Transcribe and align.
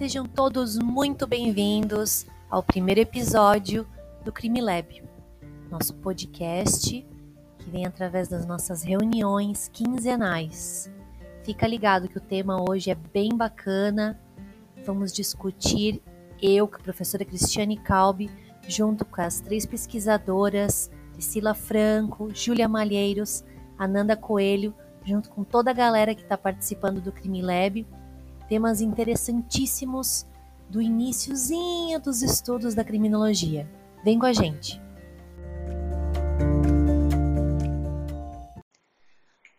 Sejam 0.00 0.24
todos 0.24 0.78
muito 0.78 1.26
bem-vindos 1.26 2.24
ao 2.48 2.62
primeiro 2.62 3.02
episódio 3.02 3.86
do 4.24 4.32
Crime 4.32 4.58
Lab, 4.58 5.04
nosso 5.70 5.94
podcast 5.96 7.06
que 7.58 7.70
vem 7.70 7.84
através 7.84 8.26
das 8.26 8.46
nossas 8.46 8.82
reuniões 8.82 9.68
quinzenais. 9.68 10.90
Fica 11.44 11.66
ligado 11.66 12.08
que 12.08 12.16
o 12.16 12.20
tema 12.20 12.64
hoje 12.66 12.90
é 12.90 12.94
bem 12.94 13.36
bacana. 13.36 14.18
Vamos 14.86 15.12
discutir 15.12 16.02
eu, 16.40 16.66
com 16.66 16.76
a 16.76 16.80
professora 16.82 17.22
Cristiane 17.22 17.76
Calbi, 17.76 18.30
junto 18.66 19.04
com 19.04 19.20
as 19.20 19.42
três 19.42 19.66
pesquisadoras, 19.66 20.90
Priscila 21.12 21.52
Franco, 21.52 22.30
Júlia 22.34 22.66
Malheiros, 22.66 23.44
Ananda 23.76 24.16
Coelho, 24.16 24.74
junto 25.04 25.28
com 25.28 25.44
toda 25.44 25.70
a 25.70 25.74
galera 25.74 26.14
que 26.14 26.22
está 26.22 26.38
participando 26.38 27.02
do 27.02 27.12
Crime 27.12 27.42
Lab, 27.42 27.86
temas 28.50 28.80
interessantíssimos 28.80 30.26
do 30.68 30.82
iníciozinho 30.82 32.00
dos 32.00 32.20
estudos 32.20 32.74
da 32.74 32.82
criminologia. 32.82 33.70
Vem 34.04 34.18
com 34.18 34.26
a 34.26 34.32
gente! 34.32 34.80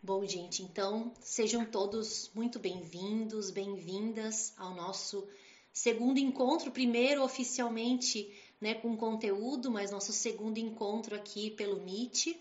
Bom, 0.04 0.26
gente, 0.26 0.62
então 0.62 1.14
sejam 1.22 1.64
todos 1.64 2.32
muito 2.36 2.60
bem-vindos, 2.60 3.50
bem-vindas 3.50 4.54
ao 4.58 4.76
nosso 4.76 5.26
segundo 5.72 6.18
encontro, 6.18 6.70
primeiro 6.70 7.24
oficialmente 7.24 8.30
né, 8.60 8.74
com 8.74 8.98
conteúdo, 8.98 9.72
mas 9.72 9.90
nosso 9.90 10.12
segundo 10.12 10.58
encontro 10.58 11.16
aqui 11.16 11.50
pelo 11.52 11.82
Meet. 11.82 12.36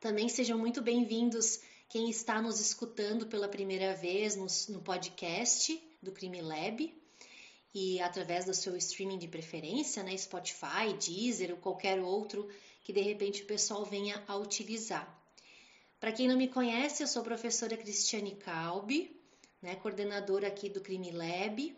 Também 0.00 0.30
sejam 0.30 0.56
muito 0.56 0.80
bem-vindos 0.80 1.60
quem 1.92 2.08
está 2.08 2.40
nos 2.40 2.58
escutando 2.58 3.26
pela 3.26 3.46
primeira 3.46 3.94
vez 3.94 4.34
no, 4.34 4.46
no 4.74 4.80
podcast 4.80 5.78
do 6.02 6.10
Crime 6.10 6.40
Lab 6.40 6.90
e 7.74 8.00
através 8.00 8.46
do 8.46 8.54
seu 8.54 8.74
streaming 8.78 9.18
de 9.18 9.28
preferência, 9.28 10.02
né, 10.02 10.16
Spotify, 10.16 10.94
Deezer 10.98 11.50
ou 11.50 11.58
qualquer 11.58 12.00
outro 12.00 12.48
que 12.82 12.94
de 12.94 13.02
repente 13.02 13.42
o 13.42 13.46
pessoal 13.46 13.84
venha 13.84 14.24
a 14.26 14.38
utilizar. 14.38 15.06
Para 16.00 16.12
quem 16.12 16.26
não 16.26 16.38
me 16.38 16.48
conhece, 16.48 17.02
eu 17.02 17.06
sou 17.06 17.20
a 17.20 17.26
professora 17.26 17.76
Cristiane 17.76 18.36
Calbi, 18.36 19.14
né, 19.60 19.74
coordenadora 19.76 20.48
aqui 20.48 20.70
do 20.70 20.80
Crime 20.80 21.10
Lab, 21.10 21.76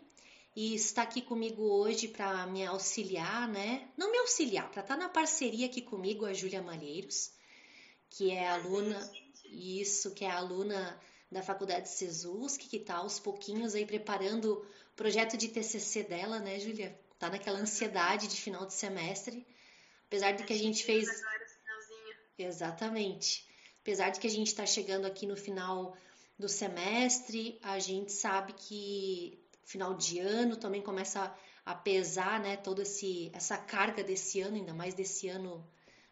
e 0.55 0.75
está 0.75 1.01
aqui 1.01 1.21
comigo 1.21 1.61
hoje 1.61 2.07
para 2.07 2.47
me 2.47 2.65
auxiliar, 2.65 3.49
né? 3.49 3.89
Não 3.97 4.09
me 4.13 4.19
auxiliar, 4.19 4.71
para 4.71 4.81
estar 4.81 4.95
tá 4.95 4.97
na 4.97 5.09
parceria 5.09 5.65
aqui 5.65 5.81
comigo 5.81 6.25
a 6.25 6.31
Júlia 6.31 6.61
Malheiros, 6.61 7.33
que 8.09 8.31
é 8.31 8.47
aluna 8.47 9.11
isso, 9.55 10.13
que 10.13 10.25
é 10.25 10.29
aluna 10.29 10.99
da 11.31 11.41
Faculdade 11.41 11.89
Cesus, 11.89 12.57
que 12.57 12.77
está 12.77 12.95
aos 12.97 13.19
pouquinhos 13.19 13.75
aí 13.75 13.85
preparando 13.85 14.53
o 14.53 14.95
projeto 14.95 15.37
de 15.37 15.47
TCC 15.47 16.03
dela, 16.03 16.39
né, 16.39 16.59
Júlia? 16.59 16.97
Tá 17.17 17.29
naquela 17.29 17.59
ansiedade 17.59 18.27
de 18.27 18.39
final 18.39 18.65
de 18.65 18.73
semestre. 18.73 19.45
Apesar 20.07 20.33
de 20.33 20.43
que 20.43 20.53
a 20.53 20.57
gente 20.57 20.83
fez. 20.83 21.07
Exatamente. 22.37 23.47
Apesar 23.81 24.09
de 24.09 24.19
que 24.19 24.27
a 24.27 24.29
gente 24.29 24.47
está 24.47 24.65
chegando 24.65 25.05
aqui 25.05 25.25
no 25.25 25.37
final 25.37 25.95
do 26.37 26.49
semestre, 26.49 27.59
a 27.63 27.79
gente 27.79 28.11
sabe 28.11 28.53
que 28.53 29.39
final 29.63 29.93
de 29.95 30.19
ano 30.19 30.57
também 30.57 30.81
começa 30.81 31.33
a 31.65 31.73
pesar, 31.73 32.39
né, 32.39 32.55
toda 32.55 32.83
esse, 32.83 33.31
essa 33.33 33.57
carga 33.57 34.03
desse 34.03 34.39
ano, 34.41 34.57
ainda 34.57 34.73
mais 34.73 34.93
desse 34.93 35.27
ano 35.27 35.65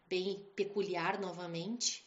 bem 0.08 0.44
peculiar 0.56 1.20
novamente. 1.20 2.04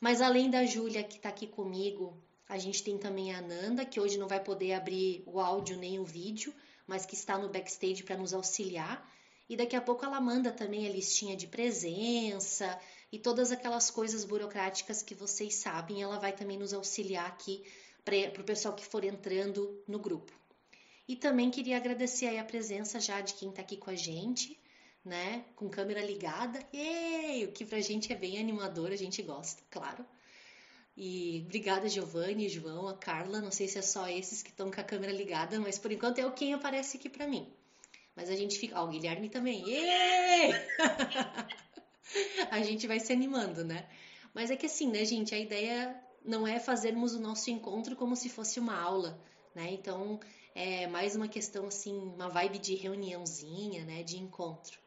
Mas 0.00 0.20
além 0.20 0.50
da 0.50 0.64
Júlia 0.64 1.02
que 1.02 1.16
está 1.16 1.30
aqui 1.30 1.46
comigo, 1.46 2.16
a 2.48 2.58
gente 2.58 2.82
tem 2.82 2.98
também 2.98 3.34
a 3.34 3.40
Nanda, 3.40 3.84
que 3.84 3.98
hoje 3.98 4.18
não 4.18 4.28
vai 4.28 4.42
poder 4.42 4.74
abrir 4.74 5.22
o 5.26 5.40
áudio 5.40 5.76
nem 5.76 5.98
o 5.98 6.04
vídeo, 6.04 6.54
mas 6.86 7.06
que 7.06 7.14
está 7.14 7.38
no 7.38 7.48
backstage 7.48 8.02
para 8.02 8.16
nos 8.16 8.32
auxiliar. 8.32 9.10
E 9.48 9.56
daqui 9.56 9.74
a 9.74 9.80
pouco 9.80 10.04
ela 10.04 10.20
manda 10.20 10.52
também 10.52 10.86
a 10.86 10.92
listinha 10.92 11.36
de 11.36 11.46
presença 11.46 12.78
e 13.10 13.18
todas 13.18 13.50
aquelas 13.50 13.90
coisas 13.90 14.24
burocráticas 14.24 15.02
que 15.02 15.14
vocês 15.14 15.54
sabem. 15.54 16.02
Ela 16.02 16.18
vai 16.18 16.32
também 16.32 16.58
nos 16.58 16.72
auxiliar 16.72 17.26
aqui 17.26 17.64
para 18.04 18.40
o 18.40 18.44
pessoal 18.44 18.74
que 18.74 18.84
for 18.84 19.04
entrando 19.04 19.82
no 19.88 19.98
grupo. 19.98 20.32
E 21.08 21.16
também 21.16 21.50
queria 21.50 21.76
agradecer 21.76 22.36
a 22.36 22.44
presença 22.44 23.00
já 23.00 23.20
de 23.20 23.34
quem 23.34 23.50
está 23.50 23.62
aqui 23.62 23.76
com 23.76 23.90
a 23.90 23.94
gente 23.94 24.58
né? 25.06 25.44
Com 25.54 25.70
câmera 25.70 26.04
ligada. 26.04 26.58
Ei, 26.72 27.44
o 27.44 27.52
que 27.52 27.64
pra 27.64 27.80
gente 27.80 28.12
é 28.12 28.16
bem 28.16 28.38
animador, 28.38 28.90
a 28.90 28.96
gente 28.96 29.22
gosta, 29.22 29.62
claro. 29.70 30.04
E 30.96 31.42
obrigada, 31.44 31.88
Giovanni, 31.88 32.48
João, 32.48 32.88
a 32.88 32.96
Carla. 32.96 33.40
Não 33.40 33.52
sei 33.52 33.68
se 33.68 33.78
é 33.78 33.82
só 33.82 34.08
esses 34.08 34.42
que 34.42 34.50
estão 34.50 34.70
com 34.70 34.80
a 34.80 34.84
câmera 34.84 35.12
ligada, 35.12 35.60
mas 35.60 35.78
por 35.78 35.92
enquanto 35.92 36.18
é 36.18 36.26
o 36.26 36.32
quem 36.32 36.54
aparece 36.54 36.96
aqui 36.96 37.08
para 37.08 37.28
mim. 37.28 37.46
Mas 38.16 38.30
a 38.30 38.34
gente 38.34 38.58
fica. 38.58 38.80
Ó, 38.80 38.84
oh, 38.84 38.88
o 38.88 38.90
Guilherme 38.90 39.28
também. 39.28 39.62
Ei! 39.68 40.50
a 42.50 42.60
gente 42.62 42.86
vai 42.86 42.98
se 42.98 43.12
animando, 43.12 43.64
né? 43.64 43.88
Mas 44.34 44.50
é 44.50 44.56
que 44.56 44.66
assim, 44.66 44.90
né, 44.90 45.04
gente? 45.04 45.34
A 45.34 45.38
ideia 45.38 46.02
não 46.24 46.46
é 46.46 46.58
fazermos 46.58 47.14
o 47.14 47.20
nosso 47.20 47.48
encontro 47.50 47.94
como 47.94 48.16
se 48.16 48.28
fosse 48.28 48.58
uma 48.58 48.76
aula, 48.76 49.20
né? 49.54 49.70
Então 49.70 50.18
é 50.54 50.86
mais 50.88 51.14
uma 51.14 51.28
questão 51.28 51.66
assim, 51.66 51.96
uma 51.96 52.28
vibe 52.28 52.58
de 52.58 52.74
reuniãozinha, 52.74 53.84
né? 53.84 54.02
De 54.02 54.16
encontro. 54.16 54.85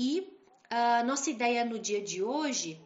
E 0.00 0.32
a 0.70 1.02
nossa 1.02 1.28
ideia 1.28 1.64
no 1.64 1.76
dia 1.76 2.00
de 2.00 2.22
hoje 2.22 2.80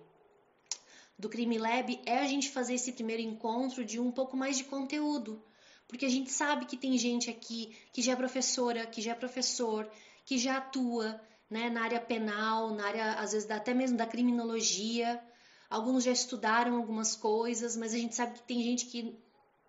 do 1.19 1.29
Crime 1.29 1.59
Lab 1.59 2.01
é 2.07 2.21
a 2.21 2.27
gente 2.27 2.49
fazer 2.49 2.73
esse 2.73 2.91
primeiro 2.91 3.21
encontro 3.21 3.85
de 3.85 4.01
um 4.01 4.11
pouco 4.11 4.35
mais 4.35 4.57
de 4.57 4.65
conteúdo, 4.65 5.45
porque 5.87 6.07
a 6.07 6.09
gente 6.09 6.33
sabe 6.33 6.65
que 6.65 6.75
tem 6.75 6.97
gente 6.97 7.29
aqui 7.29 7.77
que 7.93 8.01
já 8.01 8.13
é 8.15 8.17
professora, 8.17 8.87
que 8.87 9.03
já 9.03 9.13
é 9.13 9.15
professor, 9.15 9.87
que 10.25 10.39
já 10.39 10.57
atua 10.57 11.21
né, 11.51 11.69
na 11.69 11.83
área 11.83 12.01
penal, 12.01 12.75
na 12.75 12.87
área, 12.87 13.13
às 13.17 13.33
vezes, 13.33 13.51
até 13.51 13.75
mesmo 13.75 13.99
da 13.99 14.07
criminologia. 14.07 15.23
Alguns 15.69 16.05
já 16.05 16.13
estudaram 16.13 16.79
algumas 16.79 17.15
coisas, 17.15 17.77
mas 17.77 17.93
a 17.93 17.99
gente 17.99 18.15
sabe 18.15 18.39
que 18.39 18.43
tem 18.45 18.63
gente 18.63 18.87
que 18.87 19.15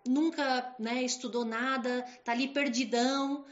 nunca 0.06 0.74
né, 0.78 1.02
estudou 1.02 1.44
nada, 1.44 2.06
tá 2.24 2.32
ali 2.32 2.48
perdidão, 2.48 3.44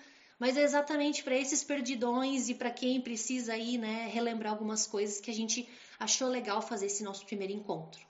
mas 0.43 0.57
é 0.57 0.63
exatamente 0.63 1.23
para 1.23 1.37
esses 1.37 1.63
perdidões 1.63 2.49
e 2.49 2.55
para 2.57 2.69
quem 2.69 3.01
precisa 3.01 3.53
aí, 3.53 3.79
né, 3.79 4.11
relembrar 4.13 4.53
algumas 4.53 4.89
coisas 4.89 5.21
que 5.21 5.31
a 5.31 5.33
gente 5.33 5.69
achou 6.01 6.29
legal 6.29 6.61
fazer 6.61 6.87
esse 6.87 7.05
nosso 7.05 7.25
primeiro 7.25 7.53
encontro. 7.53 8.05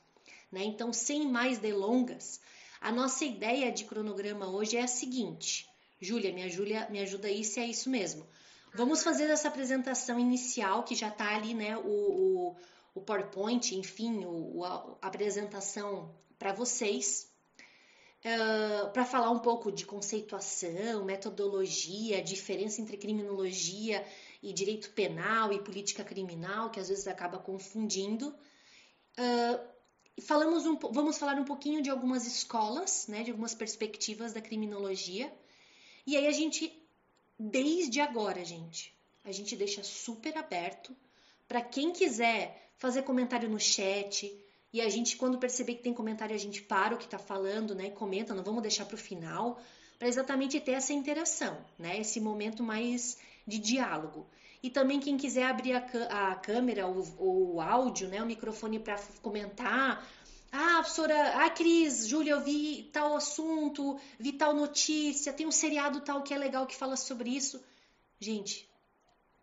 Né? 0.50 0.64
Então, 0.64 0.94
sem 0.94 1.28
mais 1.28 1.58
delongas, 1.58 2.40
a 2.80 2.90
nossa 2.90 3.22
ideia 3.26 3.70
de 3.70 3.84
cronograma 3.84 4.46
hoje 4.46 4.78
é 4.78 4.82
a 4.82 4.86
seguinte. 4.86 5.68
Júlia, 6.00 6.32
minha 6.32 6.48
Júlia, 6.48 6.88
me 6.88 7.00
ajuda 7.00 7.28
aí 7.28 7.44
se 7.44 7.60
é 7.60 7.66
isso 7.66 7.90
mesmo. 7.90 8.26
Vamos 8.74 9.02
fazer 9.02 9.28
essa 9.28 9.48
apresentação 9.48 10.18
inicial, 10.18 10.84
que 10.84 10.94
já 10.94 11.08
está 11.08 11.36
ali, 11.36 11.52
né, 11.52 11.76
o, 11.76 11.82
o, 11.84 12.56
o 12.94 13.00
PowerPoint, 13.02 13.76
enfim, 13.76 14.24
o, 14.24 14.64
a 14.64 14.96
apresentação 15.02 16.10
para 16.38 16.54
vocês 16.54 17.30
para 18.92 19.04
falar 19.04 19.30
um 19.30 19.40
pouco 19.40 19.72
de 19.72 19.84
conceituação, 19.84 21.04
metodologia, 21.04 22.22
diferença 22.22 22.80
entre 22.80 22.96
criminologia 22.96 24.06
e 24.40 24.52
direito 24.52 24.90
penal 24.90 25.52
e 25.52 25.60
política 25.60 26.04
criminal, 26.04 26.70
que 26.70 26.78
às 26.78 26.88
vezes 26.88 27.06
acaba 27.08 27.38
confundindo. 27.38 28.28
Uh, 29.18 30.22
falamos 30.22 30.66
um, 30.66 30.76
vamos 30.76 31.18
falar 31.18 31.34
um 31.34 31.44
pouquinho 31.44 31.82
de 31.82 31.90
algumas 31.90 32.24
escolas, 32.26 33.08
né, 33.08 33.24
de 33.24 33.32
algumas 33.32 33.54
perspectivas 33.54 34.32
da 34.32 34.40
criminologia. 34.40 35.32
E 36.06 36.16
aí 36.16 36.26
a 36.26 36.32
gente, 36.32 36.72
desde 37.38 38.00
agora, 38.00 38.44
gente, 38.44 38.96
a 39.24 39.32
gente 39.32 39.56
deixa 39.56 39.82
super 39.82 40.36
aberto 40.38 40.96
para 41.48 41.60
quem 41.60 41.92
quiser 41.92 42.70
fazer 42.76 43.02
comentário 43.02 43.48
no 43.48 43.58
chat, 43.58 44.32
e 44.72 44.80
a 44.80 44.88
gente, 44.88 45.16
quando 45.16 45.38
perceber 45.38 45.74
que 45.74 45.82
tem 45.82 45.92
comentário, 45.92 46.34
a 46.34 46.38
gente 46.38 46.62
para 46.62 46.94
o 46.94 46.98
que 46.98 47.04
está 47.04 47.18
falando, 47.18 47.74
né? 47.74 47.90
Comenta, 47.90 48.34
não 48.34 48.42
vamos 48.42 48.62
deixar 48.62 48.86
para 48.86 48.94
o 48.94 48.98
final, 48.98 49.60
para 49.98 50.08
exatamente 50.08 50.58
ter 50.60 50.72
essa 50.72 50.94
interação, 50.94 51.62
né? 51.78 52.00
Esse 52.00 52.20
momento 52.20 52.62
mais 52.62 53.18
de 53.46 53.58
diálogo. 53.58 54.26
E 54.62 54.70
também 54.70 54.98
quem 54.98 55.18
quiser 55.18 55.44
abrir 55.44 55.74
a, 55.74 56.30
a 56.30 56.34
câmera 56.36 56.86
ou 56.86 57.04
o 57.18 57.60
áudio, 57.60 58.08
né? 58.08 58.22
O 58.22 58.26
microfone 58.26 58.78
para 58.78 58.98
comentar. 59.20 60.08
Ah, 60.50 60.80
professora, 60.80 61.44
ah, 61.44 61.50
Cris, 61.50 62.06
Júlia, 62.08 62.32
eu 62.32 62.40
vi 62.40 62.88
tal 62.92 63.14
assunto, 63.14 63.98
vi 64.18 64.32
tal 64.32 64.54
notícia, 64.54 65.32
tem 65.32 65.46
um 65.46 65.52
seriado 65.52 66.00
tal 66.00 66.22
que 66.22 66.32
é 66.32 66.38
legal 66.38 66.66
que 66.66 66.76
fala 66.76 66.96
sobre 66.96 67.28
isso. 67.28 67.62
Gente, 68.18 68.66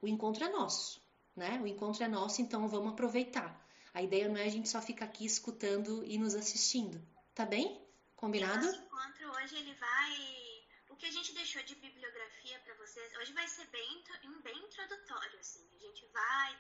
o 0.02 0.08
encontro 0.08 0.44
é 0.44 0.50
nosso, 0.50 1.00
né? 1.36 1.60
O 1.62 1.68
encontro 1.68 2.04
é 2.04 2.08
nosso, 2.08 2.42
então 2.42 2.68
vamos 2.68 2.94
aproveitar. 2.94 3.69
A 3.94 4.02
ideia 4.02 4.28
não 4.28 4.38
é 4.38 4.46
a 4.46 4.50
gente 4.50 4.70
só 4.70 4.82
ficar 4.82 5.06
aqui 5.06 5.26
escutando 5.26 6.04
e 6.06 6.18
nos 6.18 6.36
assistindo. 6.36 7.02
Tá 7.34 7.46
bem? 7.46 7.86
Combinado? 8.16 8.68
Esse 8.68 8.78
encontro 8.78 9.32
hoje 9.32 9.56
ele 9.56 9.74
vai. 9.76 10.66
O 10.90 10.96
que 10.96 11.06
a 11.06 11.12
gente 11.12 11.34
deixou 11.34 11.64
de 11.64 11.76
bibliografia 11.76 12.60
para 12.60 12.76
vocês, 12.76 13.16
hoje 13.18 13.34
vai 13.34 13.48
ser 13.48 13.66
bem, 13.68 14.04
bem 14.44 14.58
introdutório, 14.58 15.40
assim. 15.40 15.66
A 15.74 15.80
gente 15.80 16.06
vai, 16.08 16.60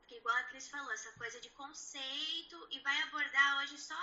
porque 0.00 0.16
igual 0.16 0.36
a 0.36 0.42
Cris 0.44 0.68
falou, 0.68 0.90
essa 0.92 1.12
coisa 1.12 1.40
de 1.40 1.48
conceito 1.50 2.68
e 2.70 2.80
vai 2.80 3.00
abordar 3.02 3.58
hoje 3.58 3.78
só 3.78 3.94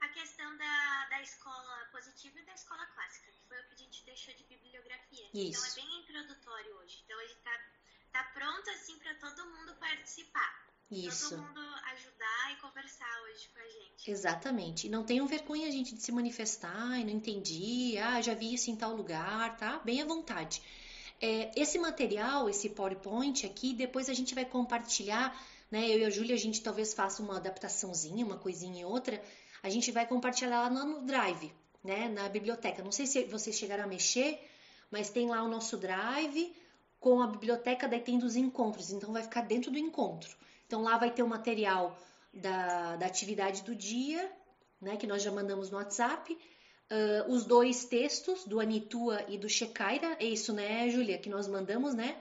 a 0.00 0.08
questão 0.08 0.56
da, 0.56 1.06
da 1.10 1.22
escola 1.22 1.88
positiva 1.92 2.40
e 2.40 2.44
da 2.44 2.54
escola 2.54 2.84
clássica, 2.86 3.30
que 3.30 3.46
foi 3.46 3.60
o 3.60 3.64
que 3.68 3.74
a 3.74 3.78
gente 3.78 4.04
deixou 4.04 4.34
de 4.34 4.44
bibliografia. 4.44 5.30
Isso. 5.32 5.64
Então 5.64 5.64
é 5.64 5.74
bem 5.74 6.00
introdutório 6.00 6.76
hoje. 6.78 7.00
Então 7.04 7.20
ele 7.20 7.32
está 7.32 7.60
tá 8.10 8.24
pronto 8.34 8.68
assim 8.70 8.98
para 8.98 9.14
todo 9.14 9.46
mundo 9.46 9.76
participar. 9.76 10.71
Isso. 10.92 11.36
Todo 11.36 11.46
mundo 11.46 11.60
ajudar 11.92 12.52
e 12.52 12.60
conversar 12.60 13.22
hoje 13.24 13.48
com 13.48 13.60
a 13.60 13.64
gente. 13.64 14.10
Exatamente. 14.10 14.86
E 14.86 14.90
não 14.90 15.04
tenham 15.04 15.26
vergonha, 15.26 15.70
gente, 15.70 15.94
de 15.94 16.02
se 16.02 16.12
manifestar 16.12 17.00
e 17.00 17.04
não 17.04 17.12
entendi, 17.12 17.96
ah, 17.98 18.20
já 18.20 18.34
vi 18.34 18.52
isso 18.52 18.70
em 18.70 18.76
tal 18.76 18.94
lugar, 18.94 19.56
tá? 19.56 19.80
Bem 19.84 20.02
à 20.02 20.04
vontade. 20.04 20.62
É, 21.20 21.50
esse 21.56 21.78
material, 21.78 22.48
esse 22.50 22.68
PowerPoint 22.68 23.46
aqui, 23.46 23.72
depois 23.72 24.10
a 24.10 24.12
gente 24.12 24.34
vai 24.34 24.44
compartilhar, 24.44 25.34
né? 25.70 25.88
Eu 25.88 26.00
e 26.00 26.04
a 26.04 26.10
Júlia, 26.10 26.34
a 26.34 26.38
gente 26.38 26.60
talvez 26.60 26.92
faça 26.92 27.22
uma 27.22 27.36
adaptaçãozinha, 27.36 28.26
uma 28.26 28.36
coisinha 28.36 28.82
e 28.82 28.84
outra. 28.84 29.22
A 29.62 29.70
gente 29.70 29.90
vai 29.90 30.06
compartilhar 30.06 30.68
lá 30.68 30.84
no 30.84 31.06
Drive, 31.06 31.52
né? 31.82 32.08
Na 32.08 32.28
biblioteca. 32.28 32.82
Não 32.82 32.92
sei 32.92 33.06
se 33.06 33.24
vocês 33.24 33.56
chegaram 33.56 33.84
a 33.84 33.86
mexer, 33.86 34.38
mas 34.90 35.08
tem 35.08 35.28
lá 35.28 35.42
o 35.42 35.48
nosso 35.48 35.78
Drive 35.78 36.54
com 37.00 37.22
a 37.22 37.26
biblioteca, 37.26 37.88
daí 37.88 38.00
tem 38.00 38.18
dos 38.18 38.36
encontros. 38.36 38.90
Então 38.90 39.12
vai 39.12 39.22
ficar 39.22 39.42
dentro 39.42 39.70
do 39.70 39.78
encontro. 39.78 40.41
Então 40.72 40.80
lá 40.80 40.96
vai 40.96 41.10
ter 41.10 41.22
o 41.22 41.28
material 41.28 41.94
da, 42.32 42.96
da 42.96 43.04
atividade 43.04 43.62
do 43.62 43.74
dia, 43.74 44.32
né, 44.80 44.96
que 44.96 45.06
nós 45.06 45.22
já 45.22 45.30
mandamos 45.30 45.70
no 45.70 45.76
WhatsApp, 45.76 46.32
uh, 46.32 47.30
os 47.30 47.44
dois 47.44 47.84
textos 47.84 48.46
do 48.46 48.58
Anitua 48.58 49.22
e 49.28 49.36
do 49.36 49.50
Shekaira, 49.50 50.16
é 50.18 50.24
isso, 50.24 50.50
né, 50.50 50.88
Júlia, 50.88 51.18
que 51.18 51.28
nós 51.28 51.46
mandamos, 51.46 51.92
né? 51.92 52.16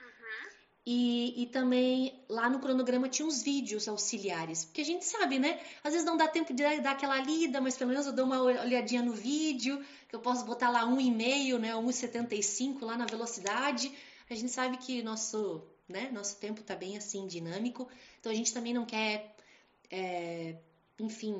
Uhum. 0.00 0.50
E, 0.86 1.42
e 1.42 1.46
também 1.46 2.24
lá 2.28 2.48
no 2.48 2.60
cronograma 2.60 3.08
tinha 3.08 3.26
uns 3.26 3.42
vídeos 3.42 3.88
auxiliares, 3.88 4.64
porque 4.64 4.82
a 4.82 4.84
gente 4.84 5.04
sabe, 5.04 5.40
né? 5.40 5.60
Às 5.82 5.92
vezes 5.92 6.06
não 6.06 6.16
dá 6.16 6.28
tempo 6.28 6.54
de 6.54 6.62
dar 6.80 6.92
aquela 6.92 7.18
lida, 7.18 7.60
mas 7.60 7.76
pelo 7.76 7.90
menos 7.90 8.06
eu 8.06 8.12
dou 8.12 8.26
uma 8.26 8.40
olhadinha 8.40 9.02
no 9.02 9.12
vídeo, 9.12 9.84
que 10.08 10.14
eu 10.14 10.20
posso 10.20 10.44
botar 10.44 10.70
lá 10.70 10.86
1,5, 10.86 11.58
né, 11.58 11.74
1,75 11.74 12.84
lá 12.84 12.96
na 12.96 13.06
velocidade. 13.06 13.92
A 14.30 14.36
gente 14.36 14.52
sabe 14.52 14.76
que 14.76 15.02
nosso 15.02 15.66
né? 15.88 16.10
Nosso 16.12 16.36
tempo 16.36 16.60
está 16.60 16.76
bem 16.76 16.96
assim 16.96 17.26
dinâmico, 17.26 17.88
então 18.20 18.30
a 18.30 18.34
gente 18.34 18.52
também 18.52 18.74
não 18.74 18.84
quer, 18.84 19.34
é, 19.90 20.56
enfim, 20.98 21.34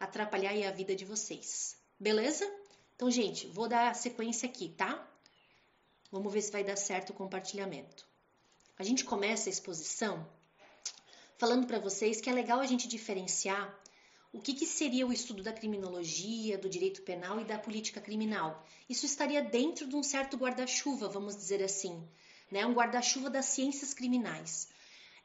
atrapalhar 0.00 0.52
a 0.68 0.72
vida 0.72 0.94
de 0.94 1.04
vocês, 1.04 1.76
beleza? 1.98 2.50
Então, 2.96 3.10
gente, 3.10 3.46
vou 3.48 3.68
dar 3.68 3.94
sequência 3.94 4.48
aqui, 4.48 4.68
tá? 4.70 5.08
Vamos 6.10 6.32
ver 6.32 6.42
se 6.42 6.52
vai 6.52 6.62
dar 6.62 6.76
certo 6.76 7.10
o 7.10 7.14
compartilhamento. 7.14 8.06
A 8.78 8.84
gente 8.84 9.04
começa 9.04 9.48
a 9.48 9.52
exposição 9.52 10.28
falando 11.38 11.66
para 11.66 11.78
vocês 11.78 12.20
que 12.20 12.30
é 12.30 12.32
legal 12.32 12.60
a 12.60 12.66
gente 12.66 12.86
diferenciar 12.86 13.76
o 14.32 14.40
que, 14.40 14.54
que, 14.54 14.64
seria 14.64 15.06
o 15.06 15.12
estudo 15.12 15.42
da 15.42 15.52
criminologia, 15.52 16.56
do 16.56 16.68
direito 16.68 17.02
penal 17.02 17.40
e 17.40 17.44
da 17.44 17.58
política 17.58 18.00
criminal. 18.00 18.64
Isso 18.88 19.04
estaria 19.04 19.42
dentro 19.42 19.86
de 19.86 19.94
um 19.94 20.02
certo 20.02 20.36
guarda-chuva, 20.36 21.08
vamos 21.08 21.36
dizer 21.36 21.62
assim, 21.62 22.02
né? 22.52 22.64
Um 22.66 22.74
guarda-chuva 22.74 23.30
das 23.30 23.46
ciências 23.46 23.94
criminais. 23.94 24.68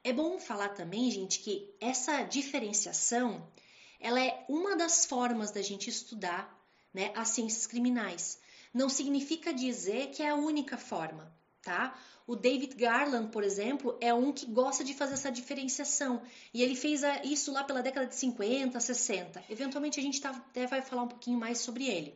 É 0.03 0.13
bom 0.13 0.39
falar 0.39 0.69
também, 0.69 1.11
gente, 1.11 1.39
que 1.39 1.75
essa 1.79 2.23
diferenciação 2.23 3.45
ela 3.99 4.21
é 4.21 4.45
uma 4.47 4.75
das 4.75 5.05
formas 5.05 5.51
da 5.51 5.61
gente 5.61 5.89
estudar 5.89 6.55
né, 6.93 7.11
as 7.15 7.29
ciências 7.29 7.67
criminais. 7.67 8.39
Não 8.73 8.89
significa 8.89 9.53
dizer 9.53 10.11
que 10.11 10.21
é 10.21 10.29
a 10.29 10.35
única 10.35 10.77
forma, 10.77 11.31
tá? 11.61 11.99
O 12.25 12.35
David 12.35 12.75
Garland, 12.75 13.31
por 13.31 13.43
exemplo, 13.43 13.97
é 14.01 14.13
um 14.13 14.31
que 14.31 14.45
gosta 14.45 14.83
de 14.83 14.93
fazer 14.93 15.13
essa 15.13 15.31
diferenciação. 15.31 16.21
E 16.53 16.61
ele 16.61 16.75
fez 16.75 17.01
isso 17.23 17.51
lá 17.51 17.63
pela 17.63 17.81
década 17.81 18.05
de 18.05 18.15
50, 18.15 18.79
60. 18.79 19.43
Eventualmente 19.49 19.99
a 19.99 20.03
gente 20.03 20.21
tá, 20.21 20.31
até 20.31 20.67
vai 20.67 20.81
falar 20.81 21.03
um 21.03 21.07
pouquinho 21.07 21.39
mais 21.39 21.59
sobre 21.59 21.87
ele. 21.87 22.13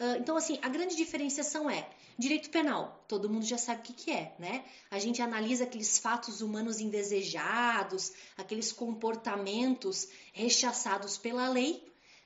Uh, 0.00 0.16
então, 0.20 0.36
assim, 0.36 0.58
a 0.62 0.68
grande 0.68 0.96
diferenciação 0.96 1.68
é 1.68 1.88
Direito 2.18 2.50
penal, 2.50 3.04
todo 3.06 3.30
mundo 3.30 3.44
já 3.44 3.56
sabe 3.56 3.78
o 3.78 3.84
que, 3.84 3.92
que 3.92 4.10
é, 4.10 4.34
né? 4.40 4.64
A 4.90 4.98
gente 4.98 5.22
analisa 5.22 5.62
aqueles 5.62 6.00
fatos 6.00 6.40
humanos 6.40 6.80
indesejados, 6.80 8.12
aqueles 8.36 8.72
comportamentos 8.72 10.08
rechaçados 10.32 11.16
pela 11.16 11.48
lei, 11.48 11.80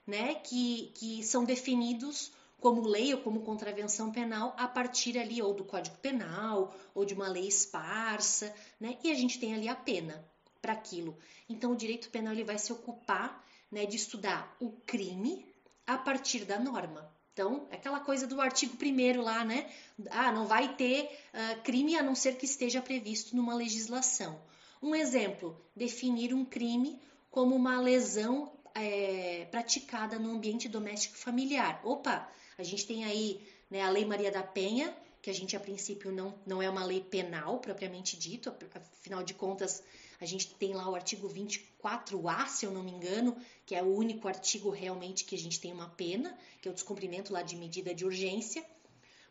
né? 0.06 0.36
Que, 0.36 0.90
que 0.94 1.22
são 1.22 1.44
definidos 1.44 2.32
como 2.58 2.80
lei 2.80 3.12
ou 3.12 3.20
como 3.20 3.42
contravenção 3.42 4.10
penal 4.10 4.54
a 4.56 4.66
partir 4.66 5.18
ali 5.18 5.42
ou 5.42 5.52
do 5.52 5.62
Código 5.62 5.98
Penal 5.98 6.74
ou 6.94 7.04
de 7.04 7.12
uma 7.12 7.28
lei 7.28 7.46
esparsa, 7.46 8.50
né? 8.80 8.96
E 9.04 9.12
a 9.12 9.14
gente 9.14 9.38
tem 9.38 9.52
ali 9.52 9.68
a 9.68 9.76
pena 9.76 10.26
para 10.62 10.72
aquilo. 10.72 11.18
Então 11.50 11.72
o 11.72 11.76
direito 11.76 12.08
penal 12.08 12.32
ele 12.32 12.44
vai 12.44 12.58
se 12.58 12.72
ocupar, 12.72 13.44
né, 13.70 13.84
de 13.84 13.96
estudar 13.96 14.56
o 14.58 14.70
crime 14.86 15.44
a 15.86 15.98
partir 15.98 16.46
da 16.46 16.58
norma. 16.58 17.12
Então, 17.32 17.66
é 17.70 17.76
aquela 17.76 18.00
coisa 18.00 18.26
do 18.26 18.40
artigo 18.40 18.76
1 18.76 19.22
lá, 19.22 19.44
né? 19.44 19.70
Ah, 20.10 20.30
não 20.30 20.46
vai 20.46 20.74
ter 20.74 21.04
uh, 21.32 21.62
crime 21.62 21.96
a 21.96 22.02
não 22.02 22.14
ser 22.14 22.36
que 22.36 22.44
esteja 22.44 22.82
previsto 22.82 23.34
numa 23.34 23.54
legislação. 23.54 24.38
Um 24.82 24.94
exemplo: 24.94 25.58
definir 25.74 26.34
um 26.34 26.44
crime 26.44 27.00
como 27.30 27.54
uma 27.54 27.80
lesão 27.80 28.52
é, 28.74 29.46
praticada 29.50 30.18
no 30.18 30.30
ambiente 30.32 30.68
doméstico 30.68 31.16
familiar. 31.16 31.80
Opa, 31.84 32.28
a 32.58 32.62
gente 32.62 32.86
tem 32.86 33.04
aí 33.04 33.40
né, 33.70 33.80
a 33.80 33.88
Lei 33.88 34.04
Maria 34.04 34.30
da 34.30 34.42
Penha, 34.42 34.94
que 35.22 35.30
a 35.30 35.34
gente 35.34 35.56
a 35.56 35.60
princípio 35.60 36.12
não, 36.12 36.34
não 36.46 36.60
é 36.60 36.68
uma 36.68 36.84
lei 36.84 37.00
penal 37.00 37.58
propriamente 37.60 38.18
dito, 38.18 38.54
afinal 38.74 39.22
de 39.22 39.32
contas 39.32 39.82
a 40.22 40.26
gente 40.26 40.54
tem 40.54 40.72
lá 40.72 40.88
o 40.88 40.94
artigo 40.94 41.28
24A, 41.28 42.46
se 42.46 42.64
eu 42.64 42.70
não 42.70 42.84
me 42.84 42.92
engano, 42.92 43.36
que 43.66 43.74
é 43.74 43.82
o 43.82 43.92
único 43.92 44.28
artigo 44.28 44.70
realmente 44.70 45.24
que 45.24 45.34
a 45.34 45.38
gente 45.38 45.60
tem 45.60 45.72
uma 45.72 45.88
pena, 45.88 46.38
que 46.60 46.68
é 46.68 46.70
o 46.70 46.74
descumprimento 46.74 47.32
lá 47.32 47.42
de 47.42 47.56
medida 47.56 47.92
de 47.92 48.04
urgência. 48.04 48.64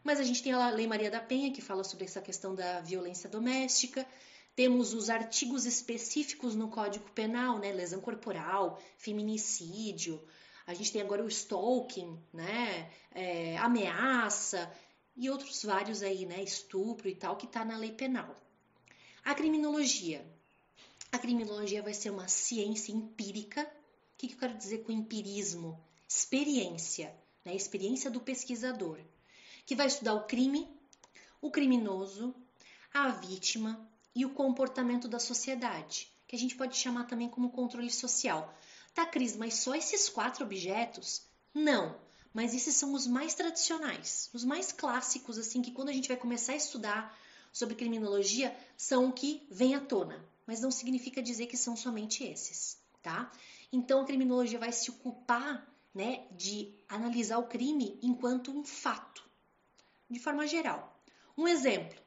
Mas 0.04 0.20
a 0.20 0.24
gente 0.24 0.44
tem 0.44 0.52
a 0.52 0.70
Lei 0.70 0.88
Maria 0.88 1.10
da 1.10 1.22
Penha, 1.22 1.54
que 1.54 1.62
fala 1.62 1.84
sobre 1.86 2.04
essa 2.06 2.20
questão 2.20 2.54
da 2.54 2.82
violência 2.82 3.30
doméstica. 3.30 4.06
Temos 4.54 4.94
os 4.94 5.10
artigos 5.10 5.66
específicos 5.66 6.56
no 6.56 6.68
Código 6.68 7.10
Penal, 7.12 7.58
né? 7.58 7.72
Lesão 7.72 8.02
corporal, 8.02 8.78
feminicídio. 8.98 10.22
A 10.68 10.74
gente 10.74 10.92
tem 10.92 11.02
agora 11.02 11.24
o 11.24 11.28
stalking, 11.30 12.20
né? 12.34 12.92
É, 13.12 13.58
ameaça 13.60 14.70
e 15.16 15.30
outros 15.30 15.64
vários 15.64 16.04
aí, 16.04 16.26
né? 16.26 16.44
Estupro 16.44 17.08
e 17.08 17.16
tal, 17.16 17.38
que 17.38 17.46
está 17.46 17.64
na 17.64 17.78
lei 17.78 17.94
penal. 17.94 18.36
A 19.24 19.34
criminologia. 19.34 20.26
A 21.14 21.20
criminologia 21.20 21.84
vai 21.84 21.94
ser 21.94 22.10
uma 22.10 22.30
ciência 22.30 22.94
empírica. 22.94 23.64
O 23.64 24.18
que, 24.18 24.32
eu 24.32 24.38
quero 24.38 24.58
dizer 24.58 24.78
com 24.84 24.94
empirismo? 24.94 25.78
Experiência, 26.08 27.14
né? 27.44 27.54
experiência 27.54 28.10
do 28.10 28.22
pesquisador, 28.22 28.98
que 29.66 29.76
vai 29.76 29.88
estudar 29.88 30.14
o 30.14 30.26
crime, 30.26 30.70
o 31.42 31.52
criminoso, 31.52 32.34
a 32.94 33.10
vítima 33.10 33.86
e 34.16 34.26
o 34.26 34.30
comportamento 34.30 35.10
da 35.10 35.20
sociedade, 35.20 36.10
que 36.26 36.36
a 36.36 36.40
gente 36.40 36.56
pode 36.56 36.78
chamar 36.78 37.08
também 37.08 37.28
como 37.28 37.52
controle 37.52 37.92
social. 37.92 38.54
Tá, 38.94 39.06
Cris, 39.06 39.36
mas 39.36 39.56
só 39.56 39.76
esses 39.76 40.08
quatro 40.08 40.46
objetos? 40.46 41.24
Não, 41.54 42.00
mas 42.34 42.54
esses 42.54 42.76
são 42.76 42.94
os 42.94 43.06
mais 43.06 43.34
tradicionais, 43.34 44.30
os 44.34 44.46
mais 44.46 44.72
clássicos, 44.72 45.38
assim, 45.38 45.62
que 45.62 45.72
quando 45.72 45.90
a 45.90 45.94
gente 45.94 46.08
vai 46.08 46.18
começar 46.18 46.54
a 46.54 46.58
estudar 46.58 47.18
sobre 47.52 47.76
criminologia, 47.76 48.58
são 48.78 49.10
o 49.10 49.14
que 49.14 49.46
vem 49.50 49.76
à 49.76 49.82
tona 49.82 50.31
mas 50.52 50.60
não 50.60 50.70
significa 50.70 51.22
dizer 51.22 51.48
que 51.48 51.56
são 51.56 51.78
somente 51.78 52.26
esses, 52.26 52.78
tá? 53.02 53.32
Então 53.72 54.02
a 54.02 54.06
criminologia 54.06 54.60
vai 54.60 54.74
se 54.74 54.92
ocupar, 54.92 55.66
né, 55.96 56.28
de 56.32 56.76
analisar 56.90 57.38
o 57.38 57.48
crime 57.48 57.98
enquanto 58.04 58.52
um 58.52 58.62
fato, 58.62 59.24
de 60.10 60.20
forma 60.20 60.46
geral. 60.46 61.02
Um 61.38 61.48
exemplo, 61.48 61.98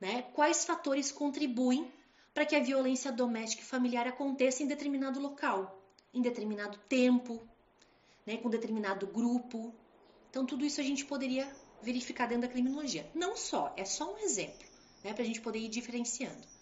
né? 0.00 0.22
Quais 0.34 0.64
fatores 0.64 1.12
contribuem 1.12 1.88
para 2.34 2.44
que 2.44 2.56
a 2.56 2.60
violência 2.60 3.12
doméstica 3.12 3.62
e 3.62 3.64
familiar 3.64 4.08
aconteça 4.08 4.64
em 4.64 4.66
determinado 4.66 5.20
local, 5.20 5.80
em 6.12 6.20
determinado 6.20 6.76
tempo, 6.88 7.48
né, 8.26 8.38
com 8.38 8.50
determinado 8.50 9.06
grupo. 9.06 9.72
Então 10.30 10.44
tudo 10.44 10.64
isso 10.64 10.80
a 10.80 10.84
gente 10.84 11.04
poderia 11.04 11.48
verificar 11.80 12.26
dentro 12.26 12.48
da 12.48 12.52
criminologia. 12.52 13.08
Não 13.14 13.36
só, 13.36 13.72
é 13.76 13.84
só 13.84 14.12
um 14.12 14.18
exemplo, 14.18 14.66
né, 15.04 15.12
para 15.12 15.22
a 15.22 15.26
gente 15.26 15.40
poder 15.40 15.60
ir 15.60 15.68
diferenciando. 15.68 16.54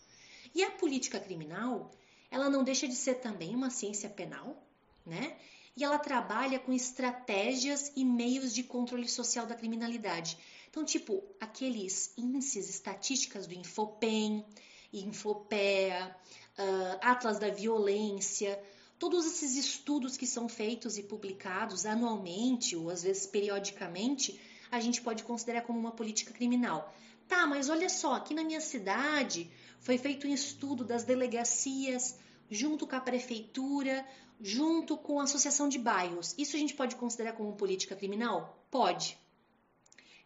E 0.54 0.62
a 0.62 0.70
política 0.70 1.18
criminal, 1.18 1.90
ela 2.30 2.48
não 2.48 2.64
deixa 2.64 2.86
de 2.86 2.94
ser 2.94 3.16
também 3.16 3.54
uma 3.54 3.70
ciência 3.70 4.08
penal, 4.08 4.62
né? 5.04 5.36
E 5.76 5.82
ela 5.82 5.98
trabalha 5.98 6.58
com 6.58 6.72
estratégias 6.72 7.90
e 7.96 8.04
meios 8.04 8.54
de 8.54 8.62
controle 8.62 9.08
social 9.08 9.46
da 9.46 9.54
criminalidade. 9.54 10.36
Então, 10.68 10.84
tipo, 10.84 11.22
aqueles 11.40 12.12
índices, 12.16 12.68
estatísticas 12.68 13.46
do 13.46 13.54
Infopem, 13.54 14.44
Infopea, 14.92 16.14
uh, 16.58 16.98
Atlas 17.00 17.38
da 17.38 17.48
Violência, 17.48 18.62
todos 18.98 19.26
esses 19.26 19.56
estudos 19.56 20.16
que 20.16 20.26
são 20.26 20.48
feitos 20.48 20.98
e 20.98 21.02
publicados 21.02 21.86
anualmente 21.86 22.76
ou 22.76 22.90
às 22.90 23.02
vezes 23.02 23.26
periodicamente, 23.26 24.38
a 24.70 24.78
gente 24.80 25.00
pode 25.00 25.24
considerar 25.24 25.62
como 25.62 25.78
uma 25.78 25.92
política 25.92 26.32
criminal. 26.32 26.94
Tá, 27.26 27.46
mas 27.46 27.68
olha 27.70 27.88
só, 27.88 28.14
aqui 28.14 28.34
na 28.34 28.44
minha 28.44 28.60
cidade 28.60 29.50
foi 29.82 29.98
feito 29.98 30.26
um 30.26 30.32
estudo 30.32 30.84
das 30.84 31.04
delegacias 31.04 32.18
junto 32.50 32.86
com 32.86 32.96
a 32.96 33.00
prefeitura, 33.00 34.06
junto 34.40 34.96
com 34.96 35.20
a 35.20 35.24
associação 35.24 35.68
de 35.68 35.78
bairros. 35.78 36.34
Isso 36.38 36.56
a 36.56 36.58
gente 36.58 36.74
pode 36.74 36.96
considerar 36.96 37.32
como 37.32 37.56
política 37.56 37.94
criminal? 37.94 38.66
Pode. 38.70 39.18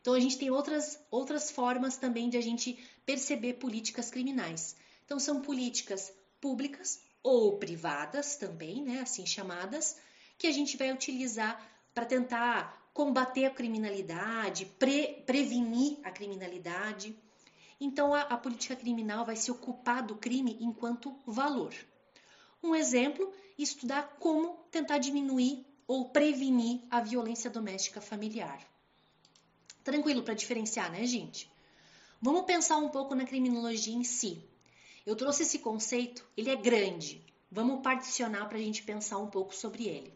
Então 0.00 0.14
a 0.14 0.20
gente 0.20 0.38
tem 0.38 0.50
outras, 0.50 0.98
outras 1.10 1.50
formas 1.50 1.96
também 1.96 2.28
de 2.28 2.36
a 2.36 2.40
gente 2.40 2.78
perceber 3.04 3.54
políticas 3.54 4.10
criminais. 4.10 4.76
Então 5.04 5.18
são 5.18 5.40
políticas 5.40 6.12
públicas 6.40 7.00
ou 7.22 7.58
privadas 7.58 8.36
também, 8.36 8.84
né, 8.84 9.00
assim 9.00 9.26
chamadas, 9.26 9.96
que 10.38 10.46
a 10.46 10.52
gente 10.52 10.76
vai 10.76 10.92
utilizar 10.92 11.60
para 11.92 12.04
tentar 12.04 12.90
combater 12.92 13.46
a 13.46 13.50
criminalidade, 13.50 14.66
pre, 14.78 15.22
prevenir 15.26 15.98
a 16.04 16.10
criminalidade. 16.10 17.18
Então 17.80 18.14
a, 18.14 18.22
a 18.22 18.36
política 18.36 18.74
criminal 18.74 19.24
vai 19.24 19.36
se 19.36 19.50
ocupar 19.50 20.02
do 20.02 20.16
crime 20.16 20.56
enquanto 20.60 21.14
valor. 21.26 21.74
Um 22.62 22.74
exemplo, 22.74 23.32
estudar 23.58 24.16
como 24.18 24.54
tentar 24.70 24.98
diminuir 24.98 25.64
ou 25.86 26.08
prevenir 26.10 26.80
a 26.90 27.00
violência 27.00 27.50
doméstica 27.50 28.00
familiar. 28.00 28.66
Tranquilo 29.84 30.22
para 30.22 30.34
diferenciar, 30.34 30.90
né, 30.90 31.06
gente? 31.06 31.50
Vamos 32.20 32.44
pensar 32.44 32.78
um 32.78 32.88
pouco 32.88 33.14
na 33.14 33.24
criminologia 33.24 33.94
em 33.94 34.02
si. 34.02 34.42
Eu 35.04 35.14
trouxe 35.14 35.42
esse 35.42 35.60
conceito, 35.60 36.26
ele 36.36 36.50
é 36.50 36.56
grande. 36.56 37.24
Vamos 37.52 37.82
particionar 37.82 38.48
para 38.48 38.58
a 38.58 38.60
gente 38.60 38.82
pensar 38.82 39.18
um 39.18 39.28
pouco 39.28 39.54
sobre 39.54 39.86
ele. 39.86 40.12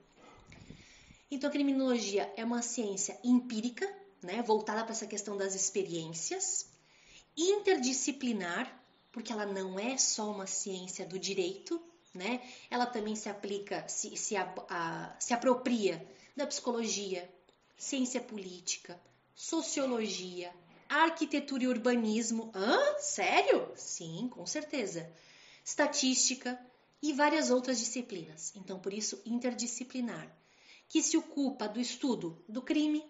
Então, 1.30 1.48
a 1.48 1.52
criminologia 1.52 2.32
é 2.36 2.44
uma 2.44 2.60
ciência 2.60 3.16
empírica, 3.22 3.88
né, 4.20 4.42
voltada 4.42 4.82
para 4.82 4.90
essa 4.90 5.06
questão 5.06 5.36
das 5.36 5.54
experiências, 5.54 6.68
interdisciplinar, 7.36 8.80
porque 9.12 9.32
ela 9.32 9.46
não 9.46 9.78
é 9.78 9.96
só 9.96 10.30
uma 10.30 10.46
ciência 10.46 11.06
do 11.06 11.18
direito, 11.18 11.80
né? 12.14 12.40
Ela 12.70 12.86
também 12.86 13.14
se 13.14 13.28
aplica, 13.28 13.86
se, 13.88 14.16
se, 14.16 14.36
a, 14.36 14.52
a, 14.68 15.16
se 15.18 15.32
apropria 15.32 16.04
da 16.36 16.46
psicologia, 16.46 17.28
ciência 17.76 18.20
política, 18.20 19.00
sociologia, 19.34 20.52
arquitetura 20.88 21.64
e 21.64 21.68
urbanismo. 21.68 22.50
Hã? 22.54 22.76
Sério? 22.98 23.72
Sim, 23.76 24.28
com 24.30 24.44
certeza. 24.44 25.10
Estatística 25.64 26.58
e 27.02 27.12
várias 27.12 27.50
outras 27.50 27.78
disciplinas. 27.78 28.52
Então, 28.56 28.78
por 28.78 28.92
isso, 28.92 29.20
interdisciplinar, 29.24 30.30
que 30.88 31.02
se 31.02 31.16
ocupa 31.16 31.68
do 31.68 31.80
estudo 31.80 32.42
do 32.48 32.60
crime, 32.60 33.04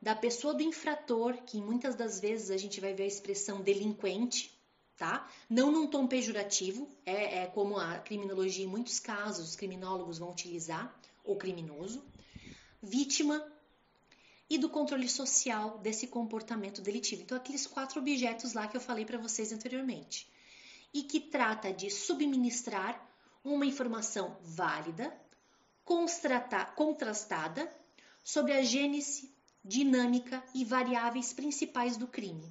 da 0.00 0.14
pessoa 0.14 0.54
do 0.54 0.62
infrator, 0.62 1.36
que 1.44 1.60
muitas 1.60 1.94
das 1.94 2.20
vezes 2.20 2.50
a 2.50 2.56
gente 2.56 2.80
vai 2.80 2.94
ver 2.94 3.04
a 3.04 3.06
expressão 3.06 3.60
delinquente, 3.60 4.56
tá? 4.96 5.28
Não 5.48 5.72
num 5.72 5.86
tom 5.86 6.06
pejorativo, 6.06 6.88
é, 7.04 7.40
é 7.42 7.46
como 7.46 7.76
a 7.76 7.98
criminologia 7.98 8.64
em 8.64 8.68
muitos 8.68 9.00
casos 9.00 9.50
os 9.50 9.56
criminólogos 9.56 10.18
vão 10.18 10.30
utilizar, 10.30 10.94
ou 11.24 11.36
criminoso. 11.36 12.04
Vítima, 12.80 13.44
e 14.50 14.56
do 14.56 14.68
controle 14.68 15.08
social 15.08 15.78
desse 15.78 16.06
comportamento 16.06 16.80
delitivo. 16.80 17.22
Então, 17.22 17.36
aqueles 17.36 17.66
quatro 17.66 18.00
objetos 18.00 18.54
lá 18.54 18.66
que 18.66 18.76
eu 18.76 18.80
falei 18.80 19.04
para 19.04 19.18
vocês 19.18 19.52
anteriormente. 19.52 20.26
E 20.92 21.02
que 21.02 21.20
trata 21.20 21.72
de 21.72 21.90
subministrar 21.90 23.06
uma 23.44 23.66
informação 23.66 24.38
válida, 24.42 25.14
contrastada 26.74 27.70
sobre 28.24 28.52
a 28.52 28.62
gênese, 28.62 29.30
dinâmica 29.68 30.42
e 30.54 30.64
variáveis 30.64 31.34
principais 31.34 31.98
do 31.98 32.06
crime, 32.06 32.50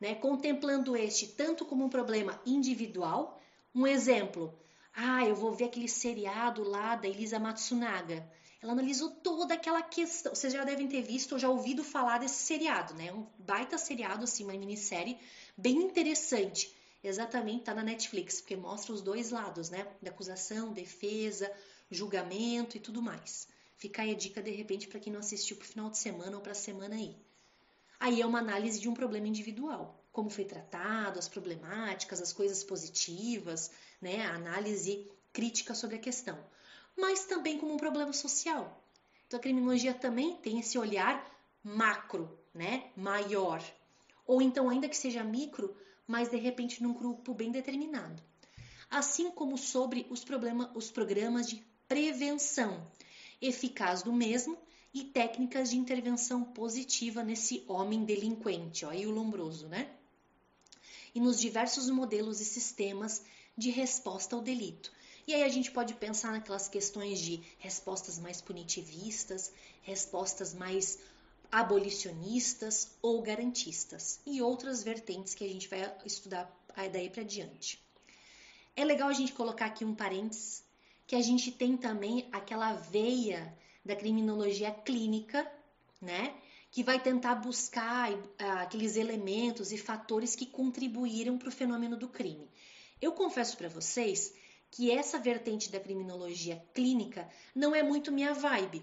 né? 0.00 0.16
contemplando 0.16 0.96
este 0.96 1.28
tanto 1.28 1.64
como 1.64 1.84
um 1.84 1.88
problema 1.88 2.40
individual. 2.44 3.40
Um 3.72 3.86
exemplo, 3.86 4.52
ah, 4.92 5.24
eu 5.24 5.36
vou 5.36 5.52
ver 5.52 5.66
aquele 5.66 5.88
seriado 5.88 6.64
lá 6.64 6.96
da 6.96 7.06
Elisa 7.06 7.38
Matsunaga. 7.38 8.28
Ela 8.60 8.72
analisou 8.72 9.10
toda 9.10 9.54
aquela 9.54 9.80
questão. 9.80 10.34
Vocês 10.34 10.52
já 10.52 10.64
devem 10.64 10.88
ter 10.88 11.02
visto 11.02 11.32
ou 11.32 11.38
já 11.38 11.48
ouvido 11.48 11.84
falar 11.84 12.18
desse 12.18 12.42
seriado, 12.42 12.94
né? 12.94 13.12
Um 13.12 13.26
baita 13.38 13.78
seriado, 13.78 14.24
assim, 14.24 14.42
uma 14.42 14.52
minissérie 14.52 15.16
bem 15.56 15.76
interessante. 15.76 16.74
Exatamente, 17.02 17.64
tá 17.64 17.72
na 17.72 17.82
Netflix, 17.82 18.40
porque 18.40 18.56
mostra 18.56 18.92
os 18.92 19.00
dois 19.00 19.30
lados, 19.30 19.70
né? 19.70 19.86
Da 20.02 20.10
acusação, 20.10 20.72
defesa, 20.72 21.50
julgamento 21.90 22.76
e 22.76 22.80
tudo 22.80 23.00
mais. 23.00 23.48
Fica 23.80 24.02
aí 24.02 24.12
a 24.12 24.16
dica, 24.16 24.40
de 24.40 24.52
repente, 24.52 24.86
para 24.86 25.00
quem 25.00 25.12
não 25.12 25.18
assistiu 25.18 25.56
pro 25.56 25.66
final 25.66 25.90
de 25.90 25.98
semana 25.98 26.36
ou 26.36 26.42
pra 26.42 26.54
semana 26.54 26.94
aí. 26.94 27.16
Aí 27.98 28.20
é 28.20 28.26
uma 28.26 28.38
análise 28.38 28.80
de 28.80 28.88
um 28.88 28.94
problema 28.94 29.26
individual. 29.26 30.00
Como 30.12 30.30
foi 30.30 30.44
tratado, 30.44 31.18
as 31.18 31.28
problemáticas, 31.28 32.20
as 32.20 32.32
coisas 32.32 32.62
positivas, 32.62 33.72
né? 34.00 34.24
A 34.26 34.34
análise 34.36 35.10
crítica 35.32 35.74
sobre 35.74 35.96
a 35.96 35.98
questão 35.98 36.38
mas 37.00 37.24
também 37.24 37.58
como 37.58 37.74
um 37.74 37.78
problema 37.78 38.12
social. 38.12 38.84
Então 39.26 39.38
a 39.38 39.42
criminologia 39.42 39.94
também 39.94 40.36
tem 40.36 40.60
esse 40.60 40.78
olhar 40.78 41.24
macro, 41.62 42.38
né, 42.54 42.90
maior, 42.96 43.62
ou 44.26 44.42
então 44.42 44.68
ainda 44.68 44.88
que 44.88 44.96
seja 44.96 45.24
micro, 45.24 45.76
mas 46.06 46.30
de 46.30 46.36
repente 46.36 46.82
num 46.82 46.92
grupo 46.92 47.34
bem 47.34 47.50
determinado. 47.50 48.22
Assim 48.90 49.30
como 49.30 49.56
sobre 49.56 50.06
os, 50.10 50.24
problema, 50.24 50.70
os 50.74 50.90
programas 50.90 51.48
de 51.48 51.64
prevenção 51.86 52.90
eficaz 53.40 54.02
do 54.02 54.12
mesmo 54.12 54.56
e 54.92 55.04
técnicas 55.04 55.70
de 55.70 55.76
intervenção 55.76 56.42
positiva 56.42 57.22
nesse 57.22 57.64
homem 57.68 58.04
delinquente, 58.04 58.84
ó, 58.84 58.90
aí 58.90 59.06
o 59.06 59.10
lombroso, 59.10 59.68
né? 59.68 59.88
E 61.14 61.20
nos 61.20 61.40
diversos 61.40 61.88
modelos 61.88 62.40
e 62.40 62.44
sistemas 62.44 63.22
de 63.56 63.70
resposta 63.70 64.34
ao 64.34 64.42
delito, 64.42 64.92
e 65.26 65.34
aí 65.34 65.42
a 65.42 65.48
gente 65.48 65.70
pode 65.70 65.94
pensar 65.94 66.32
naquelas 66.32 66.68
questões 66.68 67.20
de 67.20 67.42
respostas 67.58 68.18
mais 68.18 68.40
punitivistas, 68.40 69.52
respostas 69.82 70.54
mais 70.54 70.98
abolicionistas 71.52 72.88
ou 73.02 73.20
garantistas 73.22 74.20
e 74.24 74.40
outras 74.40 74.82
vertentes 74.82 75.34
que 75.34 75.44
a 75.44 75.48
gente 75.48 75.68
vai 75.68 75.92
estudar 76.04 76.50
daí 76.92 77.10
para 77.10 77.22
diante. 77.22 77.80
É 78.76 78.84
legal 78.84 79.08
a 79.08 79.12
gente 79.12 79.32
colocar 79.32 79.66
aqui 79.66 79.84
um 79.84 79.94
parênteses 79.94 80.64
que 81.10 81.16
a 81.16 81.20
gente 81.20 81.50
tem 81.50 81.76
também 81.76 82.28
aquela 82.30 82.72
veia 82.72 83.52
da 83.84 83.96
criminologia 83.96 84.70
clínica, 84.70 85.44
né? 86.00 86.32
Que 86.70 86.84
vai 86.84 87.02
tentar 87.02 87.34
buscar 87.34 88.12
ah, 88.38 88.62
aqueles 88.62 88.94
elementos 88.94 89.72
e 89.72 89.76
fatores 89.76 90.36
que 90.36 90.46
contribuíram 90.46 91.36
para 91.36 91.48
o 91.48 91.50
fenômeno 91.50 91.96
do 91.96 92.06
crime. 92.06 92.48
Eu 93.02 93.10
confesso 93.10 93.56
para 93.56 93.68
vocês 93.68 94.32
que 94.70 94.92
essa 94.92 95.18
vertente 95.18 95.68
da 95.72 95.80
criminologia 95.80 96.64
clínica 96.72 97.28
não 97.56 97.74
é 97.74 97.82
muito 97.82 98.12
minha 98.12 98.32
vibe. 98.32 98.80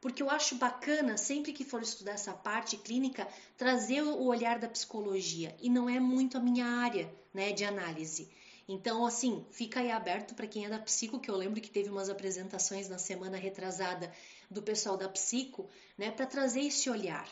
Porque 0.00 0.22
eu 0.22 0.30
acho 0.30 0.54
bacana, 0.54 1.18
sempre 1.18 1.52
que 1.52 1.66
for 1.66 1.82
estudar 1.82 2.12
essa 2.12 2.32
parte 2.32 2.78
clínica, 2.78 3.28
trazer 3.58 4.00
o 4.00 4.24
olhar 4.24 4.58
da 4.58 4.70
psicologia. 4.70 5.54
E 5.60 5.68
não 5.68 5.86
é 5.86 6.00
muito 6.00 6.38
a 6.38 6.40
minha 6.40 6.64
área 6.64 7.14
né, 7.34 7.52
de 7.52 7.66
análise. 7.66 8.30
Então, 8.68 9.06
assim, 9.06 9.46
fica 9.50 9.80
aí 9.80 9.90
aberto 9.90 10.34
para 10.34 10.46
quem 10.46 10.66
é 10.66 10.68
da 10.68 10.78
psico, 10.78 11.18
que 11.18 11.30
eu 11.30 11.36
lembro 11.36 11.60
que 11.60 11.70
teve 11.70 11.88
umas 11.88 12.10
apresentações 12.10 12.88
na 12.88 12.98
semana 12.98 13.38
retrasada 13.38 14.12
do 14.50 14.62
pessoal 14.62 14.96
da 14.96 15.08
psico, 15.08 15.68
né, 15.96 16.10
para 16.10 16.26
trazer 16.26 16.60
esse 16.60 16.90
olhar. 16.90 17.28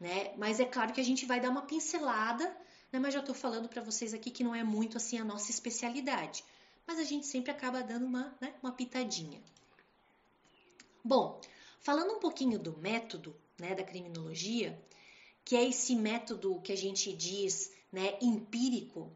Né? 0.00 0.32
Mas 0.38 0.58
é 0.58 0.64
claro 0.64 0.94
que 0.94 1.00
a 1.00 1.04
gente 1.04 1.26
vai 1.26 1.38
dar 1.38 1.50
uma 1.50 1.62
pincelada, 1.62 2.44
né, 2.90 2.98
mas 2.98 3.12
já 3.12 3.20
estou 3.20 3.34
falando 3.34 3.68
para 3.68 3.82
vocês 3.82 4.14
aqui 4.14 4.30
que 4.30 4.42
não 4.42 4.54
é 4.54 4.64
muito 4.64 4.96
assim 4.96 5.18
a 5.18 5.24
nossa 5.24 5.50
especialidade 5.50 6.42
mas 6.90 6.98
a 6.98 7.04
gente 7.04 7.24
sempre 7.24 7.52
acaba 7.52 7.84
dando 7.84 8.04
uma, 8.04 8.36
né, 8.40 8.52
uma 8.60 8.72
pitadinha. 8.72 9.40
Bom, 11.04 11.40
falando 11.78 12.14
um 12.14 12.18
pouquinho 12.18 12.58
do 12.58 12.76
método 12.78 13.32
né, 13.56 13.76
da 13.76 13.84
criminologia, 13.84 14.76
que 15.44 15.54
é 15.54 15.68
esse 15.68 15.94
método 15.94 16.60
que 16.60 16.72
a 16.72 16.76
gente 16.76 17.12
diz 17.12 17.72
né, 17.92 18.18
empírico, 18.20 19.08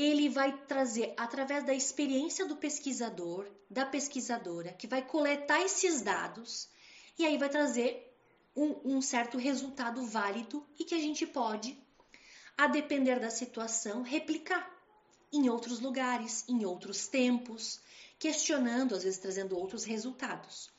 ele 0.00 0.28
vai 0.28 0.56
trazer, 0.66 1.12
através 1.16 1.64
da 1.64 1.74
experiência 1.74 2.46
do 2.46 2.56
pesquisador, 2.56 3.46
da 3.68 3.84
pesquisadora, 3.84 4.72
que 4.72 4.86
vai 4.86 5.02
coletar 5.02 5.60
esses 5.62 6.00
dados 6.00 6.68
e 7.18 7.26
aí 7.26 7.36
vai 7.36 7.48
trazer 7.48 8.10
um, 8.56 8.96
um 8.96 9.02
certo 9.02 9.36
resultado 9.36 10.04
válido 10.06 10.64
e 10.78 10.84
que 10.84 10.94
a 10.94 10.98
gente 10.98 11.26
pode, 11.26 11.76
a 12.56 12.66
depender 12.66 13.18
da 13.20 13.30
situação, 13.30 14.02
replicar 14.02 14.68
em 15.32 15.48
outros 15.48 15.80
lugares, 15.80 16.44
em 16.48 16.64
outros 16.64 17.06
tempos, 17.06 17.80
questionando, 18.18 18.94
às 18.94 19.04
vezes 19.04 19.18
trazendo 19.18 19.56
outros 19.56 19.84
resultados. 19.84 20.70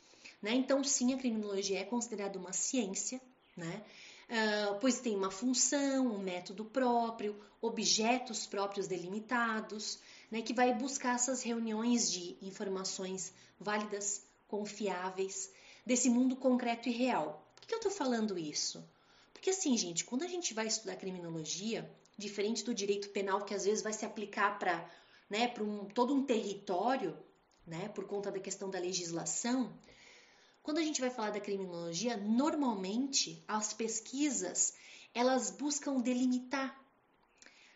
Né? 0.41 0.53
Então, 0.53 0.83
sim, 0.83 1.13
a 1.13 1.17
criminologia 1.17 1.79
é 1.79 1.83
considerada 1.83 2.37
uma 2.37 2.53
ciência, 2.53 3.21
né? 3.55 3.83
Uh, 4.31 4.79
pois 4.79 5.01
tem 5.01 5.13
uma 5.13 5.29
função, 5.29 6.07
um 6.07 6.17
método 6.17 6.63
próprio, 6.63 7.37
objetos 7.61 8.45
próprios 8.45 8.87
delimitados, 8.87 9.99
né? 10.31 10.41
que 10.41 10.53
vai 10.53 10.73
buscar 10.73 11.15
essas 11.15 11.43
reuniões 11.43 12.09
de 12.09 12.37
informações 12.41 13.33
válidas, 13.59 14.25
confiáveis, 14.47 15.51
desse 15.85 16.09
mundo 16.09 16.37
concreto 16.37 16.87
e 16.87 16.93
real. 16.93 17.45
Por 17.57 17.67
que 17.67 17.73
eu 17.73 17.79
estou 17.79 17.91
falando 17.91 18.39
isso? 18.39 18.81
Porque 19.33 19.49
assim, 19.49 19.75
gente, 19.77 20.05
quando 20.05 20.23
a 20.23 20.27
gente 20.27 20.53
vai 20.53 20.65
estudar 20.65 20.95
criminologia, 20.95 21.91
diferente 22.17 22.63
do 22.63 22.73
direito 22.73 23.09
penal 23.09 23.43
que 23.43 23.53
às 23.53 23.65
vezes 23.65 23.83
vai 23.83 23.91
se 23.91 24.05
aplicar 24.05 24.57
para 24.57 24.89
né, 25.29 25.53
um, 25.59 25.85
todo 25.85 26.15
um 26.15 26.23
território, 26.23 27.17
né, 27.67 27.89
por 27.89 28.05
conta 28.05 28.31
da 28.31 28.39
questão 28.39 28.69
da 28.69 28.79
legislação, 28.79 29.73
quando 30.63 30.77
a 30.77 30.83
gente 30.83 31.01
vai 31.01 31.09
falar 31.09 31.31
da 31.31 31.39
criminologia, 31.39 32.17
normalmente 32.17 33.43
as 33.47 33.73
pesquisas 33.73 34.73
elas 35.13 35.51
buscam 35.51 35.99
delimitar 35.99 36.79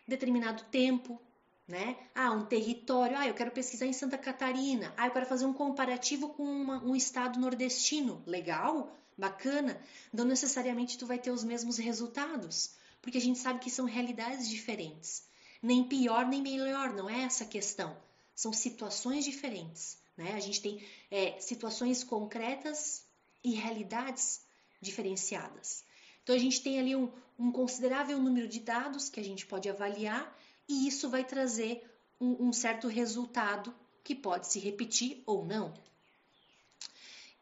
determinado 0.06 0.64
tempo, 0.64 1.20
né? 1.66 1.96
Ah, 2.14 2.30
um 2.30 2.46
território. 2.46 3.16
Ah, 3.16 3.26
eu 3.26 3.34
quero 3.34 3.50
pesquisar 3.50 3.86
em 3.86 3.92
Santa 3.92 4.16
Catarina. 4.16 4.94
Ah, 4.96 5.06
eu 5.06 5.10
quero 5.10 5.26
fazer 5.26 5.46
um 5.46 5.52
comparativo 5.52 6.28
com 6.30 6.44
uma, 6.44 6.82
um 6.84 6.94
estado 6.94 7.40
nordestino. 7.40 8.22
Legal, 8.24 8.96
bacana. 9.18 9.80
Não 10.12 10.24
necessariamente 10.24 10.96
tu 10.96 11.06
vai 11.06 11.18
ter 11.18 11.30
os 11.30 11.42
mesmos 11.42 11.76
resultados, 11.76 12.74
porque 13.02 13.18
a 13.18 13.20
gente 13.20 13.38
sabe 13.38 13.58
que 13.58 13.70
são 13.70 13.84
realidades 13.84 14.48
diferentes. 14.48 15.24
Nem 15.60 15.82
pior 15.82 16.26
nem 16.26 16.40
melhor, 16.40 16.92
não 16.94 17.10
é 17.10 17.22
essa 17.22 17.44
a 17.44 17.48
questão. 17.48 17.96
São 18.34 18.52
situações 18.52 19.24
diferentes. 19.24 19.98
Né? 20.16 20.32
A 20.32 20.40
gente 20.40 20.60
tem 20.60 20.82
é, 21.10 21.38
situações 21.40 22.02
concretas 22.02 23.04
e 23.44 23.52
realidades 23.52 24.40
diferenciadas. 24.80 25.84
Então 26.22 26.34
a 26.34 26.38
gente 26.38 26.62
tem 26.62 26.78
ali 26.78 26.96
um, 26.96 27.12
um, 27.38 27.52
considerável 27.52 28.18
número 28.18 28.48
de 28.48 28.60
dados 28.60 29.08
que 29.08 29.20
a 29.20 29.24
gente 29.24 29.46
pode 29.46 29.68
avaliar 29.68 30.36
e 30.68 30.88
isso 30.88 31.08
vai 31.08 31.24
trazer 31.24 31.84
um, 32.20 32.48
um 32.48 32.52
certo 32.52 32.88
resultado 32.88 33.74
que 34.02 34.14
pode 34.14 34.46
se 34.48 34.58
repetir 34.58 35.22
ou 35.26 35.44
não. 35.44 35.72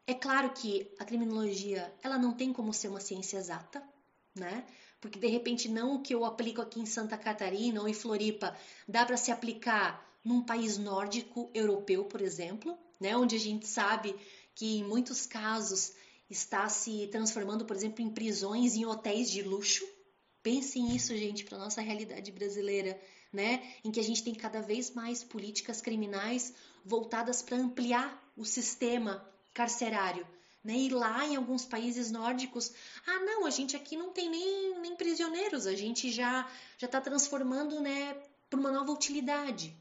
É 0.06 0.12
claro 0.12 0.50
que 0.50 0.90
a 0.98 1.04
criminologia 1.04 1.90
ela 2.02 2.18
não 2.18 2.34
tem 2.34 2.52
como 2.52 2.74
ser 2.74 2.88
uma 2.88 3.00
ciência 3.00 3.38
exata, 3.38 3.82
né? 4.34 4.66
Porque 5.00 5.18
de 5.18 5.26
repente 5.28 5.68
não 5.68 5.96
o 5.96 6.02
que 6.02 6.14
eu 6.14 6.24
aplico 6.24 6.60
aqui 6.60 6.80
em 6.80 6.86
Santa 6.86 7.16
Catarina 7.16 7.80
ou 7.80 7.88
em 7.88 7.94
Floripa 7.94 8.54
dá 8.86 9.06
para 9.06 9.16
se 9.16 9.30
aplicar 9.30 10.13
num 10.24 10.42
país 10.42 10.78
nórdico 10.78 11.50
europeu, 11.52 12.04
por 12.04 12.20
exemplo, 12.20 12.76
né, 12.98 13.16
onde 13.16 13.36
a 13.36 13.38
gente 13.38 13.66
sabe 13.66 14.16
que 14.54 14.78
em 14.78 14.84
muitos 14.84 15.26
casos 15.26 15.92
está 16.30 16.68
se 16.68 17.08
transformando, 17.08 17.64
por 17.64 17.76
exemplo, 17.76 18.02
em 18.02 18.10
prisões, 18.10 18.74
em 18.74 18.86
hotéis 18.86 19.30
de 19.30 19.42
luxo. 19.42 19.86
Pensem 20.42 20.84
nisso, 20.84 21.16
gente, 21.16 21.44
para 21.44 21.58
nossa 21.58 21.80
realidade 21.80 22.32
brasileira, 22.32 22.98
né, 23.32 23.62
em 23.84 23.90
que 23.90 24.00
a 24.00 24.02
gente 24.02 24.22
tem 24.22 24.34
cada 24.34 24.62
vez 24.62 24.90
mais 24.92 25.22
políticas 25.22 25.80
criminais 25.80 26.54
voltadas 26.84 27.42
para 27.42 27.56
ampliar 27.56 28.32
o 28.36 28.44
sistema 28.44 29.26
carcerário. 29.52 30.26
Né? 30.62 30.74
E 30.78 30.88
lá 30.88 31.26
em 31.26 31.36
alguns 31.36 31.66
países 31.66 32.10
nórdicos, 32.10 32.72
ah, 33.06 33.18
não, 33.20 33.44
a 33.44 33.50
gente 33.50 33.76
aqui 33.76 33.96
não 33.96 34.10
tem 34.10 34.30
nem, 34.30 34.80
nem 34.80 34.96
prisioneiros, 34.96 35.66
a 35.66 35.74
gente 35.74 36.10
já 36.10 36.50
já 36.78 36.86
está 36.86 37.00
transformando, 37.00 37.80
né, 37.80 38.16
por 38.48 38.58
uma 38.58 38.72
nova 38.72 38.90
utilidade. 38.90 39.76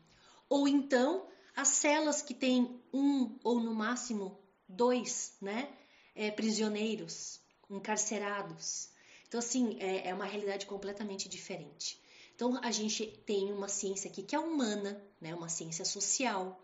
Ou 0.50 0.68
então 0.68 1.28
as 1.56 1.68
celas 1.70 2.22
que 2.22 2.34
têm 2.34 2.82
um 2.92 3.38
ou 3.44 3.60
no 3.60 3.74
máximo 3.74 4.40
dois, 4.68 5.36
né, 5.42 5.72
é, 6.16 6.32
prisioneiros 6.32 7.40
encarcerados. 7.70 8.90
Então 9.28 9.40
assim 9.40 9.78
é, 9.80 10.10
é 10.10 10.14
uma 10.14 10.26
realidade 10.26 10.66
completamente 10.66 11.30
diferente. 11.30 12.02
Então 12.36 12.60
a 12.64 12.72
gente 12.72 13.06
tem 13.26 13.52
uma 13.52 13.68
ciência 13.68 14.10
aqui 14.10 14.24
que 14.24 14.36
é 14.36 14.40
humana, 14.40 15.02
né, 15.22 15.34
uma 15.36 15.50
ciência 15.50 15.86
social, 15.86 16.60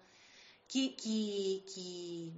que, 0.67 0.89
que, 0.89 1.63
que, 1.67 2.33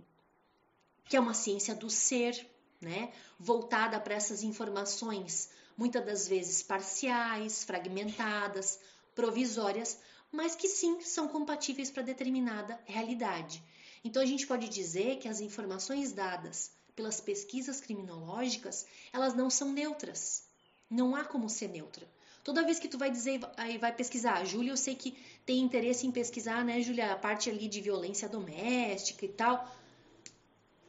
que 1.05 1.17
é 1.17 1.19
uma 1.19 1.33
ciência 1.33 1.75
do 1.75 1.89
ser, 1.89 2.45
né, 2.79 3.13
voltada 3.39 3.99
para 3.99 4.15
essas 4.15 4.43
informações 4.43 5.49
muitas 5.77 6.05
das 6.05 6.27
vezes 6.27 6.61
parciais, 6.61 7.63
fragmentadas, 7.63 8.79
provisórias, 9.15 9.99
mas 10.31 10.55
que 10.55 10.67
sim 10.67 11.01
são 11.01 11.27
compatíveis 11.27 11.91
para 11.91 12.03
determinada 12.03 12.79
realidade. 12.85 13.61
Então 14.03 14.21
a 14.21 14.25
gente 14.25 14.47
pode 14.47 14.69
dizer 14.69 15.17
que 15.17 15.27
as 15.27 15.39
informações 15.39 16.13
dadas 16.13 16.71
pelas 16.95 17.19
pesquisas 17.19 17.81
criminológicas, 17.81 18.85
elas 19.11 19.33
não 19.33 19.49
são 19.49 19.71
neutras. 19.71 20.43
Não 20.89 21.15
há 21.15 21.23
como 21.23 21.49
ser 21.49 21.67
neutra. 21.67 22.07
Toda 22.43 22.63
vez 22.63 22.79
que 22.79 22.87
tu 22.87 22.97
vai 22.97 23.11
dizer, 23.11 23.39
aí 23.55 23.77
vai 23.77 23.91
pesquisar, 23.91 24.43
Júlia, 24.45 24.71
eu 24.71 24.77
sei 24.77 24.95
que 24.95 25.15
tem 25.45 25.59
interesse 25.59 26.07
em 26.07 26.11
pesquisar, 26.11 26.65
né, 26.65 26.81
Júlia, 26.81 27.11
a 27.11 27.15
parte 27.15 27.49
ali 27.49 27.67
de 27.67 27.79
violência 27.79 28.27
doméstica 28.27 29.25
e 29.25 29.29
tal. 29.29 29.71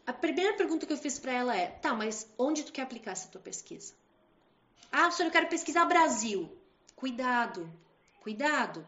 A 0.06 0.12
primeira 0.12 0.56
pergunta 0.56 0.86
que 0.86 0.92
eu 0.92 0.96
fiz 0.96 1.18
para 1.18 1.32
ela 1.32 1.56
é: 1.56 1.66
"Tá, 1.68 1.94
mas 1.94 2.26
onde 2.38 2.64
tu 2.64 2.72
quer 2.72 2.82
aplicar 2.82 3.12
essa 3.12 3.28
tua 3.28 3.40
pesquisa?" 3.40 3.92
"Ah, 4.90 5.10
senhor, 5.10 5.28
eu 5.28 5.32
quero 5.32 5.48
pesquisar 5.48 5.84
Brasil." 5.84 6.50
Cuidado. 6.96 7.70
Cuidado. 8.20 8.86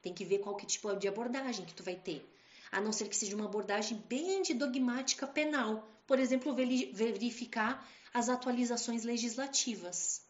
Tem 0.00 0.14
que 0.14 0.24
ver 0.24 0.38
qual 0.38 0.56
que 0.56 0.66
tipo 0.66 0.94
de 0.96 1.08
abordagem 1.08 1.64
que 1.64 1.74
tu 1.74 1.82
vai 1.82 1.96
ter. 1.96 2.24
A 2.70 2.80
não 2.80 2.92
ser 2.92 3.08
que 3.08 3.16
seja 3.16 3.34
uma 3.34 3.46
abordagem 3.46 3.98
bem 4.08 4.42
de 4.42 4.54
dogmática 4.54 5.26
penal. 5.26 5.88
Por 6.06 6.18
exemplo, 6.18 6.54
verificar 6.54 7.86
as 8.12 8.28
atualizações 8.28 9.04
legislativas. 9.04 10.26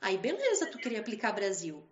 Aí, 0.00 0.18
beleza, 0.18 0.70
tu 0.70 0.78
queria 0.78 1.00
aplicar 1.00 1.32
Brasil. 1.32 1.82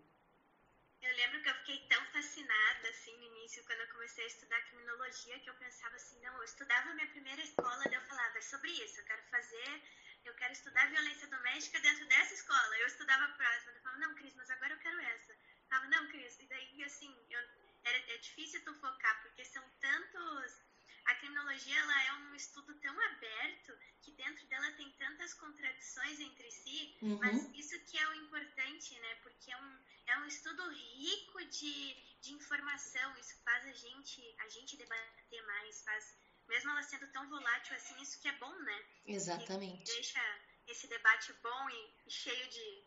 Eu 1.01 1.17
lembro 1.17 1.43
que 1.43 1.49
eu 1.49 1.55
fiquei 1.57 1.79
tão 1.89 2.05
fascinada, 2.13 2.89
assim, 2.89 3.17
no 3.17 3.25
início, 3.25 3.65
quando 3.65 3.81
eu 3.81 3.89
comecei 3.89 4.25
a 4.25 4.27
estudar 4.27 4.61
criminologia, 4.69 5.39
que 5.41 5.51
eu 5.51 5.55
pensava 5.55 5.97
assim, 5.97 6.21
não, 6.21 6.37
eu 6.37 6.45
estudava 6.45 6.95
minha 6.95 7.09
primeira 7.09 7.41
escola, 7.43 7.83
daí 7.85 7.95
eu 7.95 8.03
falava, 8.03 8.39
é 8.39 8.43
sobre 8.43 8.71
isso, 8.71 9.01
eu 9.01 9.05
quero 9.05 9.23
fazer, 9.31 9.83
eu 10.25 10.35
quero 10.35 10.53
estudar 10.53 10.91
violência 10.91 11.27
doméstica 11.27 11.81
dentro 11.81 12.07
dessa 12.07 12.35
escola. 12.35 12.77
Eu 12.79 12.87
estudava 12.87 13.25
a 13.25 13.29
próxima, 13.29 13.73
eu 13.73 13.83
falava, 13.83 14.01
não, 14.01 14.15
Cris, 14.15 14.35
mas 14.37 14.51
agora 14.51 14.75
eu 14.75 14.79
quero 14.79 15.01
essa 15.01 15.35
falava, 15.73 15.89
não, 15.89 16.09
Cris, 16.09 16.39
e 16.39 16.47
daí, 16.47 16.85
assim, 16.85 17.15
eu, 17.31 17.41
é, 17.85 18.15
é 18.15 18.19
difícil 18.19 18.63
tu 18.65 18.75
focar, 18.75 19.23
porque 19.23 19.45
são 19.45 19.65
tantos... 19.81 20.73
A 21.05 21.17
criminologia, 21.17 21.77
ela 21.77 22.03
é 22.05 22.13
um 22.13 22.35
estudo 22.37 22.73
tão 22.79 23.01
aberto 23.01 23.77
que 24.03 24.13
dentro 24.13 24.47
dela 24.47 24.71
tem 24.77 24.89
tantas 24.93 25.35
contradições 25.35 26.21
entre 26.21 26.49
si, 26.53 26.97
uhum. 27.03 27.19
mas 27.19 27.51
isso 27.57 27.77
que 27.87 27.99
é 27.99 28.09
o 28.09 28.15
importante, 28.15 28.97
né? 29.01 29.15
Porque 29.17 29.51
é 29.51 29.57
um, 29.57 29.79
é 30.07 30.19
um 30.19 30.27
estudo 30.27 30.63
rico 30.71 31.45
de, 31.47 31.95
de 32.21 32.33
informação, 32.33 33.19
isso 33.19 33.35
faz 33.43 33.67
a 33.67 33.73
gente, 33.73 34.37
a 34.39 34.49
gente 34.49 34.77
debater 34.77 35.45
mais, 35.45 35.83
faz, 35.83 36.17
mesmo 36.47 36.71
ela 36.71 36.83
sendo 36.85 37.11
tão 37.11 37.29
volátil 37.29 37.75
assim, 37.75 38.01
isso 38.01 38.21
que 38.21 38.29
é 38.29 38.39
bom, 38.39 38.55
né? 38.61 38.85
Exatamente. 39.05 39.93
Deixa 39.93 40.41
esse 40.69 40.87
debate 40.87 41.33
bom 41.43 41.71
e, 41.71 41.95
e 42.07 42.11
cheio 42.13 42.49
de, 42.49 42.85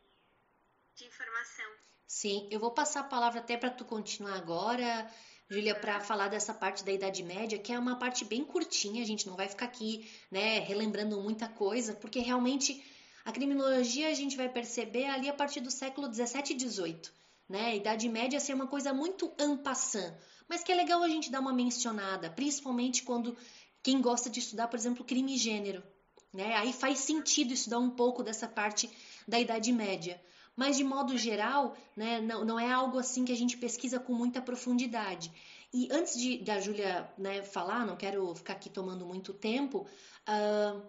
de 0.95 1.05
informação. 1.05 1.65
Sim, 2.07 2.47
eu 2.49 2.59
vou 2.59 2.71
passar 2.71 3.01
a 3.01 3.03
palavra 3.03 3.41
até 3.41 3.57
para 3.57 3.69
tu 3.69 3.83
continuar 3.83 4.35
agora, 4.35 5.11
Júlia, 5.49 5.75
para 5.75 5.99
falar 5.99 6.29
dessa 6.29 6.53
parte 6.53 6.85
da 6.85 6.91
Idade 6.91 7.21
Média, 7.21 7.59
que 7.59 7.73
é 7.73 7.77
uma 7.77 7.97
parte 7.97 8.23
bem 8.23 8.45
curtinha, 8.45 9.03
a 9.03 9.05
gente 9.05 9.27
não 9.27 9.35
vai 9.35 9.49
ficar 9.49 9.65
aqui, 9.65 10.09
né, 10.31 10.59
relembrando 10.59 11.19
muita 11.19 11.49
coisa, 11.49 11.93
porque 11.93 12.19
realmente 12.19 12.81
a 13.25 13.31
criminologia 13.31 14.09
a 14.09 14.13
gente 14.13 14.37
vai 14.37 14.47
perceber 14.47 15.05
ali 15.07 15.27
a 15.27 15.33
partir 15.33 15.59
do 15.59 15.69
século 15.69 16.07
17 16.07 16.53
e 16.53 16.55
18, 16.55 17.11
né? 17.49 17.65
A 17.65 17.75
Idade 17.75 18.07
Média 18.07 18.39
ser 18.39 18.53
uma 18.53 18.67
coisa 18.67 18.93
muito 18.93 19.33
ampassant, 19.37 20.15
mas 20.47 20.63
que 20.63 20.71
é 20.71 20.75
legal 20.75 21.03
a 21.03 21.09
gente 21.09 21.29
dar 21.29 21.41
uma 21.41 21.51
mencionada, 21.51 22.29
principalmente 22.29 23.03
quando 23.03 23.35
quem 23.83 23.99
gosta 23.99 24.29
de 24.29 24.39
estudar, 24.39 24.67
por 24.67 24.77
exemplo, 24.77 25.03
crime 25.03 25.35
e 25.35 25.37
gênero, 25.37 25.83
né? 26.31 26.55
Aí 26.55 26.71
faz 26.71 26.99
sentido 26.99 27.53
estudar 27.53 27.79
um 27.79 27.89
pouco 27.89 28.23
dessa 28.23 28.47
parte 28.47 28.89
da 29.27 29.39
Idade 29.39 29.73
Média 29.73 30.21
mas 30.55 30.77
de 30.77 30.83
modo 30.83 31.17
geral, 31.17 31.75
né, 31.95 32.21
não, 32.21 32.45
não 32.45 32.59
é 32.59 32.71
algo 32.71 32.97
assim 32.97 33.25
que 33.25 33.31
a 33.31 33.35
gente 33.35 33.57
pesquisa 33.57 33.99
com 33.99 34.13
muita 34.13 34.41
profundidade. 34.41 35.31
E 35.73 35.89
antes 35.91 36.17
de 36.17 36.37
da 36.37 36.59
Júlia 36.59 37.09
né, 37.17 37.43
falar, 37.43 37.85
não 37.85 37.97
quero 37.97 38.33
ficar 38.35 38.53
aqui 38.53 38.69
tomando 38.69 39.05
muito 39.05 39.33
tempo, 39.33 39.85
uh, 40.27 40.81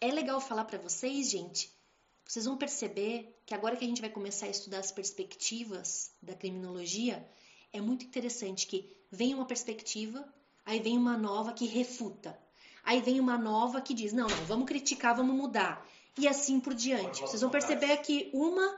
é 0.00 0.10
legal 0.10 0.40
falar 0.40 0.64
para 0.64 0.78
vocês, 0.78 1.30
gente. 1.30 1.70
Vocês 2.26 2.44
vão 2.44 2.56
perceber 2.56 3.38
que 3.46 3.54
agora 3.54 3.76
que 3.76 3.84
a 3.84 3.88
gente 3.88 4.00
vai 4.00 4.10
começar 4.10 4.46
a 4.46 4.50
estudar 4.50 4.78
as 4.78 4.90
perspectivas 4.90 6.10
da 6.20 6.34
criminologia, 6.34 7.24
é 7.72 7.80
muito 7.80 8.04
interessante 8.04 8.66
que 8.66 8.90
vem 9.10 9.34
uma 9.34 9.44
perspectiva, 9.44 10.26
aí 10.64 10.80
vem 10.80 10.96
uma 10.98 11.16
nova 11.16 11.52
que 11.52 11.66
refuta. 11.66 12.38
Aí 12.84 13.00
vem 13.00 13.20
uma 13.20 13.38
nova 13.38 13.80
que 13.80 13.94
diz: 13.94 14.12
não, 14.12 14.26
não, 14.26 14.44
vamos 14.44 14.66
criticar, 14.66 15.14
vamos 15.14 15.36
mudar. 15.36 15.86
E 16.18 16.26
assim 16.26 16.58
por 16.58 16.74
diante. 16.74 17.20
Vocês 17.20 17.40
vão 17.40 17.50
perceber 17.50 17.96
que 17.98 18.30
uma 18.34 18.76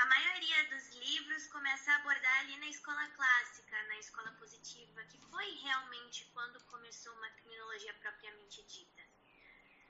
a 0.00 0.06
maioria 0.06 0.64
dos 0.70 0.88
livros 0.96 1.46
começa 1.48 1.92
a 1.92 1.96
abordar 1.96 2.40
ali 2.40 2.56
na 2.56 2.68
escola 2.68 3.06
clássica, 3.10 3.82
na 3.84 3.98
escola 3.98 4.32
positiva, 4.32 5.04
que 5.04 5.18
foi 5.30 5.50
realmente 5.56 6.24
quando 6.32 6.58
começou 6.64 7.12
uma 7.14 7.30
criminologia 7.32 7.92
propriamente 7.94 8.62
dita. 8.62 9.02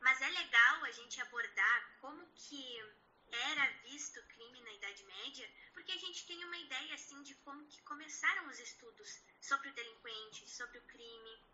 Mas 0.01 0.21
é 0.21 0.29
legal 0.31 0.85
a 0.85 0.91
gente 0.91 1.21
abordar 1.21 1.97
como 2.01 2.27
que 2.35 2.83
era 3.31 3.67
visto 3.85 4.21
crime 4.25 4.61
na 4.63 4.73
Idade 4.73 5.05
Média, 5.05 5.49
porque 5.73 5.93
a 5.93 5.99
gente 5.99 6.27
tem 6.27 6.45
uma 6.45 6.59
ideia 6.59 6.95
assim 6.95 7.23
de 7.23 7.35
como 7.37 7.65
que 7.69 7.81
começaram 7.83 8.49
os 8.49 8.59
estudos 8.59 9.21
sobre 9.41 9.69
o 9.69 9.75
delinquente, 9.75 10.51
sobre 10.51 10.79
o 10.79 10.83
crime. 10.83 11.45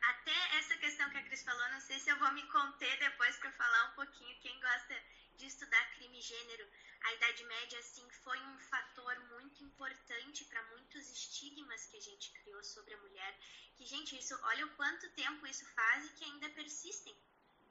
Até 0.00 0.56
essa 0.56 0.76
questão 0.76 1.10
que 1.10 1.18
a 1.18 1.22
Cris 1.22 1.42
falou, 1.42 1.68
não 1.70 1.80
sei 1.80 1.98
se 1.98 2.10
eu 2.10 2.18
vou 2.18 2.32
me 2.32 2.46
conter 2.46 2.98
depois 2.98 3.36
para 3.36 3.52
falar 3.52 3.90
um 3.90 3.94
pouquinho. 3.94 4.40
Quem 4.40 4.58
gosta 4.60 5.02
de 5.36 5.46
estudar 5.46 5.90
crime 5.94 6.18
e 6.18 6.22
gênero, 6.22 6.68
a 7.02 7.14
Idade 7.14 7.44
Média 7.44 7.78
assim 7.78 8.08
foi 8.22 8.38
um 8.40 8.58
fator 8.58 9.18
muito 9.34 9.62
importante 9.62 10.44
para 10.44 10.62
muitos 10.70 11.10
estigmas 11.10 11.86
que 11.86 11.96
a 11.96 12.00
gente 12.00 12.32
criou 12.32 12.62
sobre 12.62 12.94
a 12.94 12.98
mulher. 12.98 13.38
Que 13.76 13.84
gente, 13.84 14.16
isso, 14.18 14.38
olha 14.42 14.66
o 14.66 14.74
quanto 14.76 15.10
tempo 15.10 15.46
isso 15.46 15.66
faz 15.74 16.06
e 16.06 16.12
que 16.14 16.24
ainda 16.24 16.48
persistem. 16.50 17.14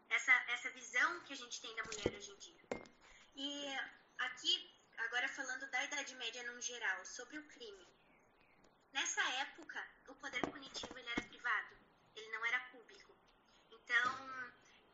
Essa 0.10 0.34
essa 0.50 0.70
visão 0.72 1.22
que 1.22 1.34
a 1.34 1.36
gente 1.36 1.60
tem 1.62 1.76
da 1.76 1.84
mulher 1.84 2.14
hoje 2.14 2.32
em 2.32 2.38
dia. 2.38 2.64
E 3.36 3.68
aqui 4.20 4.84
agora 4.98 5.28
falando 5.28 5.70
da 5.72 5.84
Idade 5.84 6.16
Média 6.16 6.44
no 6.52 6.62
geral, 6.62 7.06
sobre 7.06 7.38
o 7.38 7.48
crime. 7.48 7.88
Nessa 8.92 9.22
época, 9.42 9.84
o 10.08 10.16
poder 10.16 10.42
punitivo 10.42 10.98
ele 10.98 11.10
era 11.10 11.22
privado, 11.24 11.78
ele 12.16 12.30
não 12.30 12.46
era 12.46 12.60
público. 12.72 13.18
Então, 13.72 14.33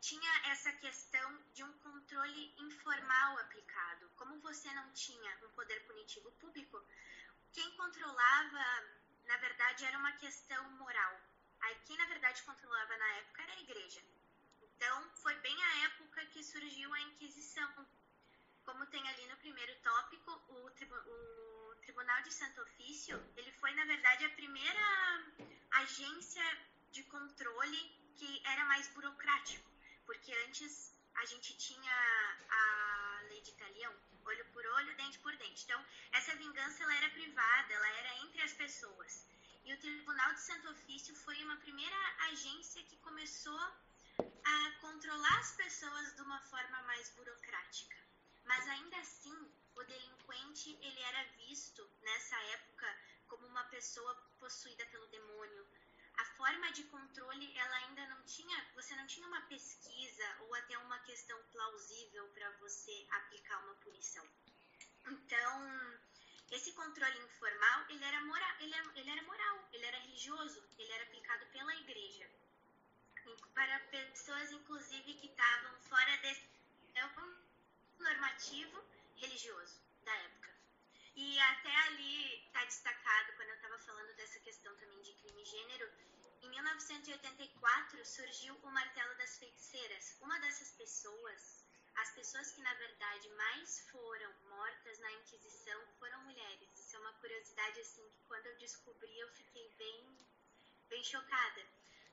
tinha 0.02 0.32
essa 0.46 0.72
questão 0.74 1.44
de 1.54 1.64
um 1.64 1.74
controle 1.80 2.54
informal 2.58 3.38
aplicado. 3.40 4.10
Como 4.16 4.40
você 4.40 4.72
não 4.74 4.92
tinha 4.94 5.38
um 5.44 5.50
poder 5.50 5.80
punitivo 5.86 6.32
público, 6.34 6.82
quem 7.52 7.70
controlava, 7.76 8.66
na 9.26 9.38
verdade, 9.38 9.86
era 9.86 9.98
uma 9.98 10.12
questão 10.14 10.70
moral. 10.72 11.22
Aí 11.62 11.76
quem 11.86 11.98
na 11.98 12.06
verdade 12.06 12.42
controlava 12.44 12.98
na 12.98 13.08
época 13.16 13.44
era 13.44 13.54
a 13.54 13.60
igreja. 13.60 14.02
Então, 14.62 15.10
foi 15.16 15.36
bem 15.40 15.64
a 15.64 15.86
época 15.86 16.26
que 16.28 16.44
surgiu 16.44 16.94
a 16.94 17.02
Inquisição. 17.02 17.88
Como 18.64 18.86
tem 18.88 19.08
ali 19.10 19.28
no 19.28 19.38
primeiro 19.38 19.76
tópico, 19.82 20.32
o, 20.48 20.72
tribu 20.72 20.96
o 20.96 21.76
Tribunal 21.82 22.22
de 22.22 22.32
Santo 22.32 22.62
Ofício, 22.62 23.22
ele 23.36 23.52
foi 23.54 23.74
na 23.74 23.84
verdade 23.86 24.24
a 24.24 24.30
primeira 24.30 24.80
agência 25.72 26.44
de 26.92 27.04
controle 27.04 27.78
que 28.16 28.42
era 28.46 28.64
mais 28.66 28.88
burocrático 28.90 29.79
porque 30.10 30.34
antes 30.48 30.92
a 31.22 31.26
gente 31.26 31.56
tinha 31.56 31.98
a 32.50 33.22
lei 33.30 33.42
de 33.42 33.52
talião, 33.52 33.94
olho 34.26 34.46
por 34.46 34.66
olho, 34.66 34.96
dente 34.96 35.20
por 35.20 35.36
dente. 35.38 35.66
Então, 35.66 35.86
essa 36.12 36.36
vingança 36.36 36.82
ela 36.84 36.96
era 36.96 37.10
privada, 37.10 37.72
ela 37.72 37.90
era 38.00 38.18
entre 38.24 38.42
as 38.42 38.54
pessoas. 38.54 39.28
E 39.64 39.72
o 39.72 39.80
Tribunal 39.80 40.34
de 40.34 40.42
Santo 40.42 40.68
Ofício 40.72 41.14
foi 41.14 41.38
uma 41.44 41.58
primeira 41.58 41.96
agência 42.32 42.84
que 42.86 42.98
começou 42.98 43.62
a 44.46 44.72
controlar 44.82 45.40
as 45.42 45.52
pessoas 45.52 46.16
de 46.16 46.22
uma 46.24 46.42
forma 46.42 46.82
mais 46.84 47.10
burocrática. 47.10 47.98
Mas 48.46 48.68
ainda 48.68 48.98
assim, 48.98 49.38
o 49.76 49.84
delinquente 49.84 50.76
ele 50.82 51.02
era 51.02 51.24
visto 51.38 51.88
nessa 52.02 52.36
época 52.58 52.98
como 53.28 53.46
uma 53.46 53.64
pessoa 53.66 54.16
possuída 54.40 54.84
pelo 54.88 55.06
demônio, 55.10 55.68
a 56.20 56.26
forma 56.38 56.72
de 56.74 56.84
controle 56.86 57.58
ela 57.58 57.76
ainda 57.78 58.06
não 58.08 58.22
tinha, 58.24 58.58
você 58.76 58.94
não 58.96 59.08
tinha 59.08 59.26
uma 59.28 59.42
pesquisa 59.44 60.28
ou 60.42 60.54
até 60.56 60.78
uma 60.80 61.00
questão 61.00 61.42
plausível 61.52 62.28
para 62.30 62.50
você 62.58 63.08
aplicar 63.12 63.58
uma 63.64 63.76
punição. 63.76 64.26
Então, 65.08 66.00
esse 66.52 66.74
controle 66.74 67.18
informal, 67.20 67.86
ele 67.90 68.04
era, 68.04 68.22
moral, 68.22 68.56
ele, 68.60 68.76
ele 68.96 69.10
era 69.10 69.24
moral, 69.24 69.70
ele 69.72 69.86
era 69.86 70.00
religioso, 70.00 70.62
ele 70.78 70.92
era 70.92 71.04
aplicado 71.04 71.46
pela 71.48 71.76
igreja. 71.76 72.30
Para 73.54 73.80
pessoas, 73.92 74.52
inclusive, 74.52 75.14
que 75.14 75.28
estavam 75.28 75.80
fora 75.82 76.18
desse 76.18 76.50
normativo 77.98 78.84
religioso 79.16 79.80
da 80.04 80.14
época. 80.14 80.50
E 81.16 81.40
até 81.40 81.76
ali 81.88 82.46
está 82.46 82.64
destacado, 82.66 83.34
quando 83.34 83.50
eu 83.50 83.56
estava 83.56 83.78
falando 83.80 84.16
dessa 84.16 84.40
questão 84.40 84.76
também 84.78 85.02
de 85.02 85.14
crime 85.14 85.42
e 85.42 85.46
gênero, 85.46 85.92
em 86.50 86.52
1984 86.52 88.04
surgiu 88.04 88.56
o 88.64 88.72
martelo 88.72 89.16
das 89.18 89.38
feiticeiras. 89.38 90.18
Uma 90.20 90.40
dessas 90.40 90.72
pessoas, 90.72 91.64
as 91.96 92.12
pessoas 92.14 92.52
que 92.52 92.62
na 92.62 92.74
verdade 92.74 93.30
mais 93.36 93.82
foram 93.92 94.34
mortas 94.50 94.98
na 94.98 95.12
Inquisição 95.12 95.80
foram 96.00 96.20
mulheres. 96.24 96.70
Isso 96.76 96.96
é 96.96 97.00
uma 97.00 97.14
curiosidade 97.14 97.80
assim 97.82 98.10
que 98.10 98.24
quando 98.24 98.48
eu 98.48 98.58
descobri 98.58 99.20
eu 99.20 99.30
fiquei 99.34 99.70
bem, 99.78 100.18
bem 100.90 101.04
chocada. 101.04 101.66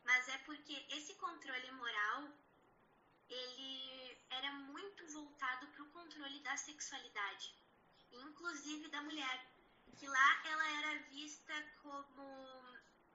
Mas 0.04 0.28
é 0.28 0.38
porque 0.38 0.84
esse 0.90 1.14
controle 1.14 1.70
moral 1.72 2.28
ele 3.30 4.18
era 4.28 4.52
muito 4.52 5.06
voltado 5.12 5.66
para 5.68 5.82
o 5.82 5.90
controle 5.92 6.40
da 6.40 6.56
sexualidade, 6.58 7.54
inclusive 8.12 8.88
da 8.88 9.00
mulher, 9.00 9.46
que 9.96 10.06
lá 10.06 10.42
ela 10.44 10.68
era 10.80 11.02
vista 11.04 11.54
como 11.82 12.22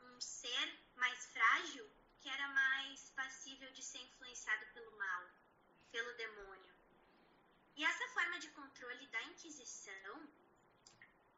um 0.02 0.20
ser 0.20 0.81
mais 1.04 1.26
frágil 1.34 1.86
que 2.20 2.30
era 2.30 2.48
mais 2.50 3.10
passível 3.22 3.70
de 3.72 3.84
ser 3.84 3.98
influenciado 4.08 4.66
pelo 4.74 4.92
mal, 4.98 5.24
pelo 5.92 6.14
demônio. 6.14 6.76
E 7.76 7.84
essa 7.84 8.08
forma 8.10 8.38
de 8.40 8.50
controle 8.50 9.08
da 9.08 9.24
Inquisição, 9.24 10.16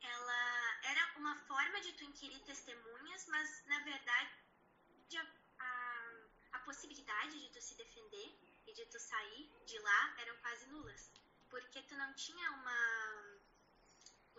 ela 0.02 0.44
era 0.92 1.04
uma 1.18 1.36
forma 1.48 1.80
de 1.80 1.94
tu 1.94 2.04
inquirir 2.04 2.42
testemunhas, 2.44 3.26
mas 3.28 3.64
na 3.68 3.80
verdade 3.80 4.32
a, 5.18 5.26
a, 5.60 5.72
a 6.58 6.60
possibilidade 6.60 7.40
de 7.40 7.50
tu 7.54 7.62
se 7.62 7.76
defender 7.76 8.30
e 8.68 8.74
de 8.74 8.86
tu 8.88 9.00
sair 9.00 9.50
de 9.66 9.80
lá 9.80 10.16
eram 10.18 10.36
quase 10.38 10.66
nulas, 10.68 11.12
porque 11.50 11.82
tu 11.84 11.96
não 11.96 12.14
tinha 12.16 12.52
uma 12.52 13.33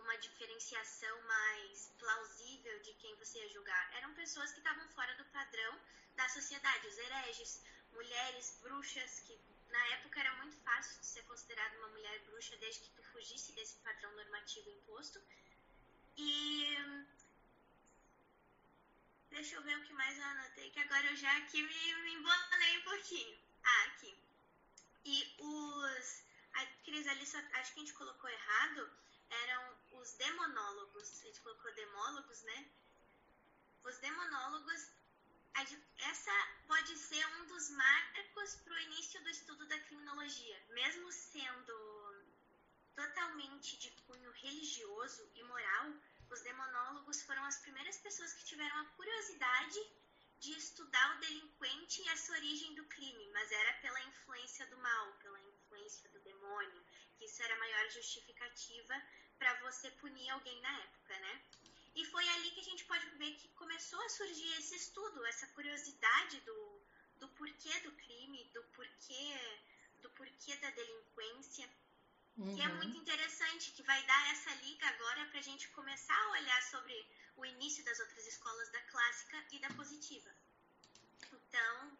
uma 0.05 0.17
diferenciação 0.19 1.21
mais 1.23 1.91
plausível 1.97 2.79
de 2.81 2.93
quem 2.93 3.15
você 3.15 3.39
ia 3.39 3.49
julgar. 3.49 3.93
Eram 3.95 4.13
pessoas 4.13 4.51
que 4.51 4.59
estavam 4.59 4.87
fora 4.89 5.13
do 5.15 5.25
padrão 5.25 5.79
da 6.15 6.29
sociedade, 6.29 6.87
os 6.87 6.97
hereges, 6.97 7.63
mulheres, 7.91 8.59
bruxas, 8.61 9.19
que 9.21 9.37
na 9.69 9.87
época 9.95 10.19
era 10.19 10.31
muito 10.37 10.55
fácil 10.57 10.99
de 10.99 11.05
ser 11.07 11.23
considerada 11.23 11.77
uma 11.79 11.87
mulher 11.89 12.19
bruxa 12.27 12.55
desde 12.57 12.81
que 12.81 12.91
tu 12.91 13.03
fugisse 13.11 13.51
desse 13.53 13.77
padrão 13.77 14.11
normativo 14.15 14.69
imposto. 14.69 15.19
E 16.17 16.77
deixa 19.31 19.55
eu 19.55 19.63
ver 19.63 19.77
o 19.77 19.83
que 19.83 19.93
mais 19.93 20.17
eu 20.17 20.23
anotei, 20.23 20.69
que 20.69 20.79
agora 20.79 21.07
eu 21.07 21.15
já 21.15 21.35
aqui 21.37 21.61
me, 21.61 21.95
me 22.03 22.13
embolei 22.13 22.77
um 22.77 22.83
pouquinho. 22.83 23.37
Ah, 23.63 23.83
aqui. 23.85 24.15
E 25.03 25.35
os. 25.39 26.23
A 26.53 26.65
Cris 26.85 27.05
ali, 27.07 27.25
só, 27.25 27.37
acho 27.37 27.73
que 27.73 27.79
a 27.79 27.83
gente 27.83 27.93
colocou 27.93 28.29
errado 28.29 28.89
eram 29.29 29.77
os 29.93 30.13
demonólogos. 30.13 31.21
A 31.21 31.25
gente 31.25 31.41
colocou 31.41 31.73
demólogos, 31.73 32.41
né? 32.43 32.69
Os 33.83 33.97
demonólogos, 33.99 34.91
essa 35.99 36.31
pode 36.67 36.97
ser 36.97 37.25
um 37.37 37.45
dos 37.47 37.69
marcos 37.69 38.55
para 38.55 38.73
o 38.73 38.79
início 38.79 39.21
do 39.23 39.29
estudo 39.29 39.65
da 39.67 39.79
criminologia, 39.79 40.65
mesmo 40.69 41.11
sendo 41.11 42.25
totalmente 42.95 43.77
de 43.77 43.91
cunho 44.07 44.31
religioso 44.31 45.29
e 45.35 45.43
moral. 45.43 45.93
Os 46.29 46.41
demonólogos 46.41 47.21
foram 47.23 47.43
as 47.45 47.57
primeiras 47.59 47.97
pessoas 47.97 48.33
que 48.33 48.45
tiveram 48.45 48.79
a 48.79 48.85
curiosidade 48.97 49.79
de 50.39 50.51
estudar 50.57 51.15
o 51.15 51.19
delinquente 51.19 52.01
e 52.01 52.09
essa 52.09 52.31
origem 52.33 52.75
do 52.75 52.85
crime, 52.85 53.29
mas 53.31 53.51
era 53.51 53.73
pela 53.81 54.01
influência 54.01 54.65
do 54.67 54.77
mal, 54.77 55.13
pela 55.13 55.39
influência 55.39 55.54
do 56.09 56.19
demônio, 56.21 56.85
que 57.17 57.25
isso 57.25 57.41
era 57.43 57.53
a 57.53 57.59
maior 57.59 57.89
justificativa 57.89 59.01
para 59.37 59.53
você 59.61 59.91
punir 59.91 60.29
alguém 60.29 60.61
na 60.61 60.79
época, 60.79 61.19
né? 61.19 61.41
E 61.95 62.05
foi 62.05 62.27
ali 62.27 62.51
que 62.51 62.59
a 62.59 62.63
gente 62.63 62.85
pode 62.85 63.09
ver 63.11 63.35
que 63.35 63.47
começou 63.49 64.01
a 64.01 64.09
surgir 64.09 64.51
esse 64.59 64.75
estudo, 64.75 65.25
essa 65.25 65.47
curiosidade 65.47 66.41
do, 66.41 66.81
do 67.19 67.29
porquê 67.29 67.79
do 67.81 67.91
crime, 67.93 68.49
do 68.53 68.63
porquê, 68.75 69.59
do 70.01 70.09
porquê 70.11 70.55
da 70.57 70.69
delinquência, 70.71 71.69
uhum. 72.37 72.53
que 72.53 72.61
é 72.61 72.67
uhum. 72.67 72.75
muito 72.77 72.97
interessante, 72.97 73.71
que 73.71 73.83
vai 73.83 74.05
dar 74.05 74.31
essa 74.31 74.53
liga 74.55 74.85
agora 74.87 75.25
para 75.27 75.39
a 75.39 75.43
gente 75.43 75.69
começar 75.69 76.17
a 76.25 76.31
olhar 76.31 76.61
sobre 76.63 76.95
o 77.37 77.45
início 77.45 77.83
das 77.85 77.99
outras 77.99 78.25
escolas 78.27 78.69
da 78.71 78.81
clássica 78.83 79.45
e 79.51 79.59
da 79.59 79.69
positiva. 79.73 80.35
Então, 81.31 81.97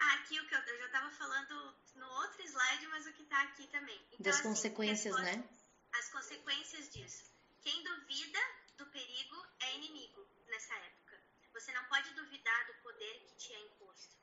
ah, 0.00 0.14
aqui 0.14 0.38
o 0.38 0.46
que 0.46 0.54
eu, 0.54 0.60
eu 0.60 0.78
já 0.78 0.86
estava 0.86 1.10
falando 1.10 1.76
no 1.96 2.06
outro 2.06 2.42
slide, 2.42 2.86
mas 2.88 3.06
o 3.06 3.12
que 3.12 3.22
está 3.22 3.42
aqui 3.42 3.66
também. 3.68 4.00
Então, 4.12 4.22
das 4.22 4.36
assim, 4.36 4.48
consequências, 4.48 5.14
né? 5.16 5.48
As 5.92 6.08
consequências 6.10 6.88
disso. 6.90 7.24
Quem 7.62 7.82
duvida 7.82 8.38
do 8.76 8.86
perigo 8.86 9.46
é 9.60 9.74
inimigo 9.76 10.26
nessa 10.46 10.74
época. 10.74 11.20
Você 11.52 11.72
não 11.72 11.84
pode 11.84 12.10
duvidar 12.14 12.66
do 12.66 12.74
poder 12.74 13.20
que 13.24 13.36
te 13.36 13.52
é 13.52 13.60
imposto. 13.60 14.16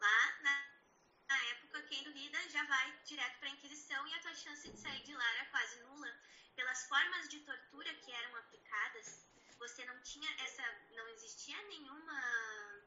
Lá 0.00 0.38
na, 0.40 0.66
na 1.28 1.44
época, 1.50 1.82
quem 1.82 2.02
duvida 2.04 2.48
já 2.48 2.64
vai 2.64 2.98
direto 3.04 3.38
para 3.38 3.48
a 3.48 3.52
Inquisição 3.52 4.06
e 4.06 4.14
a 4.14 4.20
tua 4.20 4.34
chance 4.34 4.70
de 4.70 4.80
sair 4.80 5.02
de 5.02 5.14
lá 5.14 5.34
era 5.34 5.44
quase 5.46 5.78
nula. 5.82 6.10
Pelas 6.56 6.86
formas 6.88 7.28
de 7.28 7.40
tortura 7.40 7.94
que 7.94 8.10
eram 8.10 8.36
aplicadas, 8.36 9.26
você 9.58 9.84
não 9.84 10.00
tinha 10.02 10.30
essa. 10.42 10.62
não 10.92 11.08
existia 11.08 11.60
nenhuma 11.64 12.77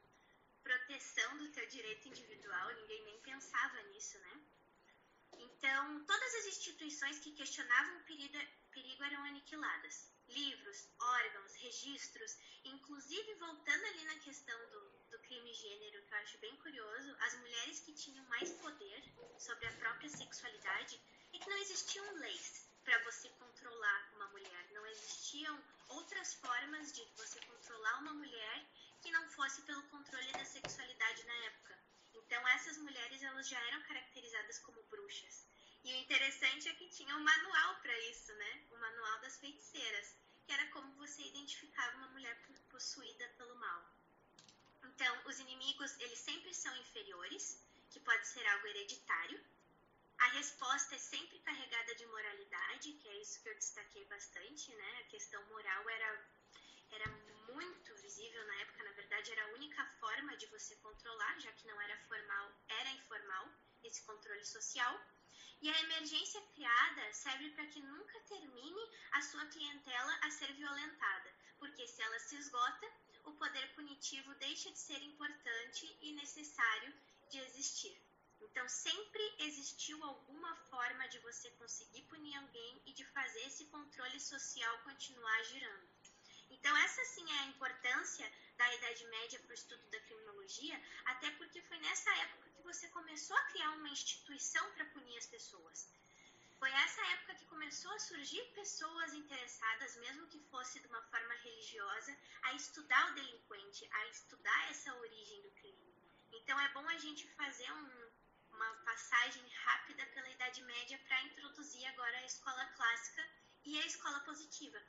proteção 0.62 1.38
do 1.38 1.50
teu 1.50 1.66
direito 1.68 2.08
individual, 2.08 2.74
ninguém 2.74 3.02
nem 3.04 3.20
pensava 3.20 3.82
nisso, 3.90 4.18
né? 4.18 4.40
Então, 5.38 6.04
todas 6.04 6.34
as 6.36 6.46
instituições 6.46 7.18
que 7.18 7.32
questionavam 7.32 7.98
o 7.98 8.04
perigo, 8.04 8.38
perigo 8.70 9.04
eram 9.04 9.24
aniquiladas. 9.24 10.10
livros, 10.28 10.88
órgãos, 10.98 11.54
registros, 11.56 12.36
inclusive 12.64 13.34
voltando 13.34 13.84
ali 13.86 14.04
na 14.04 14.18
questão 14.20 14.58
do, 14.70 14.80
do 15.10 15.18
crime 15.20 15.52
gênero, 15.52 16.02
que 16.04 16.14
eu 16.14 16.18
acho 16.18 16.38
bem 16.38 16.56
curioso, 16.58 17.16
as 17.20 17.34
mulheres 17.38 17.80
que 17.80 17.92
tinham 17.92 18.24
mais 18.26 18.50
poder 18.52 19.02
sobre 19.38 19.66
a 19.66 19.72
própria 19.72 20.08
sexualidade 20.08 21.00
é 21.34 21.38
que 21.38 21.50
não 21.50 21.58
existiam 21.58 22.14
leis 22.14 22.68
para 22.84 22.98
você 23.04 23.28
controlar 23.30 24.10
uma 24.14 24.28
mulher, 24.28 24.70
não 24.72 24.86
existiam 24.86 25.62
outras 25.88 26.34
formas 26.34 26.92
de 26.92 27.04
você 27.16 27.40
controlar 27.40 27.98
uma 27.98 28.14
mulher 28.14 28.66
que 29.02 29.10
não 29.10 29.28
fosse 29.30 29.60
pelo 29.62 29.82
controle 29.84 30.32
da 30.32 30.44
sexualidade 30.44 31.24
na 31.24 31.34
época. 31.46 31.78
Então 32.14 32.48
essas 32.48 32.78
mulheres 32.78 33.22
elas 33.22 33.48
já 33.48 33.60
eram 33.66 33.82
caracterizadas 33.82 34.58
como 34.60 34.82
bruxas. 34.84 35.46
E 35.84 35.92
o 35.92 35.96
interessante 35.96 36.68
é 36.68 36.74
que 36.74 36.88
tinha 36.88 37.16
um 37.16 37.24
manual 37.24 37.80
para 37.82 37.98
isso, 38.10 38.32
né? 38.34 38.62
O 38.70 38.76
manual 38.76 39.18
das 39.20 39.36
feiticeiras, 39.38 40.16
que 40.46 40.52
era 40.52 40.64
como 40.68 40.94
você 40.94 41.22
identificava 41.22 41.96
uma 41.96 42.08
mulher 42.08 42.40
possuída 42.70 43.28
pelo 43.36 43.56
mal. 43.56 43.84
Então, 44.84 45.22
os 45.26 45.38
inimigos, 45.40 45.98
eles 45.98 46.18
sempre 46.20 46.54
são 46.54 46.74
inferiores, 46.76 47.58
que 47.90 47.98
pode 48.00 48.26
ser 48.28 48.46
algo 48.46 48.66
hereditário. 48.68 49.40
A 50.18 50.28
resposta 50.28 50.94
é 50.94 50.98
sempre 50.98 51.40
carregada 51.40 51.94
de 51.96 52.06
moralidade, 52.06 52.92
que 52.92 53.08
é 53.08 53.16
isso 53.20 53.40
que 53.42 53.48
eu 53.48 53.54
destaquei 53.56 54.04
bastante, 54.04 54.72
né? 54.74 54.98
A 55.00 55.04
questão 55.04 55.44
moral 55.46 55.90
era, 55.90 56.24
era 56.90 57.08
muito 57.54 57.94
visível 57.96 58.44
na 58.46 58.54
época, 58.60 58.82
na 58.84 58.92
verdade, 58.92 59.30
era 59.32 59.44
a 59.44 59.52
única 59.52 59.84
forma 60.00 60.36
de 60.36 60.46
você 60.46 60.74
controlar, 60.76 61.38
já 61.40 61.52
que 61.52 61.66
não 61.66 61.80
era 61.80 61.96
formal, 62.08 62.52
era 62.68 62.90
informal 62.90 63.50
esse 63.82 64.02
controle 64.02 64.44
social. 64.44 65.00
E 65.60 65.70
a 65.70 65.80
emergência 65.80 66.40
criada 66.54 67.12
serve 67.12 67.50
para 67.50 67.66
que 67.66 67.80
nunca 67.80 68.20
termine 68.20 68.90
a 69.12 69.22
sua 69.22 69.46
clientela 69.46 70.18
a 70.22 70.30
ser 70.30 70.52
violentada, 70.54 71.32
porque 71.58 71.86
se 71.86 72.02
ela 72.02 72.18
se 72.18 72.36
esgota, 72.36 72.86
o 73.24 73.32
poder 73.34 73.72
punitivo 73.74 74.34
deixa 74.34 74.70
de 74.70 74.78
ser 74.78 75.00
importante 75.02 75.96
e 76.00 76.12
necessário 76.14 76.92
de 77.30 77.38
existir. 77.38 77.96
Então, 78.40 78.68
sempre 78.68 79.22
existiu 79.38 80.02
alguma 80.04 80.54
forma 80.68 81.08
de 81.08 81.18
você 81.20 81.48
conseguir 81.52 82.02
punir 82.02 82.36
alguém 82.36 82.82
e 82.84 82.92
de 82.92 83.04
fazer 83.06 83.46
esse 83.46 83.64
controle 83.66 84.18
social 84.20 84.78
continuar 84.80 85.42
girando. 85.44 85.88
Então, 86.62 86.76
essa 86.76 87.04
sim 87.06 87.28
é 87.28 87.38
a 87.40 87.46
importância 87.46 88.32
da 88.56 88.72
Idade 88.72 89.04
Média 89.06 89.40
para 89.40 89.50
o 89.50 89.54
estudo 89.54 89.82
da 89.90 89.98
criminologia, 90.02 90.80
até 91.06 91.28
porque 91.32 91.60
foi 91.62 91.76
nessa 91.78 92.08
época 92.18 92.50
que 92.50 92.62
você 92.62 92.86
começou 92.90 93.36
a 93.36 93.46
criar 93.46 93.70
uma 93.72 93.88
instituição 93.88 94.70
para 94.70 94.84
punir 94.84 95.18
as 95.18 95.26
pessoas. 95.26 95.90
Foi 96.60 96.70
essa 96.70 97.04
época 97.14 97.34
que 97.34 97.46
começou 97.46 97.90
a 97.90 97.98
surgir 97.98 98.40
pessoas 98.54 99.12
interessadas, 99.12 99.96
mesmo 99.96 100.28
que 100.28 100.38
fosse 100.52 100.78
de 100.78 100.86
uma 100.86 101.02
forma 101.02 101.34
religiosa, 101.34 102.16
a 102.42 102.52
estudar 102.54 103.10
o 103.10 103.14
delinquente, 103.14 103.84
a 103.90 104.06
estudar 104.06 104.70
essa 104.70 104.94
origem 104.94 105.42
do 105.42 105.50
crime. 105.50 105.92
Então 106.30 106.60
é 106.60 106.68
bom 106.68 106.88
a 106.88 106.98
gente 106.98 107.26
fazer 107.30 107.72
um, 107.72 108.10
uma 108.52 108.72
passagem 108.84 109.44
rápida 109.64 110.06
pela 110.14 110.30
Idade 110.30 110.62
Média 110.62 110.96
para 111.08 111.22
introduzir 111.22 111.84
agora 111.86 112.18
a 112.18 112.24
escola 112.24 112.64
clássica 112.66 113.28
e 113.64 113.80
a 113.80 113.86
escola 113.86 114.20
positiva. 114.20 114.80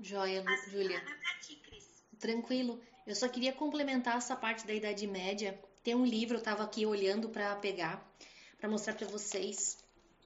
Joia, 0.00 0.44
Júlia. 0.70 1.02
Tranquilo. 2.18 2.80
Eu 3.06 3.14
só 3.14 3.28
queria 3.28 3.52
complementar 3.52 4.16
essa 4.16 4.36
parte 4.36 4.66
da 4.66 4.72
Idade 4.72 5.06
Média. 5.06 5.58
Tem 5.82 5.94
um 5.94 6.04
livro, 6.04 6.36
eu 6.36 6.38
estava 6.38 6.62
aqui 6.62 6.86
olhando 6.86 7.28
para 7.28 7.56
pegar, 7.56 8.06
para 8.58 8.68
mostrar 8.68 8.94
para 8.94 9.08
vocês. 9.08 9.78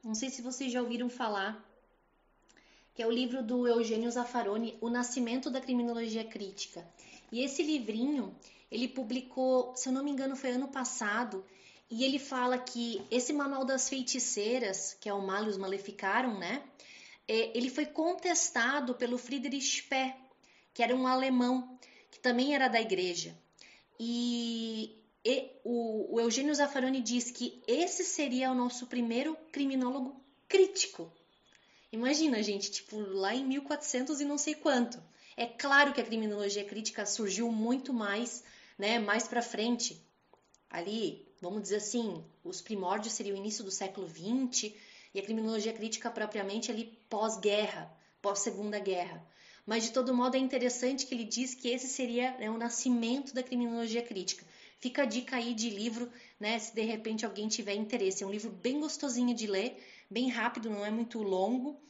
Não 0.04 0.14
sei 0.14 0.28
se 0.30 0.42
vocês 0.42 0.72
já 0.72 0.82
ouviram 0.82 1.08
falar, 1.08 1.64
que 2.94 3.02
é 3.02 3.06
o 3.06 3.10
livro 3.10 3.42
do 3.42 3.66
Eugênio 3.66 4.10
Zaffaroni, 4.10 4.76
O 4.80 4.90
Nascimento 4.90 5.48
da 5.48 5.60
Criminologia 5.60 6.24
Crítica. 6.24 6.86
E 7.30 7.40
esse 7.40 7.62
livrinho, 7.62 8.36
ele 8.70 8.88
publicou, 8.88 9.74
se 9.74 9.88
eu 9.88 9.92
não 9.92 10.04
me 10.04 10.10
engano, 10.10 10.36
foi 10.36 10.50
ano 10.50 10.68
passado, 10.68 11.44
e 11.90 12.04
ele 12.04 12.18
fala 12.18 12.58
que 12.58 13.00
esse 13.10 13.32
manual 13.32 13.64
das 13.64 13.88
feiticeiras, 13.88 14.96
que 15.00 15.08
é 15.08 15.14
o 15.14 15.22
Malleus 15.22 15.56
Maleficarum, 15.56 16.38
né? 16.38 16.62
É, 17.28 17.56
ele 17.56 17.70
foi 17.70 17.86
contestado 17.86 18.94
pelo 18.94 19.18
Friedrich 19.18 19.82
Speer, 19.82 20.16
que 20.74 20.82
era 20.82 20.94
um 20.94 21.06
alemão, 21.06 21.78
que 22.10 22.18
também 22.18 22.54
era 22.54 22.68
da 22.68 22.80
igreja. 22.80 23.36
E, 23.98 24.98
e 25.24 25.50
o, 25.64 26.14
o 26.16 26.20
Eugênio 26.20 26.54
Zaffaroni 26.54 27.00
diz 27.00 27.30
que 27.30 27.62
esse 27.66 28.04
seria 28.04 28.50
o 28.50 28.54
nosso 28.54 28.86
primeiro 28.86 29.36
criminólogo 29.52 30.20
crítico. 30.48 31.12
Imagina, 31.92 32.42
gente, 32.42 32.70
tipo, 32.70 32.98
lá 32.98 33.34
em 33.34 33.44
1400 33.44 34.20
e 34.20 34.24
não 34.24 34.38
sei 34.38 34.54
quanto. 34.54 35.02
É 35.36 35.46
claro 35.46 35.92
que 35.92 36.00
a 36.00 36.04
criminologia 36.04 36.64
crítica 36.64 37.06
surgiu 37.06 37.50
muito 37.50 37.92
mais, 37.92 38.42
né, 38.78 38.98
mais 38.98 39.28
para 39.28 39.42
frente. 39.42 40.00
Ali, 40.70 41.26
vamos 41.40 41.62
dizer 41.62 41.76
assim, 41.76 42.24
os 42.42 42.60
primórdios 42.60 43.14
seriam 43.14 43.36
o 43.36 43.38
início 43.38 43.62
do 43.62 43.70
século 43.70 44.08
XX, 44.08 44.72
e 45.14 45.20
a 45.20 45.22
criminologia 45.22 45.72
crítica 45.72 46.10
propriamente 46.10 46.70
ali 46.70 46.98
pós-guerra, 47.08 47.90
pós-segunda 48.20 48.78
guerra. 48.78 49.24
Mas 49.66 49.84
de 49.84 49.92
todo 49.92 50.14
modo 50.14 50.36
é 50.36 50.38
interessante 50.38 51.06
que 51.06 51.14
ele 51.14 51.24
diz 51.24 51.54
que 51.54 51.68
esse 51.68 51.88
seria 51.88 52.36
né, 52.38 52.50
o 52.50 52.58
nascimento 52.58 53.34
da 53.34 53.42
criminologia 53.42 54.02
crítica. 54.02 54.44
Fica 54.80 55.02
a 55.02 55.06
dica 55.06 55.36
aí 55.36 55.54
de 55.54 55.70
livro, 55.70 56.10
né, 56.40 56.58
se 56.58 56.74
de 56.74 56.82
repente 56.82 57.24
alguém 57.24 57.46
tiver 57.46 57.74
interesse. 57.74 58.24
É 58.24 58.26
um 58.26 58.30
livro 58.30 58.50
bem 58.50 58.80
gostosinho 58.80 59.34
de 59.34 59.46
ler, 59.46 59.80
bem 60.10 60.28
rápido, 60.28 60.68
não 60.68 60.84
é 60.84 60.90
muito 60.90 61.22
longo, 61.22 61.80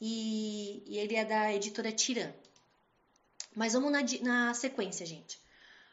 e, 0.00 0.82
e 0.86 0.98
ele 0.98 1.14
é 1.14 1.24
da 1.24 1.54
editora 1.54 1.92
Tiran. 1.92 2.32
Mas 3.54 3.74
vamos 3.74 3.92
na, 3.92 4.00
na 4.22 4.54
sequência, 4.54 5.06
gente. 5.06 5.38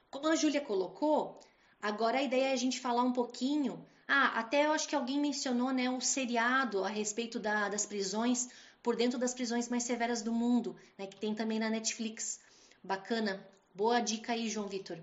Como 0.10 0.28
a 0.28 0.36
Júlia 0.36 0.62
colocou, 0.62 1.39
agora 1.80 2.19
a 2.19 2.23
ideia 2.23 2.45
é 2.45 2.54
a 2.54 2.58
gente 2.58 2.80
falar 2.80 3.04
um 3.04 3.13
pouquinho 3.13 3.86
ah, 4.08 4.39
até 4.39 4.65
eu 4.65 4.72
acho 4.72 4.88
que 4.88 4.96
alguém 4.96 5.20
mencionou 5.20 5.72
né, 5.72 5.89
o 5.89 6.00
seriado 6.00 6.84
a 6.84 6.88
respeito 6.88 7.39
da, 7.39 7.67
das 7.67 7.86
prisões, 7.86 8.48
por 8.82 8.96
dentro 8.96 9.20
das 9.20 9.34
prisões 9.34 9.67
mais 9.67 9.84
severas 9.84 10.22
do 10.22 10.32
mundo, 10.32 10.78
né, 10.98 11.06
que 11.08 11.20
tem 11.20 11.36
também 11.36 11.60
na 11.60 11.70
Netflix. 11.70 12.39
Bacana. 12.82 13.46
Boa 13.76 14.00
dica 14.00 14.32
aí, 14.32 14.50
João 14.50 14.67
Vitor. 14.67 14.98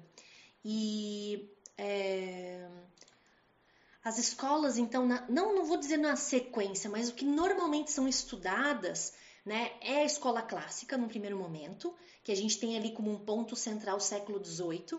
E 0.65 1.51
é, 1.77 2.67
as 4.03 4.19
escolas, 4.19 4.79
então, 4.79 5.07
na, 5.07 5.25
não, 5.29 5.55
não 5.55 5.65
vou 5.67 5.77
dizer 5.77 5.99
na 5.99 6.17
sequência, 6.17 6.89
mas 6.89 7.09
o 7.09 7.15
que 7.15 7.25
normalmente 7.25 7.91
são 7.91 8.09
estudadas 8.09 9.13
né, 9.45 9.73
é 9.83 9.97
a 9.97 10.05
escola 10.05 10.41
clássica, 10.41 10.97
no 10.97 11.09
primeiro 11.09 11.37
momento, 11.37 11.95
que 12.23 12.33
a 12.33 12.35
gente 12.35 12.59
tem 12.59 12.77
ali 12.77 12.91
como 12.93 13.11
um 13.11 13.19
ponto 13.19 13.55
central 13.55 14.01
século 14.01 14.43
XVIII. 14.43 14.99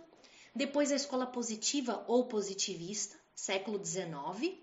Depois 0.56 0.92
a 0.92 0.96
escola 0.96 1.26
positiva 1.26 2.06
ou 2.08 2.26
positivista, 2.26 3.18
século 3.36 3.84
XIX. 3.84 4.56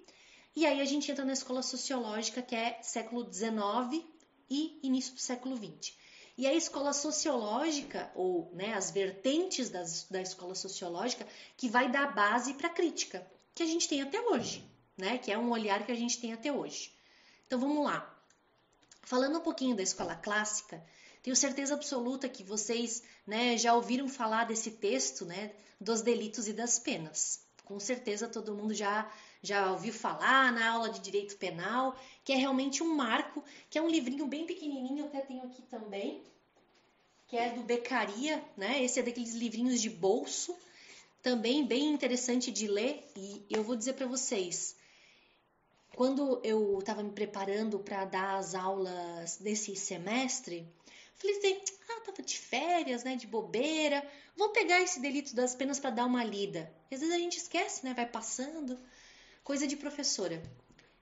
E 0.56 0.66
aí 0.66 0.80
a 0.80 0.84
gente 0.84 1.10
entra 1.10 1.24
na 1.24 1.34
escola 1.34 1.62
sociológica, 1.62 2.42
que 2.42 2.54
é 2.54 2.82
século 2.82 3.30
XIX 3.30 4.04
e 4.50 4.80
início 4.82 5.14
do 5.14 5.20
século 5.20 5.56
XX. 5.56 5.94
E 6.36 6.46
a 6.46 6.54
escola 6.54 6.94
sociológica, 6.94 8.10
ou 8.14 8.50
né, 8.54 8.72
as 8.72 8.90
vertentes 8.90 9.68
das, 9.68 10.06
da 10.10 10.20
escola 10.20 10.54
sociológica, 10.54 11.26
que 11.56 11.68
vai 11.68 11.90
dar 11.90 12.14
base 12.14 12.54
para 12.54 12.68
a 12.68 12.72
crítica, 12.72 13.26
que 13.54 13.62
a 13.62 13.66
gente 13.66 13.86
tem 13.86 14.00
até 14.00 14.18
hoje, 14.20 14.64
né? 14.96 15.18
Que 15.18 15.30
é 15.30 15.38
um 15.38 15.50
olhar 15.50 15.84
que 15.84 15.92
a 15.92 15.94
gente 15.94 16.18
tem 16.18 16.32
até 16.32 16.50
hoje. 16.50 16.90
Então 17.46 17.60
vamos 17.60 17.84
lá. 17.84 18.08
Falando 19.02 19.38
um 19.38 19.42
pouquinho 19.42 19.76
da 19.76 19.82
escola 19.82 20.14
clássica, 20.16 20.82
tenho 21.22 21.36
certeza 21.36 21.74
absoluta 21.74 22.28
que 22.28 22.42
vocês 22.42 23.02
né, 23.26 23.58
já 23.58 23.74
ouviram 23.74 24.08
falar 24.08 24.44
desse 24.44 24.70
texto, 24.70 25.26
né, 25.26 25.52
dos 25.78 26.00
delitos 26.00 26.48
e 26.48 26.52
das 26.52 26.78
penas 26.78 27.42
com 27.64 27.78
certeza 27.80 28.28
todo 28.28 28.54
mundo 28.54 28.74
já 28.74 29.10
já 29.42 29.72
ouviu 29.72 29.92
falar 29.92 30.52
na 30.52 30.70
aula 30.70 30.88
de 30.88 31.00
direito 31.00 31.36
penal, 31.36 31.98
que 32.24 32.32
é 32.32 32.36
realmente 32.36 32.80
um 32.80 32.94
marco, 32.94 33.42
que 33.68 33.76
é 33.76 33.82
um 33.82 33.88
livrinho 33.88 34.24
bem 34.26 34.46
pequenininho, 34.46 35.06
até 35.06 35.20
tenho 35.20 35.42
aqui 35.42 35.62
também, 35.62 36.22
que 37.26 37.36
é 37.36 37.50
do 37.50 37.62
Becaria, 37.62 38.42
né? 38.56 38.82
Esse 38.84 39.00
é 39.00 39.02
daqueles 39.02 39.34
livrinhos 39.34 39.80
de 39.80 39.90
bolso, 39.90 40.56
também 41.20 41.66
bem 41.66 41.92
interessante 41.92 42.52
de 42.52 42.68
ler, 42.68 43.04
e 43.16 43.44
eu 43.50 43.64
vou 43.64 43.74
dizer 43.74 43.94
para 43.94 44.06
vocês, 44.06 44.76
quando 45.96 46.40
eu 46.44 46.78
estava 46.78 47.02
me 47.02 47.10
preparando 47.10 47.80
para 47.80 48.04
dar 48.04 48.36
as 48.36 48.54
aulas 48.54 49.38
desse 49.38 49.74
semestre, 49.74 50.66
falei 51.22 51.38
assim, 51.38 51.60
ah, 51.88 52.00
tava 52.00 52.22
de 52.22 52.38
férias, 52.38 53.04
né, 53.04 53.16
de 53.16 53.26
bobeira, 53.26 54.04
vou 54.36 54.50
pegar 54.50 54.80
esse 54.80 55.00
delito 55.00 55.34
das 55.34 55.54
penas 55.54 55.78
para 55.78 55.90
dar 55.90 56.06
uma 56.06 56.24
lida. 56.24 56.72
E 56.90 56.94
às 56.94 57.00
vezes 57.00 57.14
a 57.14 57.18
gente 57.18 57.38
esquece, 57.38 57.84
né, 57.84 57.94
vai 57.94 58.06
passando, 58.06 58.78
coisa 59.44 59.66
de 59.66 59.76
professora. 59.76 60.42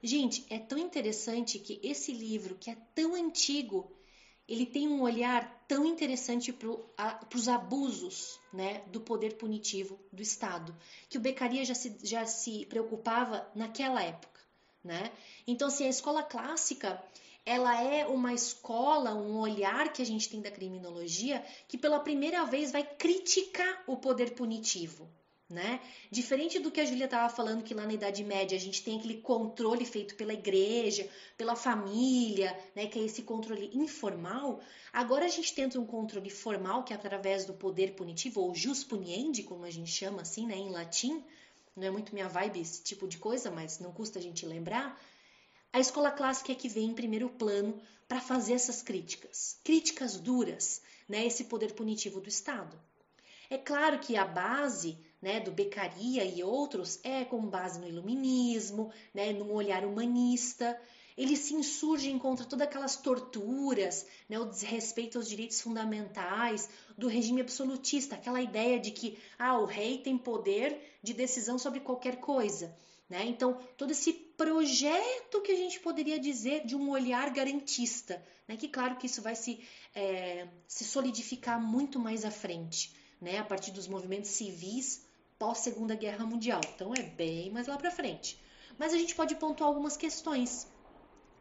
Gente, 0.03 0.47
é 0.49 0.59
tão 0.59 0.79
interessante 0.79 1.59
que 1.59 1.81
esse 1.83 2.13
livro, 2.13 2.57
que 2.57 2.71
é 2.71 2.77
tão 2.95 3.15
antigo, 3.15 3.91
ele 4.49 4.67
tem 4.67 4.89
um 4.89 5.03
olhar 5.03 5.65
tão 5.69 5.87
interessante 5.87 6.53
para 6.53 6.69
os 7.35 7.49
abusos 7.49 8.41
né, 8.53 8.81
do 8.89 9.01
poder 9.01 9.37
punitivo 9.37 9.99
do 10.13 10.23
Estado, 10.23 10.77
que 11.09 11.17
o 11.17 11.21
Beccaria 11.21 11.65
já 11.65 11.75
se, 11.75 11.97
já 12.03 12.27
se 12.27 12.67
preocupava 12.67 13.49
naquela 13.55 14.03
época. 14.03 14.40
Né? 14.83 15.13
Então, 15.47 15.69
assim, 15.69 15.87
a 15.87 15.91
escola 15.91 16.23
clássica 16.23 17.03
ela 17.45 17.83
é 17.83 18.07
uma 18.07 18.35
escola, 18.35 19.15
um 19.15 19.39
olhar 19.39 19.93
que 19.93 20.03
a 20.03 20.07
gente 20.07 20.29
tem 20.29 20.41
da 20.41 20.51
criminologia 20.51 21.45
que 21.67 21.79
pela 21.79 21.99
primeira 22.01 22.45
vez 22.45 22.71
vai 22.71 22.85
criticar 22.85 23.83
o 23.87 23.97
poder 23.97 24.35
punitivo. 24.35 25.09
Né? 25.49 25.81
Diferente 26.13 26.61
do 26.61 26.71
que 26.71 26.81
a 26.81 26.85
Júlia 26.85 27.07
estava 27.07 27.29
falando, 27.29 27.65
que 27.65 27.75
lá 27.75 27.85
na 27.85 27.93
Idade 27.93 28.23
Média 28.23 28.57
a 28.57 28.61
gente 28.61 28.85
tem 28.85 28.97
aquele 28.97 29.21
controle 29.21 29.85
feito 29.85 30.15
pela 30.15 30.33
igreja, 30.33 31.11
pela 31.37 31.57
família, 31.57 32.57
né? 32.73 32.87
que 32.87 33.01
é 33.01 33.03
esse 33.03 33.23
controle 33.23 33.69
informal, 33.75 34.61
agora 34.93 35.25
a 35.25 35.29
gente 35.29 35.53
tenta 35.53 35.81
um 35.81 35.85
controle 35.85 36.31
formal, 36.31 36.85
que 36.85 36.93
é 36.93 36.97
através 36.97 37.47
do 37.47 37.53
poder 37.53 37.97
punitivo, 37.97 38.43
ou 38.43 38.55
jus 38.55 38.85
puniendi, 38.85 39.43
como 39.43 39.65
a 39.65 39.71
gente 39.71 39.91
chama 39.91 40.23
assim, 40.23 40.47
né? 40.47 40.57
em 40.57 40.71
latim, 40.71 41.21
não 41.77 41.87
é 41.87 41.91
muito 41.91 42.13
minha 42.13 42.29
vibe 42.29 42.61
esse 42.61 42.83
tipo 42.83 43.07
de 43.07 43.19
coisa, 43.19 43.51
mas 43.51 43.79
não 43.79 43.93
custa 43.93 44.19
a 44.19 44.23
gente 44.23 44.45
lembrar. 44.47 45.01
A 45.73 45.79
escola 45.79 46.11
clássica 46.11 46.53
é 46.53 46.55
que 46.55 46.69
vem 46.69 46.91
em 46.91 46.95
primeiro 46.95 47.29
plano 47.29 47.81
para 48.09 48.21
fazer 48.21 48.55
essas 48.55 48.83
críticas, 48.83 49.59
críticas 49.63 50.19
duras, 50.19 50.83
né? 51.09 51.25
esse 51.25 51.45
poder 51.45 51.75
punitivo 51.75 52.21
do 52.21 52.29
Estado. 52.29 52.81
É 53.49 53.57
claro 53.57 53.99
que 53.99 54.17
a 54.17 54.25
base 54.25 54.99
né, 55.21 55.41
do 55.41 55.51
Beccaria 55.51 56.25
e 56.25 56.43
outros 56.43 56.99
é 57.03 57.25
com 57.25 57.41
base 57.47 57.79
no 57.79 57.89
iluminismo, 57.89 58.93
né, 59.13 59.33
num 59.33 59.53
olhar 59.53 59.85
humanista. 59.85 60.81
Eles 61.21 61.41
se 61.41 61.55
insurgem 61.55 62.19
contra 62.19 62.47
todas 62.47 62.67
aquelas 62.67 62.97
torturas, 62.97 64.07
né, 64.29 64.39
o 64.39 64.47
desrespeito 64.47 65.19
aos 65.19 65.29
direitos 65.29 65.61
fundamentais 65.61 66.69
do 66.97 67.09
regime 67.09 67.41
absolutista, 67.41 68.15
aquela 68.15 68.41
ideia 68.41 68.79
de 68.79 68.91
que 68.91 69.19
ah, 69.39 69.59
o 69.59 69.67
rei 69.67 69.99
tem 69.99 70.17
poder 70.17 70.99
de 71.03 71.13
decisão 71.13 71.59
sobre 71.59 71.81
qualquer 71.81 72.17
coisa. 72.17 72.75
Né? 73.09 73.27
Então, 73.27 73.59
todo 73.77 73.91
esse 73.91 74.13
projeto 74.13 75.43
que 75.43 75.53
a 75.53 75.57
gente 75.57 75.81
poderia 75.81 76.19
dizer 76.19 76.65
de 76.65 76.75
um 76.75 76.91
olhar 76.91 77.29
garantista, 77.31 78.25
né? 78.49 78.57
que 78.57 78.69
claro 78.69 78.97
que 78.97 79.07
isso 79.07 79.21
vai 79.21 79.35
se, 79.35 79.61
é, 79.95 80.49
se 80.67 80.85
solidificar 80.85 81.61
muito 81.61 81.99
mais 81.99 82.25
à 82.25 82.31
frente 82.31 82.95
né, 83.21 83.39
a 83.39 83.45
partir 83.45 83.71
dos 83.71 83.87
movimentos 83.87 84.31
civis 84.31 85.05
pós 85.39 85.59
Segunda 85.59 85.95
Guerra 85.95 86.25
Mundial. 86.25 86.61
Então 86.75 86.95
é 86.95 87.03
bem 87.03 87.51
mais 87.51 87.67
lá 87.67 87.77
para 87.77 87.91
frente. 87.91 88.39
Mas 88.79 88.95
a 88.95 88.97
gente 88.97 89.15
pode 89.15 89.35
pontuar 89.35 89.69
algumas 89.69 89.97
questões, 89.97 90.67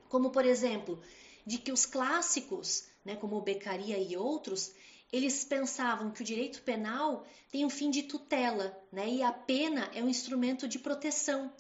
como 0.10 0.32
por 0.32 0.46
exemplo, 0.46 1.02
de 1.46 1.58
que 1.58 1.72
os 1.72 1.86
clássicos, 1.86 2.88
né, 3.06 3.16
como 3.16 3.38
o 3.38 3.42
Beccaria 3.42 3.98
e 3.98 4.18
outros, 4.18 4.74
eles 5.12 5.44
pensavam 5.46 6.12
que 6.12 6.22
o 6.22 6.26
direito 6.26 6.62
penal 6.64 7.26
tem 7.52 7.66
um 7.66 7.70
fim 7.70 7.90
de 7.90 8.04
tutela, 8.04 8.78
né, 8.92 9.08
e 9.08 9.24
a 9.24 9.32
pena 9.32 9.90
é 9.94 10.04
um 10.04 10.10
instrumento 10.10 10.68
de 10.68 10.78
proteção. 10.78 11.52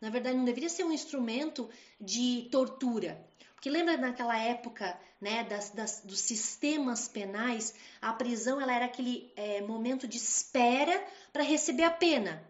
Na 0.00 0.10
verdade, 0.10 0.36
não 0.36 0.44
deveria 0.44 0.68
ser 0.68 0.84
um 0.84 0.92
instrumento 0.92 1.70
de 2.00 2.48
tortura. 2.50 3.24
Porque 3.54 3.70
lembra 3.70 3.96
naquela 3.96 4.36
época 4.36 4.98
né, 5.20 5.44
das, 5.44 5.70
das, 5.70 6.00
dos 6.00 6.18
sistemas 6.18 7.06
penais, 7.06 7.72
a 8.00 8.12
prisão 8.12 8.60
ela 8.60 8.74
era 8.74 8.86
aquele 8.86 9.32
é, 9.36 9.60
momento 9.60 10.08
de 10.08 10.16
espera 10.16 11.00
para 11.32 11.44
receber 11.44 11.84
a 11.84 11.90
pena. 11.90 12.44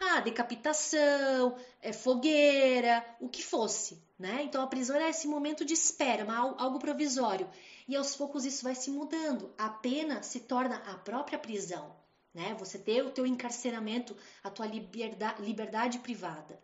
Ah, 0.00 0.20
decapitação, 0.20 1.56
é, 1.82 1.92
fogueira, 1.92 3.04
o 3.20 3.28
que 3.28 3.42
fosse. 3.42 4.00
Né? 4.18 4.42
Então 4.42 4.62
a 4.62 4.66
prisão 4.66 4.96
era 4.96 5.08
esse 5.08 5.26
momento 5.26 5.64
de 5.64 5.74
espera, 5.74 6.26
algo 6.32 6.78
provisório. 6.78 7.48
E 7.86 7.96
aos 7.96 8.14
poucos 8.16 8.44
isso 8.44 8.64
vai 8.64 8.74
se 8.74 8.90
mudando. 8.90 9.52
A 9.56 9.68
pena 9.68 10.22
se 10.22 10.40
torna 10.40 10.76
a 10.86 10.94
própria 10.94 11.38
prisão. 11.38 11.96
Né? 12.34 12.54
Você 12.58 12.78
ter 12.78 13.04
o 13.04 13.10
teu 13.10 13.26
encarceramento, 13.26 14.16
a 14.42 14.50
tua 14.50 14.66
liberdade, 14.66 15.42
liberdade 15.42 15.98
privada. 15.98 16.60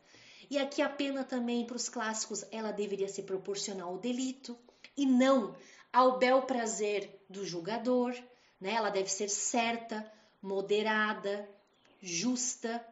E 0.50 0.58
aqui 0.58 0.82
a 0.82 0.88
pena 0.88 1.24
também 1.24 1.66
para 1.66 1.76
os 1.76 1.88
clássicos, 1.88 2.44
ela 2.50 2.70
deveria 2.70 3.08
ser 3.08 3.22
proporcional 3.22 3.90
ao 3.90 3.98
delito 3.98 4.56
e 4.96 5.06
não 5.06 5.56
ao 5.92 6.18
bel 6.18 6.42
prazer 6.42 7.24
do 7.28 7.46
julgador, 7.46 8.14
né? 8.60 8.72
Ela 8.74 8.90
deve 8.90 9.08
ser 9.08 9.28
certa, 9.28 10.10
moderada, 10.42 11.48
justa. 12.00 12.84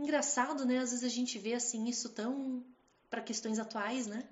Engraçado, 0.00 0.64
né? 0.64 0.78
Às 0.78 0.92
vezes 0.92 1.04
a 1.04 1.14
gente 1.14 1.38
vê 1.38 1.52
assim 1.52 1.86
isso 1.86 2.08
tão 2.08 2.64
para 3.10 3.20
questões 3.20 3.58
atuais, 3.58 4.06
né? 4.06 4.26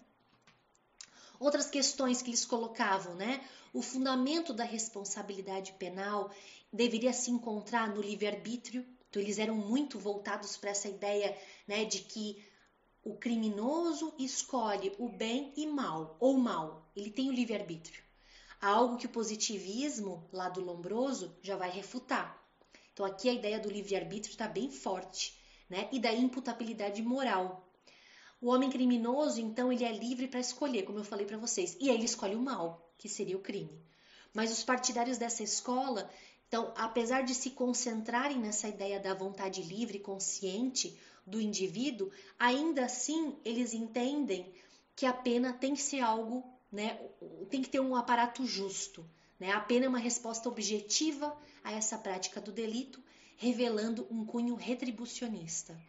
Outras 1.39 1.69
questões 1.69 2.23
que 2.23 2.31
eles 2.31 2.47
colocavam, 2.47 3.15
né? 3.15 3.47
O 3.75 3.83
fundamento 3.83 4.55
da 4.55 4.65
responsabilidade 4.65 5.73
penal 5.73 6.31
deveria 6.73 7.13
se 7.13 7.31
encontrar 7.31 7.95
no 7.95 8.01
livre-arbítrio. 8.01 8.83
Então, 9.11 9.21
eles 9.21 9.39
eram 9.39 9.57
muito 9.57 9.99
voltados 9.99 10.57
para 10.57 10.71
essa 10.71 10.89
ideia 10.89 11.37
né, 11.67 11.85
de 11.85 12.01
que 12.01 12.43
o 13.05 13.15
criminoso 13.15 14.15
escolhe 14.19 14.95
o 14.99 15.07
bem 15.07 15.53
e 15.55 15.67
mal, 15.67 16.17
ou 16.19 16.39
mal, 16.39 16.91
ele 16.97 17.11
tem 17.11 17.29
o 17.29 17.33
livre-arbítrio. 17.33 18.03
Algo 18.59 18.97
que 18.97 19.05
o 19.05 19.11
positivismo, 19.11 20.27
lá 20.33 20.49
do 20.49 20.63
Lombroso, 20.63 21.37
já 21.43 21.57
vai 21.57 21.71
refutar. 21.71 22.43
Então, 22.95 23.05
aqui 23.05 23.29
a 23.29 23.35
ideia 23.35 23.61
do 23.61 23.71
livre-arbítrio 23.71 24.33
está 24.33 24.49
bem 24.49 24.71
forte, 24.71 25.38
né? 25.69 25.89
E 25.93 25.99
da 25.99 26.13
imputabilidade 26.13 27.03
moral. 27.03 27.69
O 28.41 28.51
homem 28.51 28.71
criminoso, 28.71 29.41
então, 29.41 29.73
ele 29.73 29.85
é 29.85 29.93
livre 29.93 30.29
para 30.29 30.41
escolher, 30.41 30.85
como 30.85 30.99
eu 30.99 31.05
falei 31.05 31.27
para 31.27 31.37
vocês, 31.37 31.77
e 31.81 31.91
aí 31.91 31.97
ele 31.97 32.05
escolhe 32.05 32.37
o 32.37 32.41
mal, 32.41 32.93
que 32.97 33.09
seria 33.09 33.37
o 33.37 33.43
crime. 33.43 33.83
Mas 34.33 34.53
os 34.53 34.63
partidários 34.63 35.19
dessa 35.19 35.43
escola, 35.43 36.09
então, 36.47 36.73
apesar 36.77 37.23
de 37.23 37.35
se 37.35 37.51
concentrarem 37.51 38.39
nessa 38.39 38.69
ideia 38.69 39.01
da 39.01 39.13
vontade 39.13 39.63
livre, 39.63 39.99
consciente, 39.99 40.99
do 41.29 41.41
indivíduo, 41.41 42.11
ainda 42.39 42.87
assim 42.87 43.37
eles 43.45 43.75
entendem 43.75 44.51
que 44.97 45.05
a 45.05 45.13
pena 45.13 45.53
tem 45.53 45.75
que 45.75 45.83
ser 45.83 46.01
algo, 46.01 46.43
né, 46.73 46.99
tem 47.51 47.63
que 47.63 47.69
ter 47.69 47.81
um 47.81 47.95
aparato 47.95 48.47
justo. 48.47 49.09
Né? 49.39 49.53
A 49.53 49.61
pena 49.61 49.87
é 49.87 49.89
uma 49.89 49.99
resposta 49.99 50.49
objetiva 50.49 51.37
a 51.63 51.73
essa 51.73 51.99
prática 51.99 52.41
do 52.41 52.51
delito, 52.51 53.03
revelando 53.39 54.07
um 54.11 54.25
cunho 54.25 54.57
retribucionista. 54.57 55.81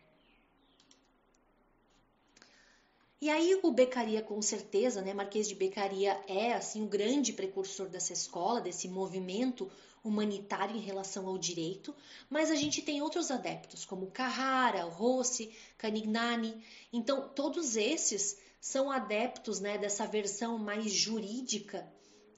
E 3.22 3.30
aí 3.30 3.60
o 3.62 3.72
Beccaria, 3.72 4.22
com 4.22 4.42
certeza, 4.42 5.02
né, 5.02 5.14
Marquês 5.14 5.50
de 5.50 5.56
Beccaria 5.56 6.18
é 6.26 6.54
assim 6.54 6.82
o 6.82 6.88
grande 6.88 7.34
precursor 7.34 7.90
dessa 7.90 8.14
escola, 8.14 8.62
desse 8.62 8.88
movimento 8.88 9.70
humanitário 10.02 10.78
em 10.78 10.80
relação 10.80 11.28
ao 11.28 11.38
direito, 11.38 11.94
mas 12.30 12.50
a 12.50 12.56
gente 12.56 12.82
tem 12.82 13.02
outros 13.02 13.30
adeptos, 13.30 13.84
como 13.84 14.08
Carrara, 14.08 14.84
Rossi, 14.84 15.52
Canignani. 15.78 16.56
Então, 16.94 17.28
todos 17.36 17.76
esses 17.76 18.40
são 18.62 18.90
adeptos 18.90 19.60
né, 19.60 19.78
dessa 19.78 20.06
versão 20.08 20.58
mais 20.58 20.90
jurídica 20.94 21.86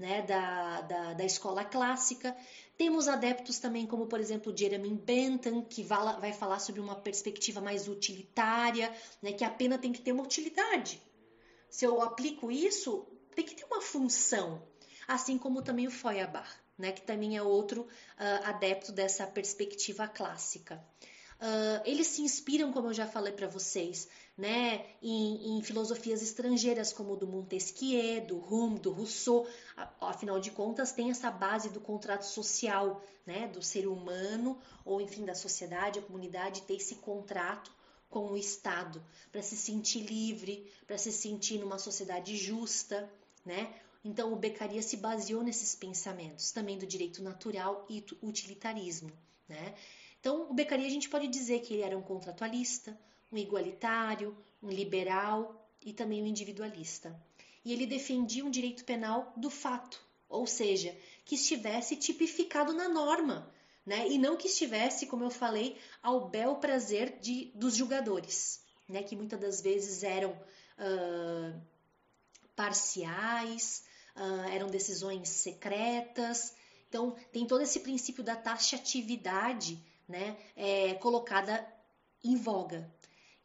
né, 0.01 0.23
da, 0.23 0.81
da, 0.81 1.13
da 1.13 1.23
escola 1.23 1.63
clássica. 1.63 2.35
Temos 2.77 3.07
adeptos 3.07 3.59
também, 3.59 3.85
como 3.85 4.07
por 4.07 4.19
exemplo 4.19 4.55
Jeremy 4.55 4.93
Bentham, 4.93 5.63
que 5.63 5.83
vai 5.83 6.33
falar 6.33 6.59
sobre 6.59 6.81
uma 6.81 6.95
perspectiva 6.95 7.61
mais 7.61 7.87
utilitária, 7.87 8.91
né, 9.21 9.33
que 9.33 9.43
a 9.43 9.49
pena 9.49 9.77
tem 9.77 9.91
que 9.91 10.01
ter 10.01 10.11
uma 10.11 10.23
utilidade. 10.23 11.01
Se 11.69 11.85
eu 11.85 12.01
aplico 12.01 12.51
isso, 12.51 13.07
tem 13.35 13.45
que 13.45 13.55
ter 13.55 13.65
uma 13.65 13.81
função, 13.81 14.67
assim 15.07 15.37
como 15.37 15.61
também 15.61 15.87
o 15.87 15.91
Feuerbach 15.91 16.49
né, 16.81 16.91
que 16.91 17.01
também 17.03 17.37
é 17.37 17.43
outro 17.43 17.83
uh, 17.83 18.45
adepto 18.45 18.91
dessa 18.91 19.25
perspectiva 19.27 20.07
clássica. 20.07 20.83
Uh, 21.39 21.81
eles 21.85 22.07
se 22.07 22.21
inspiram, 22.21 22.71
como 22.71 22.89
eu 22.89 22.93
já 22.93 23.07
falei 23.07 23.31
para 23.31 23.47
vocês, 23.47 24.07
né, 24.37 24.85
em, 25.01 25.57
em, 25.57 25.61
filosofias 25.61 26.21
estrangeiras 26.21 26.93
como 26.93 27.15
do 27.15 27.27
Montesquieu, 27.27 28.25
do 28.25 28.37
Hume, 28.37 28.79
do 28.79 28.91
Rousseau. 28.91 29.47
Afinal 29.99 30.39
de 30.39 30.51
contas, 30.51 30.91
tem 30.91 31.11
essa 31.11 31.29
base 31.29 31.69
do 31.69 31.79
contrato 31.79 32.23
social, 32.23 33.03
né, 33.25 33.47
do 33.47 33.61
ser 33.61 33.87
humano 33.87 34.57
ou, 34.83 35.01
enfim, 35.01 35.25
da 35.25 35.35
sociedade, 35.35 35.99
a 35.99 36.01
comunidade 36.01 36.63
ter 36.63 36.75
esse 36.75 36.95
contrato 36.95 37.71
com 38.09 38.31
o 38.31 38.37
Estado 38.37 39.01
para 39.31 39.41
se 39.41 39.55
sentir 39.55 40.01
livre, 40.01 40.69
para 40.85 40.97
se 40.97 41.11
sentir 41.11 41.57
numa 41.59 41.77
sociedade 41.77 42.35
justa, 42.35 43.09
né? 43.45 43.73
Então, 44.03 44.33
o 44.33 44.35
Beccaria 44.35 44.81
se 44.81 44.97
baseou 44.97 45.43
nesses 45.43 45.75
pensamentos, 45.75 46.51
também 46.51 46.77
do 46.77 46.87
direito 46.87 47.21
natural 47.21 47.85
e 47.87 48.03
utilitarismo. 48.21 49.11
Né? 49.47 49.75
Então, 50.19 50.49
o 50.49 50.53
Beccaria 50.53 50.87
a 50.87 50.89
gente 50.89 51.07
pode 51.07 51.27
dizer 51.27 51.59
que 51.61 51.73
ele 51.73 51.83
era 51.83 51.97
um 51.97 52.01
contratualista, 52.01 52.97
um 53.31 53.37
igualitário, 53.37 54.37
um 54.61 54.69
liberal 54.69 55.69
e 55.83 55.93
também 55.93 56.21
um 56.21 56.27
individualista. 56.27 57.17
E 57.63 57.71
ele 57.71 57.85
defendia 57.85 58.43
um 58.43 58.49
direito 58.49 58.83
penal 58.83 59.31
do 59.37 59.49
fato, 59.49 60.01
ou 60.27 60.47
seja, 60.47 60.95
que 61.25 61.35
estivesse 61.35 61.95
tipificado 61.95 62.73
na 62.73 62.89
norma, 62.89 63.51
né? 63.85 64.07
e 64.07 64.17
não 64.17 64.35
que 64.35 64.47
estivesse, 64.47 65.05
como 65.05 65.23
eu 65.23 65.29
falei, 65.29 65.77
ao 66.01 66.29
bel 66.29 66.55
prazer 66.55 67.19
de, 67.19 67.51
dos 67.55 67.75
julgadores, 67.75 68.61
né? 68.87 69.03
que 69.03 69.15
muitas 69.15 69.39
das 69.39 69.61
vezes 69.61 70.03
eram 70.03 70.31
uh, 70.31 71.61
parciais, 72.55 73.83
uh, 74.15 74.49
eram 74.49 74.67
decisões 74.67 75.29
secretas. 75.29 76.53
Então, 76.89 77.15
tem 77.31 77.45
todo 77.45 77.61
esse 77.61 77.79
princípio 77.79 78.23
da 78.23 78.35
taxatividade 78.35 79.81
né, 80.07 80.35
é, 80.55 80.93
colocada 80.95 81.65
em 82.23 82.35
voga. 82.35 82.89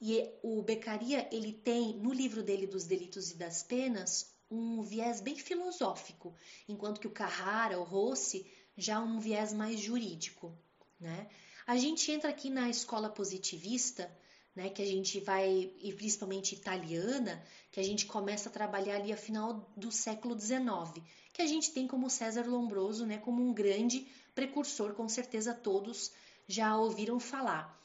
E 0.01 0.31
o 0.43 0.63
Beccaria, 0.63 1.29
ele 1.33 1.53
tem, 1.53 1.95
no 1.95 2.13
livro 2.13 2.43
dele 2.43 2.67
dos 2.67 2.85
delitos 2.85 3.31
e 3.31 3.37
das 3.37 3.63
penas, 3.63 4.31
um 4.51 4.83
viés 4.83 5.21
bem 5.21 5.37
filosófico, 5.37 6.35
enquanto 6.69 7.01
que 7.01 7.07
o 7.07 7.13
Carrara, 7.13 7.81
o 7.81 7.85
Rossi, 7.85 8.47
já 8.77 9.01
um 9.01 9.19
viés 9.19 9.53
mais 9.53 9.81
jurídico, 9.81 10.57
né? 11.01 11.29
A 11.67 11.77
gente 11.77 12.13
entra 12.13 12.31
aqui 12.31 12.49
na 12.49 12.69
escola 12.69 13.09
positivista, 13.09 14.09
né, 14.55 14.71
que 14.71 14.81
a 14.81 14.87
gente 14.87 15.19
vai, 15.21 15.71
e 15.81 15.93
principalmente 15.93 16.55
italiana, 16.55 17.45
que 17.73 17.81
a 17.81 17.83
gente 17.83 18.07
começa 18.07 18.49
a 18.49 18.53
trabalhar 18.53 18.97
ali 18.97 19.13
a 19.13 19.17
final 19.17 19.69
do 19.77 19.91
século 19.91 20.39
XIX, 20.39 21.05
que 21.33 21.43
a 21.43 21.47
gente 21.47 21.73
tem 21.73 21.87
como 21.87 22.09
César 22.09 22.47
Lombroso, 22.47 23.05
né, 23.05 23.19
como 23.19 23.43
um 23.43 23.53
grande 23.53 24.07
precursor, 24.35 24.95
com 24.95 25.09
certeza 25.09 25.53
todos 25.53 26.13
já 26.49 26.77
ouviram 26.77 27.19
falar. 27.19 27.77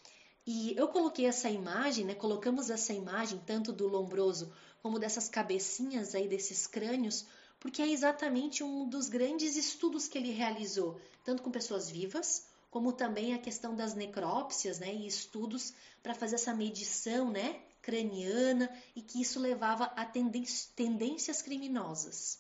E 0.46 0.76
eu 0.76 0.88
coloquei 0.88 1.26
essa 1.26 1.50
imagem, 1.50 2.06
né, 2.06 2.16
colocamos 2.16 2.70
essa 2.70 2.94
imagem 2.94 3.40
tanto 3.46 3.72
do 3.72 3.88
Lombroso 3.88 4.52
como 4.82 4.98
dessas 4.98 5.30
cabecinhas 5.30 6.16
aí 6.16 6.28
desses 6.28 6.66
crânios, 6.66 7.26
porque 7.60 7.82
é 7.82 7.88
exatamente 7.88 8.64
um 8.64 8.90
dos 8.90 9.08
grandes 9.08 9.56
estudos 9.56 10.08
que 10.08 10.18
ele 10.18 10.32
realizou, 10.32 11.00
tanto 11.24 11.44
com 11.44 11.52
pessoas 11.52 11.90
vivas, 11.90 12.48
como 12.72 12.92
também 12.92 13.34
a 13.34 13.38
questão 13.38 13.76
das 13.76 13.94
necrópsias, 13.94 14.80
né, 14.80 14.92
e 14.92 15.06
estudos 15.06 15.74
para 16.02 16.16
fazer 16.16 16.36
essa 16.36 16.54
medição, 16.54 17.30
né, 17.30 17.62
craniana, 17.82 18.68
e 18.96 19.02
que 19.02 19.22
isso 19.22 19.40
levava 19.40 19.86
a 19.86 20.06
tendências 20.06 21.42
criminosas. 21.42 22.40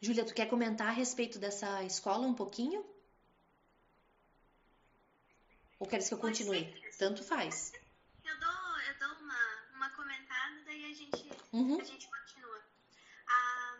Júlia, 0.00 0.24
tu 0.24 0.32
quer 0.32 0.46
comentar 0.46 0.88
a 0.88 0.92
respeito 0.92 1.38
dessa 1.38 1.84
escola 1.84 2.26
um 2.26 2.34
pouquinho? 2.34 2.84
Ou 5.82 5.88
queres 5.88 6.06
que 6.06 6.14
eu 6.14 6.18
continue? 6.18 6.62
Tanto 6.96 7.24
faz. 7.24 7.72
Eu 8.24 8.38
dou, 8.38 8.80
eu 8.86 8.94
dou 9.00 9.18
uma, 9.18 9.42
uma 9.74 9.90
comentada, 9.90 10.62
daí 10.64 10.84
a 10.84 10.94
gente, 10.94 11.28
uhum. 11.52 11.80
a 11.80 11.82
gente 11.82 12.06
continua. 12.06 12.62
A, 13.26 13.78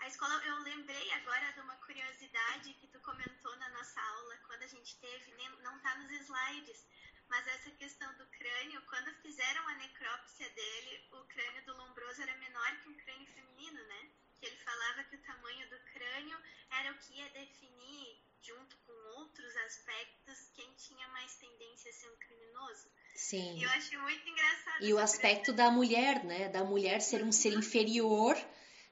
a 0.00 0.08
escola, 0.08 0.34
eu 0.44 0.58
lembrei 0.58 1.10
agora 1.12 1.50
de 1.52 1.60
uma 1.60 1.74
curiosidade 1.76 2.74
que 2.74 2.86
tu 2.88 3.00
comentou 3.00 3.56
na 3.56 3.70
nossa 3.70 3.98
aula, 3.98 4.36
quando 4.46 4.62
a 4.64 4.66
gente 4.66 5.00
teve, 5.00 5.32
não 5.62 5.74
está 5.78 5.96
nos 5.96 6.10
slides, 6.20 6.86
mas 7.30 7.46
essa 7.46 7.70
questão 7.70 8.12
do 8.18 8.26
crânio, 8.26 8.82
quando 8.82 9.10
fizeram 9.22 9.66
a 9.68 9.74
necrópsia 9.76 10.50
dele, 10.50 11.08
o 11.12 11.24
crânio 11.28 11.64
do 11.64 11.78
Lombroso 11.78 12.20
era 12.20 12.36
menor 12.36 12.76
que 12.82 12.90
um 12.90 12.96
crânio 12.98 13.26
feminino, 13.26 13.82
né? 13.84 14.10
Que 14.38 14.48
ele 14.48 14.56
falava 14.58 15.02
que 15.04 15.16
o 15.16 15.22
tamanho 15.22 15.70
do 15.70 15.80
crânio 15.94 16.38
era 16.72 16.92
o 16.92 16.98
que 16.98 17.14
ia 17.14 17.30
definir 17.30 18.27
junto 18.42 18.76
com 18.86 18.92
outros 19.20 19.56
aspectos, 19.56 20.50
quem 20.54 20.72
tinha 20.74 21.08
mais 21.08 21.34
tendência 21.36 21.90
a 21.90 21.94
ser 21.94 22.10
um 22.10 22.16
criminoso. 22.16 22.88
Sim. 23.14 23.58
E 23.58 23.62
eu 23.62 23.70
acho 23.70 23.98
muito 24.00 24.28
engraçado. 24.28 24.84
E 24.84 24.92
o 24.92 24.98
aspecto 24.98 25.52
da 25.52 25.70
mulher, 25.70 26.24
né? 26.24 26.48
Da 26.48 26.64
mulher 26.64 27.00
ser 27.00 27.22
um 27.24 27.32
ser 27.32 27.52
inferior, 27.52 28.36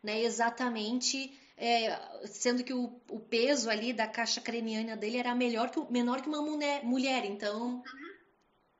né? 0.02 0.20
Exatamente. 0.20 1.40
É, 1.56 2.26
sendo 2.26 2.62
que 2.62 2.74
o, 2.74 3.00
o, 3.08 3.18
peso 3.18 3.70
ali 3.70 3.92
da 3.92 4.06
caixa 4.06 4.42
craniana 4.42 4.94
dele 4.94 5.16
era 5.16 5.34
melhor 5.34 5.70
que, 5.70 5.80
menor 5.90 6.20
que 6.20 6.28
uma 6.28 6.42
mulher, 6.42 6.84
mulher 6.84 7.24
então... 7.24 7.76
Uhum. 7.76 8.16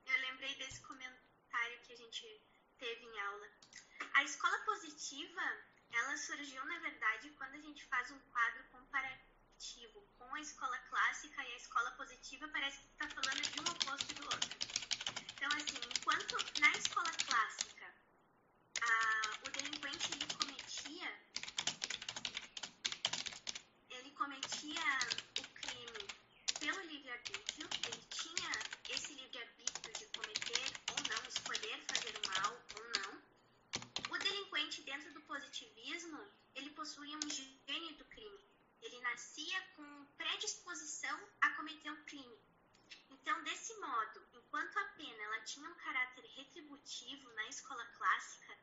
Eu 0.05 0.21
lembrei 0.29 0.53
desse 0.55 0.79
comentário 0.81 1.79
que 1.87 1.93
a 1.93 1.95
gente 1.95 2.41
teve 2.77 3.03
em 3.03 3.19
aula. 3.19 3.47
A 4.13 4.23
escola 4.23 4.59
positiva, 4.59 5.41
ela 5.91 6.17
surgiu, 6.17 6.63
na 6.65 6.77
verdade, 6.79 7.31
quando 7.31 7.55
a 7.55 7.61
gente 7.61 7.83
faz 7.85 8.11
um 8.11 8.19
quadro 8.19 8.63
comparativo 8.71 9.26
escola 10.47 10.77
clássica 10.89 11.43
e 11.43 11.53
a 11.53 11.57
escola 11.57 11.91
positiva, 11.91 12.47
parece 12.47 12.79
que 12.79 12.87
está 12.93 13.09
falando 13.09 13.41
de 13.41 13.59
um 13.59 13.63
oposto 13.63 14.13
do 14.15 14.23
outro. 14.23 14.57
Então, 15.33 15.49
assim, 15.57 15.79
enquanto 15.93 16.35
na 16.61 16.71
escola 16.71 17.11
clássica 17.27 17.93
a, 18.81 18.89
o 19.45 19.51
delinquente 19.51 20.07
ele 20.13 20.27
cometia, 20.39 21.09
ele 23.89 24.11
cometia 24.11 24.87
o 25.37 25.43
crime 25.59 26.07
pelo 26.61 26.81
livre-arbítrio, 26.91 27.69
ele 27.85 28.01
tinha 28.09 28.51
esse 28.87 29.13
livre-arbítrio 29.15 29.93
de 29.99 30.05
cometer 30.17 30.65
ou 30.91 30.97
não, 31.11 31.27
escolher 31.27 31.77
fazer 31.91 32.13
o 32.15 32.27
mal 32.31 32.53
ou 32.77 32.83
não. 32.95 33.21
O 34.09 34.17
delinquente, 34.17 34.81
dentro 34.83 35.11
do 35.13 35.21
positivismo, 35.23 36.25
ele 36.55 36.69
possuía 36.69 37.17
um 37.17 37.29
gênio 37.29 37.95
do 37.97 38.05
crime 38.05 38.47
ele 38.81 39.01
nascia 39.01 39.61
com 39.75 40.05
predisposição 40.17 41.19
a 41.41 41.49
cometer 41.51 41.91
um 41.91 42.03
crime. 42.03 42.39
Então, 43.09 43.43
desse 43.43 43.73
modo, 43.79 44.27
enquanto 44.33 44.77
a 44.77 44.85
pena 44.99 45.23
ela 45.23 45.41
tinha 45.41 45.69
um 45.69 45.75
caráter 45.75 46.25
retributivo 46.35 47.31
na 47.33 47.47
escola 47.47 47.85
clássica, 47.97 48.57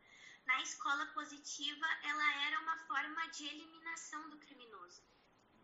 na 0.46 0.62
escola 0.62 1.06
positiva 1.06 1.86
ela 2.02 2.46
era 2.46 2.60
uma 2.60 2.78
forma 2.86 3.26
de 3.28 3.46
eliminação 3.46 4.30
do 4.30 4.38
criminoso. 4.38 5.02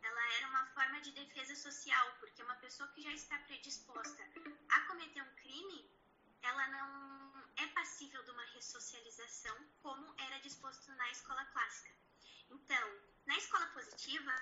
Ela 0.02 0.32
era 0.34 0.48
uma 0.48 0.66
forma 0.68 1.00
de 1.00 1.12
defesa 1.12 1.54
social, 1.54 2.16
porque 2.18 2.42
uma 2.42 2.56
pessoa 2.56 2.88
que 2.90 3.02
já 3.02 3.12
está 3.12 3.38
predisposta 3.40 4.22
a 4.70 4.80
cometer 4.82 5.22
um 5.22 5.34
crime, 5.36 5.90
ela 6.42 6.66
não 6.68 7.44
é 7.56 7.66
passível 7.68 8.22
de 8.24 8.30
uma 8.30 8.44
ressocialização 8.46 9.56
como 9.82 10.14
era 10.18 10.38
disposto 10.40 10.90
na 10.92 11.10
escola 11.10 11.44
clássica. 11.46 11.94
Então, 12.50 13.00
na 13.26 13.36
escola 13.36 13.66
positiva, 13.66 14.32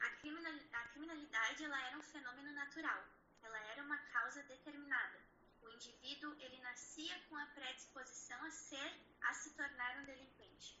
a 0.00 0.10
criminalidade 0.20 1.64
ela 1.64 1.80
era 1.88 1.98
um 1.98 2.02
fenômeno 2.02 2.52
natural, 2.52 3.04
ela 3.42 3.58
era 3.72 3.82
uma 3.82 3.98
causa 3.98 4.42
determinada. 4.44 5.18
O 5.62 5.68
indivíduo 5.80 6.36
ele 6.40 6.60
nascia 6.60 7.18
com 7.28 7.36
a 7.36 7.46
predisposição 7.46 8.44
a 8.44 8.50
ser, 8.50 8.92
a 9.22 9.32
se 9.32 9.50
tornar 9.54 9.98
um 9.98 10.04
delinquente. 10.04 10.78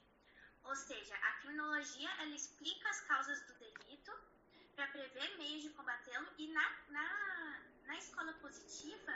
Ou 0.62 0.76
seja, 0.76 1.14
a 1.14 1.32
criminologia 1.40 2.10
ela 2.18 2.34
explica 2.34 2.88
as 2.90 3.00
causas 3.00 3.40
do 3.46 3.54
delito 3.54 4.12
para 4.76 4.88
prever 4.88 5.38
meios 5.38 5.62
de 5.62 5.70
combatê-lo 5.70 6.28
e 6.36 6.52
na, 6.52 6.76
na, 6.88 7.62
na 7.84 7.96
escola 7.96 8.32
positiva 8.34 9.12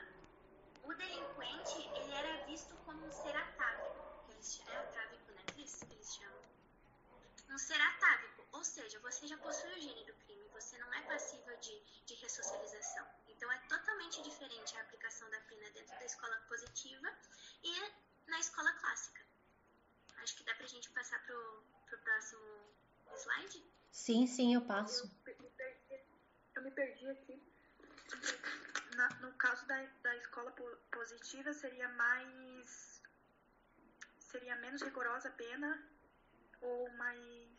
o 0.84 0.94
delinquente 0.94 1.78
ele 1.78 2.12
era 2.12 2.46
visto 2.46 2.74
como 2.86 3.06
um 3.06 3.12
ser 3.12 3.36
atávico. 3.36 4.30
Eles, 4.30 4.60
é 4.66 4.76
atávico, 4.76 5.32
né, 5.32 5.42
Cris? 5.52 5.82
Eles 5.82 6.14
chamam 6.14 6.42
um 7.50 7.58
ser 7.58 7.80
atávico, 7.80 8.46
ou 8.52 8.64
seja, 8.64 8.98
você 9.00 9.26
já 9.26 9.36
possui 9.36 9.70
o 9.70 9.80
gene 9.80 10.04
do 10.06 10.14
crime, 10.24 10.48
você 10.48 10.78
não 10.78 10.92
é 10.94 11.02
passível 11.02 11.56
de, 11.58 11.78
de 12.06 12.14
ressocialização. 12.14 13.06
Então 13.36 13.50
é 13.50 13.58
totalmente 13.68 14.22
diferente 14.22 14.76
a 14.76 14.80
aplicação 14.80 15.28
da 15.30 15.40
pena 15.40 15.70
dentro 15.70 15.98
da 15.98 16.04
escola 16.04 16.36
positiva 16.48 17.08
e 17.62 18.30
na 18.30 18.38
escola 18.38 18.72
clássica. 18.74 19.22
Acho 20.18 20.36
que 20.36 20.44
dá 20.44 20.54
pra 20.54 20.66
gente 20.66 20.90
passar 20.90 21.22
pro, 21.24 21.64
pro 21.86 21.98
próximo 21.98 22.74
slide? 23.16 23.64
Sim, 23.90 24.26
sim, 24.26 24.54
eu 24.54 24.62
passo. 24.62 25.10
Eu 25.26 25.42
me 25.42 25.50
perdi, 25.50 26.04
eu 26.54 26.62
me 26.62 26.70
perdi 26.70 27.10
aqui. 27.10 27.42
Na, 28.96 29.08
no 29.20 29.32
caso 29.34 29.66
da, 29.66 29.82
da 30.02 30.16
escola 30.16 30.52
positiva, 30.92 31.52
seria 31.52 31.88
mais. 31.88 33.02
seria 34.18 34.56
menos 34.56 34.82
rigorosa 34.82 35.28
a 35.28 35.32
pena 35.32 35.88
ou 36.60 36.90
mais. 36.92 37.54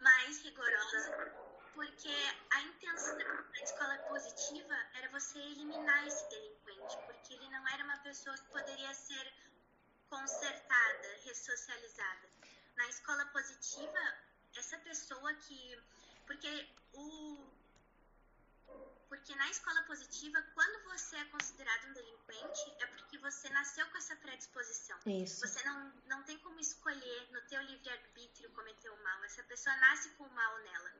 Mais 0.00 0.42
rigorosa, 0.42 1.43
porque 1.74 2.14
a 2.50 2.62
intenção 2.62 3.18
da 3.18 3.62
escola 3.62 3.98
positiva 4.08 4.74
era 4.94 5.08
você 5.10 5.38
eliminar 5.38 6.06
esse 6.06 6.28
delinquente, 6.28 6.96
porque 7.06 7.34
ele 7.34 7.48
não 7.50 7.68
era 7.68 7.84
uma 7.84 7.98
pessoa 7.98 8.36
que 8.36 8.48
poderia 8.50 8.94
ser 8.94 9.32
consertada, 10.08 11.08
ressocializada. 11.24 12.28
Na 12.76 12.88
escola 12.88 13.26
positiva, 13.26 14.00
essa 14.56 14.78
pessoa 14.78 15.34
que. 15.34 15.78
Porque 16.26 16.68
o 16.94 17.54
porque 19.08 19.34
na 19.36 19.48
escola 19.48 19.80
positiva, 19.82 20.42
quando 20.54 20.82
você 20.84 21.16
é 21.16 21.24
considerado 21.26 21.86
um 21.88 21.92
delinquente, 21.92 22.74
é 22.80 22.86
porque 22.86 23.16
você 23.18 23.48
nasceu 23.50 23.86
com 23.86 23.96
essa 23.98 24.16
predisposição. 24.16 24.98
Isso. 25.06 25.46
Você 25.46 25.62
não, 25.62 25.92
não 26.06 26.22
tem 26.24 26.36
como 26.38 26.58
escolher 26.58 27.28
no 27.30 27.40
teu 27.42 27.62
livre-arbítrio 27.62 28.50
cometer 28.50 28.90
o 28.90 29.04
mal. 29.04 29.22
Essa 29.24 29.42
pessoa 29.44 29.76
nasce 29.76 30.08
com 30.10 30.24
o 30.24 30.34
mal 30.34 30.58
nela. 30.58 30.92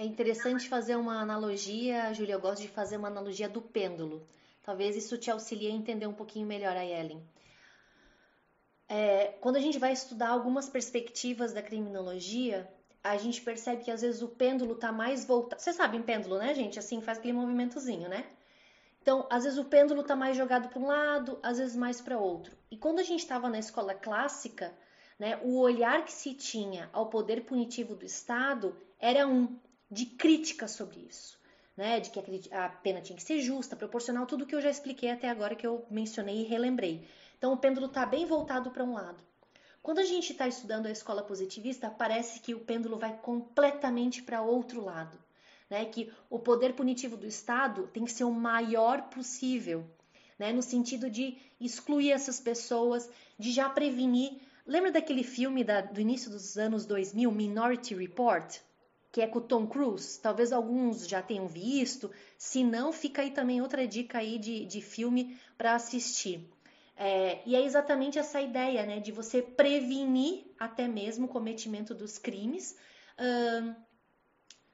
É 0.00 0.04
interessante 0.06 0.66
fazer 0.66 0.96
uma 0.96 1.20
analogia, 1.20 2.14
Júlia, 2.14 2.32
eu 2.32 2.40
gosto 2.40 2.62
de 2.62 2.68
fazer 2.68 2.96
uma 2.96 3.08
analogia 3.08 3.50
do 3.50 3.60
pêndulo. 3.60 4.26
Talvez 4.62 4.96
isso 4.96 5.18
te 5.18 5.30
auxilie 5.30 5.68
a 5.68 5.74
entender 5.74 6.06
um 6.06 6.14
pouquinho 6.14 6.46
melhor 6.46 6.74
a 6.74 6.82
Ellen. 6.82 7.22
É, 8.88 9.34
quando 9.42 9.56
a 9.56 9.60
gente 9.60 9.78
vai 9.78 9.92
estudar 9.92 10.30
algumas 10.30 10.70
perspectivas 10.70 11.52
da 11.52 11.60
criminologia, 11.60 12.66
a 13.04 13.18
gente 13.18 13.42
percebe 13.42 13.84
que 13.84 13.90
às 13.90 14.00
vezes 14.00 14.22
o 14.22 14.28
pêndulo 14.28 14.74
tá 14.74 14.90
mais 14.90 15.26
voltado. 15.26 15.60
Você 15.60 15.70
sabe 15.70 15.98
em 15.98 16.02
pêndulo, 16.02 16.38
né, 16.38 16.54
gente? 16.54 16.78
Assim 16.78 17.02
faz 17.02 17.18
aquele 17.18 17.34
movimentozinho, 17.34 18.08
né? 18.08 18.24
Então, 19.02 19.26
às 19.28 19.44
vezes 19.44 19.58
o 19.58 19.66
pêndulo 19.66 20.02
tá 20.02 20.16
mais 20.16 20.34
jogado 20.34 20.70
para 20.70 20.78
um 20.78 20.86
lado, 20.86 21.38
às 21.42 21.58
vezes 21.58 21.76
mais 21.76 22.00
para 22.00 22.18
outro. 22.18 22.56
E 22.70 22.76
quando 22.78 23.00
a 23.00 23.04
gente 23.04 23.20
estava 23.20 23.50
na 23.50 23.58
escola 23.58 23.92
clássica, 23.92 24.72
né, 25.18 25.38
o 25.42 25.58
olhar 25.58 26.06
que 26.06 26.12
se 26.12 26.32
tinha 26.32 26.88
ao 26.90 27.10
poder 27.10 27.44
punitivo 27.44 27.94
do 27.94 28.06
Estado 28.06 28.74
era 28.98 29.28
um 29.28 29.58
de 29.90 30.06
crítica 30.06 30.68
sobre 30.68 31.00
isso, 31.00 31.38
né? 31.76 31.98
De 31.98 32.10
que 32.10 32.20
a 32.54 32.68
pena 32.68 33.00
tinha 33.00 33.16
que 33.16 33.22
ser 33.22 33.40
justa, 33.40 33.74
proporcional, 33.74 34.26
tudo 34.26 34.46
que 34.46 34.54
eu 34.54 34.60
já 34.60 34.70
expliquei 34.70 35.10
até 35.10 35.28
agora 35.28 35.56
que 35.56 35.66
eu 35.66 35.84
mencionei 35.90 36.42
e 36.42 36.44
relembrei. 36.44 37.06
Então, 37.36 37.52
o 37.52 37.56
pêndulo 37.56 37.86
está 37.86 38.06
bem 38.06 38.24
voltado 38.24 38.70
para 38.70 38.84
um 38.84 38.92
lado. 38.92 39.22
Quando 39.82 39.98
a 39.98 40.04
gente 40.04 40.32
está 40.32 40.46
estudando 40.46 40.86
a 40.86 40.90
escola 40.90 41.22
positivista, 41.22 41.90
parece 41.90 42.38
que 42.40 42.54
o 42.54 42.60
pêndulo 42.60 42.98
vai 42.98 43.16
completamente 43.16 44.22
para 44.22 44.42
outro 44.42 44.84
lado, 44.84 45.18
né? 45.68 45.84
Que 45.86 46.12
o 46.28 46.38
poder 46.38 46.74
punitivo 46.74 47.16
do 47.16 47.26
Estado 47.26 47.88
tem 47.92 48.04
que 48.04 48.12
ser 48.12 48.24
o 48.24 48.32
maior 48.32 49.08
possível, 49.08 49.84
né? 50.38 50.52
No 50.52 50.62
sentido 50.62 51.10
de 51.10 51.36
excluir 51.58 52.12
essas 52.12 52.38
pessoas, 52.38 53.10
de 53.38 53.50
já 53.50 53.68
prevenir. 53.68 54.38
Lembra 54.66 54.92
daquele 54.92 55.24
filme 55.24 55.64
da, 55.64 55.80
do 55.80 56.00
início 56.00 56.30
dos 56.30 56.56
anos 56.58 56.86
2000, 56.86 57.32
Minority 57.32 57.94
Report? 57.94 58.60
Que 59.12 59.20
é 59.22 59.26
com 59.26 59.38
o 59.38 59.42
Tom 59.42 59.66
Cruise? 59.66 60.20
Talvez 60.20 60.52
alguns 60.52 61.06
já 61.08 61.20
tenham 61.20 61.48
visto. 61.48 62.10
Se 62.38 62.62
não, 62.62 62.92
fica 62.92 63.22
aí 63.22 63.30
também 63.30 63.60
outra 63.60 63.86
dica 63.86 64.18
aí 64.18 64.38
de, 64.38 64.64
de 64.64 64.80
filme 64.80 65.38
para 65.58 65.74
assistir. 65.74 66.48
É, 66.96 67.40
e 67.46 67.56
é 67.56 67.64
exatamente 67.64 68.18
essa 68.18 68.42
ideia, 68.42 68.84
né, 68.84 69.00
de 69.00 69.10
você 69.10 69.40
prevenir 69.40 70.44
até 70.58 70.86
mesmo 70.86 71.24
o 71.24 71.28
cometimento 71.28 71.94
dos 71.94 72.18
crimes, 72.18 72.76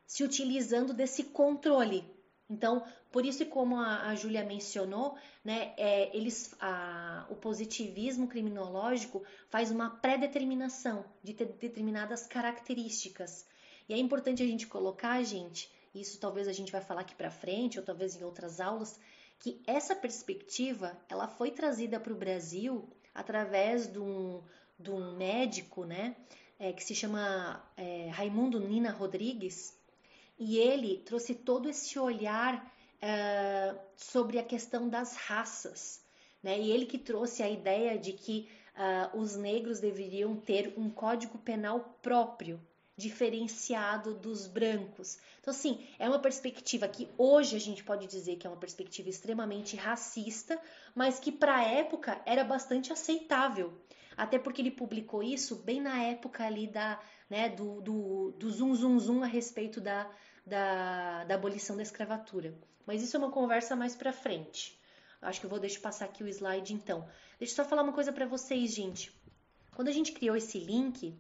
se 0.04 0.24
utilizando 0.24 0.92
desse 0.92 1.22
controle. 1.22 2.04
Então, 2.50 2.84
por 3.12 3.24
isso, 3.24 3.46
como 3.46 3.76
a, 3.76 4.08
a 4.08 4.14
Júlia 4.14 4.44
mencionou, 4.44 5.16
né, 5.44 5.72
é, 5.76 6.16
eles, 6.16 6.54
a, 6.60 7.26
o 7.30 7.36
positivismo 7.36 8.28
criminológico 8.28 9.22
faz 9.48 9.70
uma 9.70 9.90
pré-determinação 9.90 11.04
de 11.22 11.32
ter 11.32 11.46
determinadas 11.46 12.26
características. 12.26 13.46
E 13.88 13.94
é 13.94 13.98
importante 13.98 14.42
a 14.42 14.46
gente 14.46 14.66
colocar, 14.66 15.22
gente, 15.22 15.70
isso 15.94 16.18
talvez 16.18 16.48
a 16.48 16.52
gente 16.52 16.72
vai 16.72 16.80
falar 16.80 17.02
aqui 17.02 17.14
para 17.14 17.30
frente, 17.30 17.78
ou 17.78 17.84
talvez 17.84 18.16
em 18.16 18.24
outras 18.24 18.60
aulas, 18.60 18.98
que 19.38 19.60
essa 19.66 19.94
perspectiva 19.94 20.96
ela 21.08 21.28
foi 21.28 21.50
trazida 21.50 22.00
para 22.00 22.12
o 22.12 22.16
Brasil 22.16 22.88
através 23.14 23.86
de 23.86 23.98
um, 23.98 24.42
de 24.78 24.90
um 24.90 25.16
médico, 25.16 25.84
né, 25.84 26.16
é, 26.58 26.72
que 26.72 26.82
se 26.82 26.94
chama 26.94 27.64
é, 27.76 28.08
Raimundo 28.10 28.60
Nina 28.60 28.90
Rodrigues, 28.90 29.76
e 30.38 30.58
ele 30.58 30.98
trouxe 30.98 31.34
todo 31.34 31.68
esse 31.68 31.98
olhar 31.98 32.72
é, 33.00 33.74
sobre 33.96 34.38
a 34.38 34.44
questão 34.44 34.88
das 34.88 35.16
raças, 35.16 36.02
né, 36.42 36.58
e 36.58 36.70
ele 36.70 36.86
que 36.86 36.98
trouxe 36.98 37.42
a 37.42 37.48
ideia 37.48 37.98
de 37.98 38.12
que 38.12 38.48
uh, 38.76 39.18
os 39.18 39.36
negros 39.36 39.80
deveriam 39.80 40.36
ter 40.36 40.74
um 40.76 40.90
código 40.90 41.38
penal 41.38 41.98
próprio, 42.02 42.60
diferenciado 42.96 44.14
dos 44.14 44.46
brancos. 44.46 45.18
Então, 45.40 45.52
assim, 45.52 45.86
é 45.98 46.08
uma 46.08 46.18
perspectiva 46.18 46.88
que 46.88 47.08
hoje 47.18 47.54
a 47.54 47.60
gente 47.60 47.84
pode 47.84 48.06
dizer 48.06 48.36
que 48.36 48.46
é 48.46 48.50
uma 48.50 48.56
perspectiva 48.56 49.08
extremamente 49.08 49.76
racista, 49.76 50.58
mas 50.94 51.20
que 51.20 51.30
para 51.30 51.56
a 51.56 51.62
época 51.62 52.20
era 52.24 52.42
bastante 52.42 52.92
aceitável. 52.92 53.72
Até 54.16 54.38
porque 54.38 54.62
ele 54.62 54.70
publicou 54.70 55.22
isso 55.22 55.56
bem 55.56 55.80
na 55.80 56.02
época 56.02 56.44
ali 56.44 56.66
da, 56.66 56.98
né, 57.28 57.50
do, 57.50 57.82
do, 57.82 58.30
do 58.38 58.50
zum 58.50 58.74
zum 58.74 58.98
zum 58.98 59.22
a 59.22 59.26
respeito 59.26 59.78
da, 59.78 60.10
da, 60.46 61.24
da 61.24 61.34
abolição 61.34 61.76
da 61.76 61.82
escravatura. 61.82 62.54
Mas 62.86 63.02
isso 63.02 63.14
é 63.16 63.18
uma 63.18 63.30
conversa 63.30 63.76
mais 63.76 63.94
para 63.94 64.12
frente. 64.12 64.80
Acho 65.20 65.40
que 65.40 65.46
eu 65.46 65.50
vou 65.50 65.58
deixar 65.58 65.80
passar 65.80 66.04
aqui 66.06 66.22
o 66.22 66.28
slide 66.28 66.72
então. 66.72 67.06
Deixa 67.38 67.52
eu 67.52 67.56
só 67.56 67.64
falar 67.64 67.82
uma 67.82 67.92
coisa 67.92 68.12
para 68.12 68.24
vocês, 68.26 68.74
gente. 68.74 69.12
Quando 69.74 69.88
a 69.88 69.92
gente 69.92 70.12
criou 70.12 70.36
esse 70.36 70.58
link, 70.58 71.14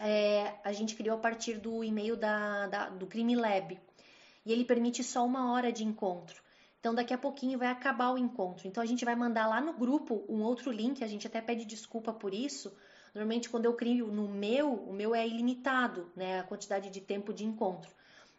é, 0.00 0.54
a 0.64 0.72
gente 0.72 0.94
criou 0.96 1.16
a 1.16 1.20
partir 1.20 1.58
do 1.58 1.84
e-mail 1.84 2.16
da, 2.16 2.66
da, 2.68 2.88
do 2.88 3.06
Crime 3.06 3.36
Lab. 3.36 3.78
E 4.44 4.52
ele 4.52 4.64
permite 4.64 5.04
só 5.04 5.24
uma 5.24 5.52
hora 5.52 5.70
de 5.70 5.84
encontro. 5.84 6.42
Então, 6.80 6.94
daqui 6.94 7.12
a 7.12 7.18
pouquinho 7.18 7.58
vai 7.58 7.68
acabar 7.68 8.10
o 8.10 8.16
encontro. 8.16 8.66
Então, 8.66 8.82
a 8.82 8.86
gente 8.86 9.04
vai 9.04 9.14
mandar 9.14 9.46
lá 9.46 9.60
no 9.60 9.74
grupo 9.74 10.24
um 10.28 10.42
outro 10.42 10.72
link. 10.72 11.04
A 11.04 11.06
gente 11.06 11.26
até 11.26 11.40
pede 11.42 11.66
desculpa 11.66 12.12
por 12.12 12.32
isso. 12.32 12.74
Normalmente, 13.14 13.50
quando 13.50 13.66
eu 13.66 13.74
crio 13.74 14.06
no 14.06 14.26
meu, 14.26 14.72
o 14.72 14.92
meu 14.92 15.14
é 15.14 15.26
ilimitado, 15.28 16.10
né? 16.16 16.40
A 16.40 16.44
quantidade 16.44 16.88
de 16.88 17.00
tempo 17.02 17.34
de 17.34 17.44
encontro. 17.44 17.90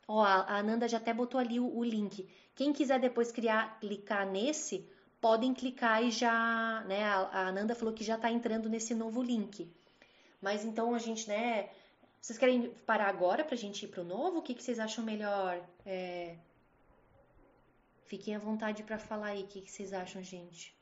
Ó, 0.07 0.23
a 0.23 0.57
Ananda 0.57 0.87
já 0.87 0.97
até 0.97 1.13
botou 1.13 1.39
ali 1.39 1.59
o, 1.59 1.77
o 1.77 1.83
link. 1.83 2.27
Quem 2.55 2.73
quiser 2.73 2.99
depois 2.99 3.31
criar, 3.31 3.79
clicar 3.79 4.25
nesse, 4.25 4.89
podem 5.19 5.53
clicar 5.53 6.03
e 6.03 6.09
já, 6.09 6.83
né? 6.87 7.03
A, 7.03 7.17
a 7.17 7.47
Ananda 7.49 7.75
falou 7.75 7.93
que 7.93 8.03
já 8.03 8.15
está 8.15 8.31
entrando 8.31 8.67
nesse 8.67 8.95
novo 8.95 9.21
link. 9.21 9.71
Mas 10.41 10.65
então 10.65 10.95
a 10.95 10.99
gente, 10.99 11.27
né? 11.29 11.69
Vocês 12.19 12.37
querem 12.37 12.69
parar 12.85 13.07
agora 13.07 13.43
pra 13.43 13.55
gente 13.55 13.85
ir 13.85 13.87
pro 13.89 14.03
novo? 14.03 14.39
O 14.39 14.41
que, 14.41 14.55
que 14.55 14.63
vocês 14.63 14.79
acham 14.79 15.03
melhor? 15.03 15.63
É... 15.85 16.35
Fiquem 18.05 18.35
à 18.35 18.39
vontade 18.39 18.83
para 18.83 18.97
falar 18.97 19.27
aí. 19.27 19.43
O 19.43 19.47
que, 19.47 19.61
que 19.61 19.71
vocês 19.71 19.93
acham, 19.93 20.21
gente? 20.23 20.75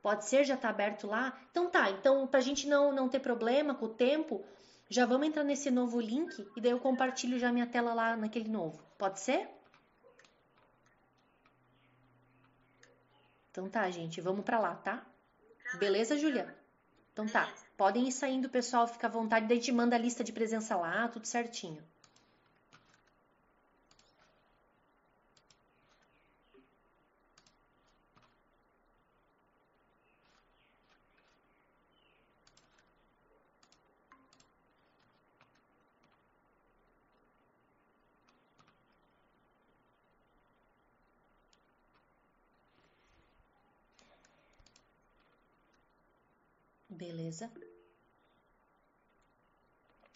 Pode 0.00 0.24
ser? 0.24 0.44
Já 0.44 0.56
tá 0.56 0.68
aberto 0.68 1.06
lá? 1.06 1.38
Então 1.50 1.70
tá. 1.70 1.90
Então, 1.90 2.26
pra 2.26 2.40
gente 2.40 2.66
não, 2.66 2.92
não 2.92 3.08
ter 3.08 3.20
problema 3.20 3.74
com 3.74 3.86
o 3.86 3.94
tempo, 3.94 4.44
já 4.88 5.06
vamos 5.06 5.26
entrar 5.26 5.44
nesse 5.44 5.70
novo 5.70 6.00
link 6.00 6.46
e 6.56 6.60
daí 6.60 6.72
eu 6.72 6.80
compartilho 6.80 7.38
já 7.38 7.52
minha 7.52 7.66
tela 7.66 7.94
lá 7.94 8.16
naquele 8.16 8.48
novo. 8.48 8.82
Pode 8.98 9.20
ser? 9.20 9.48
Então 13.50 13.68
tá, 13.68 13.88
gente. 13.90 14.20
Vamos 14.20 14.44
para 14.44 14.58
lá, 14.58 14.74
tá? 14.74 15.06
Beleza, 15.78 16.18
Julia? 16.18 16.56
Então 17.12 17.26
tá. 17.26 17.52
Podem 17.82 18.06
ir 18.06 18.12
saindo, 18.12 18.48
pessoal, 18.48 18.86
fica 18.86 19.08
à 19.08 19.10
vontade, 19.10 19.48
daí 19.48 19.58
te 19.58 19.72
manda 19.72 19.96
a 19.96 19.98
lista 19.98 20.22
de 20.22 20.30
presença 20.32 20.76
lá, 20.76 21.08
tudo 21.08 21.26
certinho. 21.26 21.82
Beleza. 46.88 47.50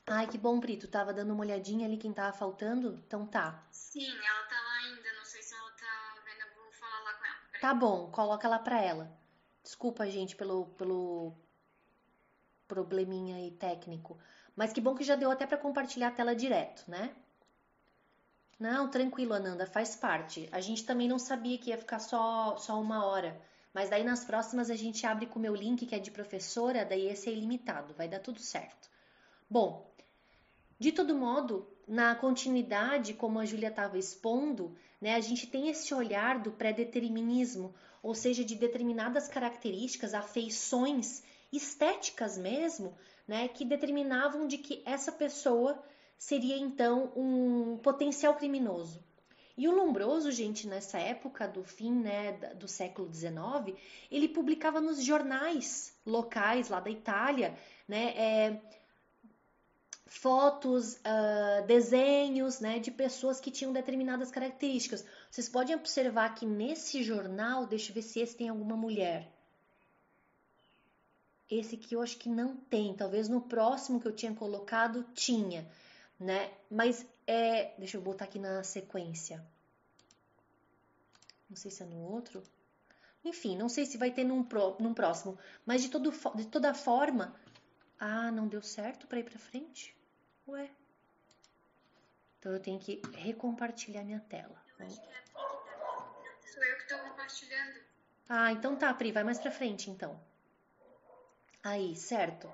Ai, 0.07 0.26
que 0.28 0.38
bom, 0.38 0.61
Brito. 0.61 0.86
Tava 0.86 1.12
dando 1.12 1.32
uma 1.32 1.42
olhadinha 1.42 1.86
ali 1.86 1.96
quem 1.96 2.12
tava 2.12 2.32
faltando? 2.32 2.94
Então 3.07 3.26
tá. 3.26 3.66
Sim, 3.70 4.09
ela 4.09 4.42
tá 4.44 4.54
lá 4.54 4.74
ainda. 4.84 5.12
Não 5.14 5.24
sei 5.24 5.42
se 5.42 5.54
ela 5.54 5.70
tá 5.72 6.22
vendo. 6.24 6.40
Eu 6.42 6.62
vou 6.62 6.72
falar 6.72 7.00
lá 7.00 7.14
com 7.14 7.24
ela. 7.24 7.61
Tá 7.61 7.74
bom, 7.74 8.11
coloca 8.11 8.48
lá 8.48 8.59
pra 8.59 8.80
ela. 8.80 9.11
Desculpa, 9.64 10.09
gente, 10.09 10.36
pelo, 10.36 10.66
pelo 10.78 11.34
probleminha 12.68 13.36
aí 13.36 13.50
técnico. 13.50 14.16
Mas 14.54 14.72
que 14.72 14.80
bom 14.80 14.94
que 14.94 15.02
já 15.02 15.16
deu 15.16 15.30
até 15.30 15.44
para 15.44 15.59
compartilhar 15.59 16.09
a 16.09 16.12
tela 16.12 16.36
direto, 16.36 16.88
né? 16.88 17.14
Não, 18.59 18.88
tranquilo, 18.88 19.34
Ananda, 19.34 19.66
faz 19.66 19.96
parte. 19.96 20.48
A 20.52 20.61
gente 20.61 20.84
também 20.84 21.09
não 21.09 21.18
sabia 21.18 21.59
que 21.59 21.70
ia 21.70 21.76
ficar 21.76 21.98
só, 21.98 22.57
só 22.57 22.80
uma 22.80 23.04
hora. 23.04 23.38
Mas 23.74 23.90
daí 23.90 24.02
nas 24.02 24.24
próximas 24.24 24.70
a 24.70 24.76
gente 24.76 25.04
abre 25.04 25.26
com 25.26 25.38
o 25.38 25.42
meu 25.42 25.54
link, 25.54 25.84
que 25.84 25.94
é 25.94 25.98
de 25.98 26.11
professora, 26.11 26.84
daí 26.84 27.09
esse 27.09 27.28
é 27.28 27.32
ilimitado, 27.32 27.92
vai 27.92 28.09
dar 28.09 28.20
tudo 28.20 28.40
certo. 28.40 28.88
Bom, 29.50 29.92
de 30.78 30.92
todo 30.92 31.14
modo, 31.14 31.66
na 31.86 32.14
continuidade, 32.14 33.14
como 33.14 33.38
a 33.38 33.44
Júlia 33.44 33.68
estava 33.68 33.98
expondo, 33.98 34.74
né, 35.00 35.14
a 35.14 35.20
gente 35.20 35.46
tem 35.46 35.68
esse 35.68 35.94
olhar 35.94 36.38
do 36.38 36.50
pré-determinismo, 36.50 37.74
ou 38.02 38.14
seja, 38.14 38.44
de 38.44 38.54
determinadas 38.54 39.28
características, 39.28 40.14
afeições 40.14 41.22
estéticas 41.52 42.36
mesmo, 42.36 42.96
né, 43.26 43.48
que 43.48 43.64
determinavam 43.64 44.46
de 44.46 44.58
que 44.58 44.82
essa 44.84 45.12
pessoa 45.12 45.82
seria 46.18 46.56
então 46.56 47.12
um 47.16 47.78
potencial 47.78 48.34
criminoso. 48.34 49.04
E 49.56 49.66
o 49.68 49.74
Lombroso, 49.74 50.30
gente, 50.30 50.68
nessa 50.68 50.98
época 50.98 51.48
do 51.48 51.64
fim 51.64 51.90
né, 51.90 52.32
do 52.56 52.68
século 52.68 53.10
XIX, 53.12 53.78
ele 54.10 54.28
publicava 54.28 54.82
nos 54.82 55.02
jornais 55.02 55.96
locais 56.04 56.68
lá 56.68 56.78
da 56.78 56.90
Itália, 56.90 57.56
né, 57.88 58.12
é, 58.16 58.60
fotos, 60.07 60.94
uh, 60.94 61.66
desenhos 61.66 62.61
né, 62.61 62.78
de 62.78 62.90
pessoas 62.90 63.40
que 63.40 63.50
tinham 63.50 63.72
determinadas 63.72 64.30
características. 64.30 65.04
Vocês 65.30 65.48
podem 65.48 65.74
observar 65.74 66.34
que 66.34 66.46
nesse 66.46 67.02
jornal, 67.02 67.66
deixa 67.66 67.90
eu 67.90 67.94
ver 67.94 68.02
se 68.02 68.20
esse 68.20 68.36
tem 68.36 68.48
alguma 68.48 68.76
mulher. 68.76 69.30
Esse 71.50 71.76
que 71.76 71.94
eu 71.94 72.02
acho 72.02 72.16
que 72.18 72.28
não 72.28 72.57
tem, 72.57 72.94
talvez 72.94 73.28
no 73.28 73.40
próximo 73.40 74.00
que 74.00 74.07
eu 74.07 74.14
tinha 74.14 74.34
colocado 74.34 75.04
tinha, 75.14 75.68
né? 76.18 76.52
Mas 76.70 77.04
é, 77.26 77.72
deixa 77.78 77.96
eu 77.96 78.00
botar 78.00 78.24
aqui 78.24 78.38
na 78.38 78.62
sequência. 78.62 79.44
Não 81.48 81.57
sei 81.57 81.70
se 81.70 81.82
é 81.82 81.86
no 81.86 82.00
outro. 82.00 82.42
Enfim, 83.24 83.57
não 83.57 83.68
sei 83.68 83.86
se 83.86 83.96
vai 83.96 84.11
ter 84.12 84.24
num, 84.24 84.42
pro, 84.42 84.76
num 84.80 84.94
próximo, 84.94 85.38
mas 85.64 85.82
de, 85.82 85.88
todo, 85.88 86.12
de 86.34 86.46
toda 86.46 86.74
forma, 86.74 87.34
ah, 87.98 88.30
não 88.30 88.46
deu 88.46 88.62
certo 88.62 89.07
para 89.07 89.18
ir 89.18 89.24
para 89.24 89.38
frente? 89.38 89.95
Ué. 90.49 90.70
Então 92.38 92.53
eu 92.53 92.61
tenho 92.61 92.78
que 92.78 93.03
recompartilhar 93.14 94.05
minha 94.05 94.20
tela. 94.20 94.62
Eu 94.78 94.86
acho 94.86 95.01
que 95.01 95.07
é 95.09 95.12
que 95.22 95.30
tá 95.32 95.47
Sou 96.53 96.62
eu 96.62 96.76
que 96.76 96.82
estou 96.82 96.99
compartilhando. 97.01 97.80
Ah, 98.28 98.53
então 98.53 98.76
tá, 98.76 98.92
Pri, 98.94 99.12
vai 99.12 99.24
mais 99.24 99.38
pra 99.38 99.51
frente 99.51 99.90
então. 99.90 100.20
Aí, 101.62 101.97
certo. 101.97 102.49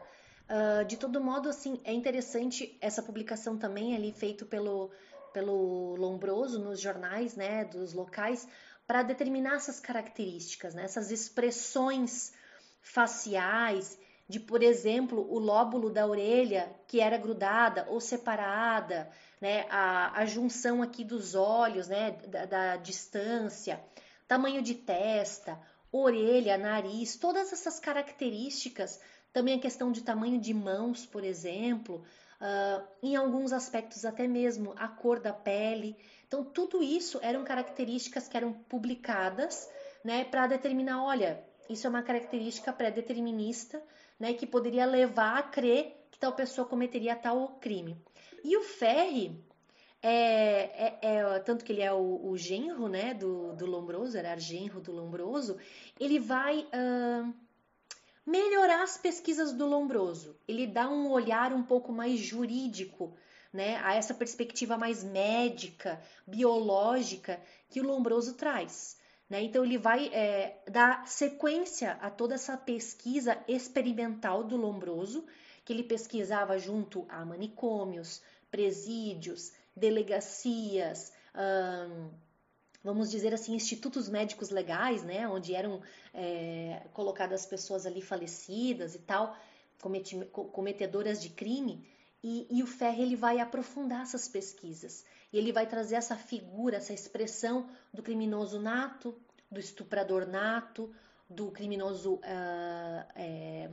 Uh, 0.49 0.85
de 0.87 0.97
todo 0.97 1.21
modo, 1.21 1.49
assim, 1.49 1.81
é 1.85 1.93
interessante 1.93 2.77
essa 2.81 3.03
publicação 3.03 3.59
também 3.59 3.95
ali 3.95 4.13
feito 4.13 4.47
pelo, 4.47 4.91
pelo 5.33 5.97
Lombroso 5.97 6.59
nos 6.59 6.81
jornais, 6.81 7.37
né, 7.37 7.65
dos 7.65 7.93
locais, 7.93 8.49
para 8.87 9.03
determinar 9.03 9.57
essas 9.57 9.81
características, 9.81 10.75
né, 10.75 10.85
essas 10.85 11.11
expressões 11.11 12.33
faciais 12.81 13.99
de, 14.29 14.41
por 14.41 14.63
exemplo, 14.63 15.27
o 15.31 15.39
lóbulo 15.39 15.91
da 15.91 16.07
orelha 16.07 16.75
que 16.87 17.01
era 17.01 17.17
grudada 17.17 17.87
ou 17.89 18.01
separada, 18.01 19.11
né, 19.41 19.67
a, 19.69 20.21
a 20.21 20.27
junção 20.27 20.83
aqui 20.83 21.05
dos 21.05 21.35
olhos, 21.35 21.89
né, 21.89 22.13
da, 22.29 22.47
da 22.47 22.77
distância, 22.77 23.83
tamanho 24.27 24.63
de 24.63 24.75
testa, 24.75 25.61
orelha, 25.91 26.57
nariz, 26.57 27.17
todas 27.17 27.53
essas 27.53 27.79
características, 27.79 29.01
também 29.33 29.55
a 29.55 29.61
questão 29.61 29.93
de 29.93 30.03
tamanho 30.03 30.41
de 30.41 30.55
mãos, 30.55 31.05
por 31.05 31.25
exemplo, 31.25 32.03
uh, 32.41 32.87
em 33.03 33.17
alguns 33.17 33.53
aspectos 33.53 34.05
até 34.05 34.27
mesmo 34.27 34.73
a 34.77 34.89
cor 34.89 35.21
da 35.21 35.33
pele. 35.33 35.97
Então, 36.27 36.45
tudo 36.45 36.83
isso 36.83 37.19
eram 37.23 37.45
características 37.45 38.29
que 38.29 38.37
eram 38.37 38.53
publicadas 38.53 39.69
né, 40.03 40.25
para 40.25 40.47
determinar, 40.47 41.05
olha, 41.05 41.43
isso 41.69 41.87
é 41.87 41.91
uma 41.91 42.03
característica 42.03 42.73
pré-determinista 42.73 43.83
né, 44.23 44.35
que 44.35 44.47
poderia 44.47 44.87
levar 44.87 45.37
a 45.37 45.43
crer 45.43 46.07
que 46.09 46.17
tal 46.17 46.33
pessoa 46.33 46.65
cometeria 46.65 47.17
tal 47.17 47.59
crime. 47.61 48.01
E 48.45 48.57
o 48.57 48.63
Ferri, 48.63 49.37
é, 50.01 50.87
é, 50.87 50.99
é, 51.03 51.39
tanto 51.41 51.65
que 51.65 51.73
ele 51.73 51.83
é 51.83 51.93
o, 51.93 52.29
o, 52.29 52.39
genro 52.39 52.87
né, 52.87 53.15
do, 53.15 53.53
do 53.55 53.67
Lombroso, 53.67 54.17
era 54.17 54.39
genro 54.39 54.81
do 54.81 54.93
Lombroso, 54.93 55.59
ele 55.99 56.21
vai 56.21 56.61
uh, 56.61 57.35
melhorar 58.25 58.85
as 58.85 58.97
pesquisas 58.97 59.53
do 59.53 59.67
Lombroso. 59.67 60.37
Ele 60.47 60.69
dá 60.69 60.89
um 60.89 61.11
olhar 61.11 61.53
um 61.53 61.65
pouco 61.65 61.93
mais 61.93 62.21
jurídico 62.21 63.17
né, 63.53 63.81
a 63.83 63.97
essa 63.97 64.15
perspectiva 64.15 64.79
mais 64.79 65.03
médica, 65.03 66.01
biológica 66.25 67.41
que 67.69 67.81
o 67.81 67.85
Lombroso 67.85 68.35
traz. 68.35 69.02
Né? 69.33 69.45
Então, 69.45 69.65
ele 69.65 69.79
vai 69.79 70.09
é, 70.09 70.59
dar 70.71 71.09
sequência 71.09 71.93
a 72.03 72.11
toda 72.11 72.35
essa 72.35 72.55
pesquisa 72.55 73.43
experimental 73.49 74.45
do 74.45 74.59
Lombroso, 74.59 75.25
que 75.65 75.73
ele 75.73 75.83
pesquisava 75.83 76.59
junto 76.59 77.07
a 77.09 77.25
manicômios, 77.25 78.21
presídios, 78.51 79.51
delegacias, 79.75 81.15
vamos 82.85 83.11
dizer 83.11 83.33
assim, 83.33 83.55
institutos 83.55 84.07
médicos 84.07 84.51
legais, 84.51 85.03
né, 85.03 85.27
onde 85.27 85.55
eram 85.55 85.81
é, 86.13 86.83
colocadas 86.93 87.47
pessoas 87.47 87.87
ali 87.87 88.03
falecidas 88.03 88.95
e 88.95 88.99
tal, 88.99 89.35
cometedoras 90.53 91.23
de 91.23 91.31
crime, 91.31 91.89
e, 92.23 92.47
e, 92.51 92.63
o 92.63 92.67
Ferre 92.67 93.03
ele 93.03 93.17
vai 93.17 93.41
aprofundar 93.41 94.03
essas 94.03 94.29
pesquisas 94.29 95.05
e 95.33 95.39
ele 95.39 95.53
vai 95.53 95.67
trazer 95.67 95.97
essa 95.97 96.17
figura, 96.17 96.77
essa 96.77 96.93
expressão 96.93 97.69
do 97.93 98.03
criminoso 98.03 98.61
nato, 98.61 99.19
do 99.51 99.59
estuprador 99.59 100.27
nato, 100.27 100.95
do 101.29 101.51
criminoso 101.51 102.15
uh, 102.15 103.05
é, 103.15 103.71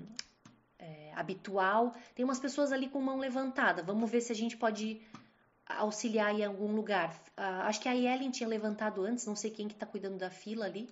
é, 0.78 1.12
habitual. 1.16 1.93
Tem 2.16 2.24
umas 2.24 2.39
pessoas 2.39 2.72
ali 2.72 2.88
com 2.88 3.01
mão 3.01 3.18
levantada. 3.18 3.84
Vamos 3.84 4.10
ver 4.10 4.22
se 4.22 4.32
a 4.32 4.36
gente 4.36 4.55
pode 4.55 5.01
auxiliar 5.66 6.34
em 6.34 6.45
algum 6.45 6.74
lugar. 6.74 7.14
Uh, 7.38 7.64
acho 7.64 7.82
que 7.82 7.89
a 7.89 7.95
Ellen 7.95 8.32
tinha 8.32 8.47
levantado 8.47 9.03
antes, 9.03 9.26
não 9.26 9.36
sei 9.36 9.51
quem 9.51 9.68
que 9.68 9.74
está 9.74 9.86
cuidando 9.86 10.18
da 10.18 10.30
fila 10.30 10.66
ali. 10.66 10.89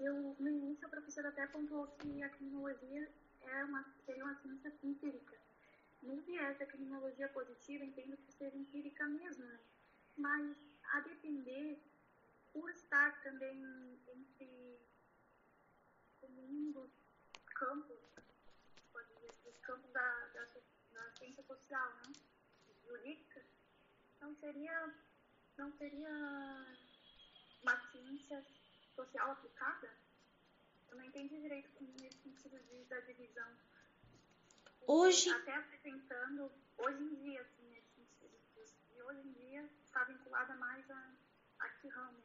Eu, 0.00 0.34
no 0.38 0.48
início, 0.48 0.86
a 0.86 0.90
professora 0.90 1.28
até 1.28 1.46
pontuou 1.48 1.86
que 1.98 2.22
a 2.22 2.30
criminologia 2.30 3.12
é 3.42 3.64
uma, 3.64 3.84
seria 4.06 4.24
uma 4.24 4.34
ciência 4.36 4.72
empírica. 4.82 5.36
No 6.02 6.16
viés 6.22 6.58
da 6.58 6.64
criminologia 6.64 7.28
positiva, 7.28 7.84
entendo 7.84 8.16
que 8.16 8.32
seja 8.32 8.56
empírica 8.56 9.06
mesmo, 9.06 9.44
né? 9.44 9.60
Mas, 10.16 10.56
a 10.84 11.00
depender 11.00 11.78
por 12.50 12.70
estar 12.70 13.22
também 13.22 14.00
entre 14.08 14.80
um 16.22 16.72
dos 16.72 16.90
campos, 17.54 17.98
pode 18.90 19.08
dizer, 19.14 19.34
dos 19.44 19.58
campos 19.60 19.92
da, 19.92 20.26
da, 20.28 20.46
da 20.92 21.10
ciência 21.18 21.44
social, 21.44 21.94
né? 22.06 22.14
jurídica, 22.86 23.44
não 24.18 24.34
seria, 24.36 24.94
não 25.58 25.70
seria 25.76 26.66
uma 27.62 27.76
ciência 27.90 28.42
social 29.00 29.30
aplicada? 29.30 29.90
Eu 30.90 30.98
não 30.98 31.04
entendi 31.04 31.40
direito 31.40 31.68
nesse 32.00 32.18
sentido 32.18 32.58
de, 32.68 32.84
da 32.84 33.00
divisão. 33.00 33.48
Hoje. 34.86 35.30
Até 35.30 35.54
apresentando, 35.54 36.50
hoje 36.76 37.02
em 37.02 37.14
dia, 37.14 37.40
assim, 37.40 37.68
nesse 37.70 37.88
sentido. 37.94 38.36
E 38.96 39.02
hoje 39.02 39.20
em 39.20 39.32
dia 39.32 39.70
está 39.84 40.04
vinculada 40.04 40.54
mais 40.56 40.90
a, 40.90 41.10
a 41.60 41.68
que 41.68 41.88
ramo? 41.88 42.18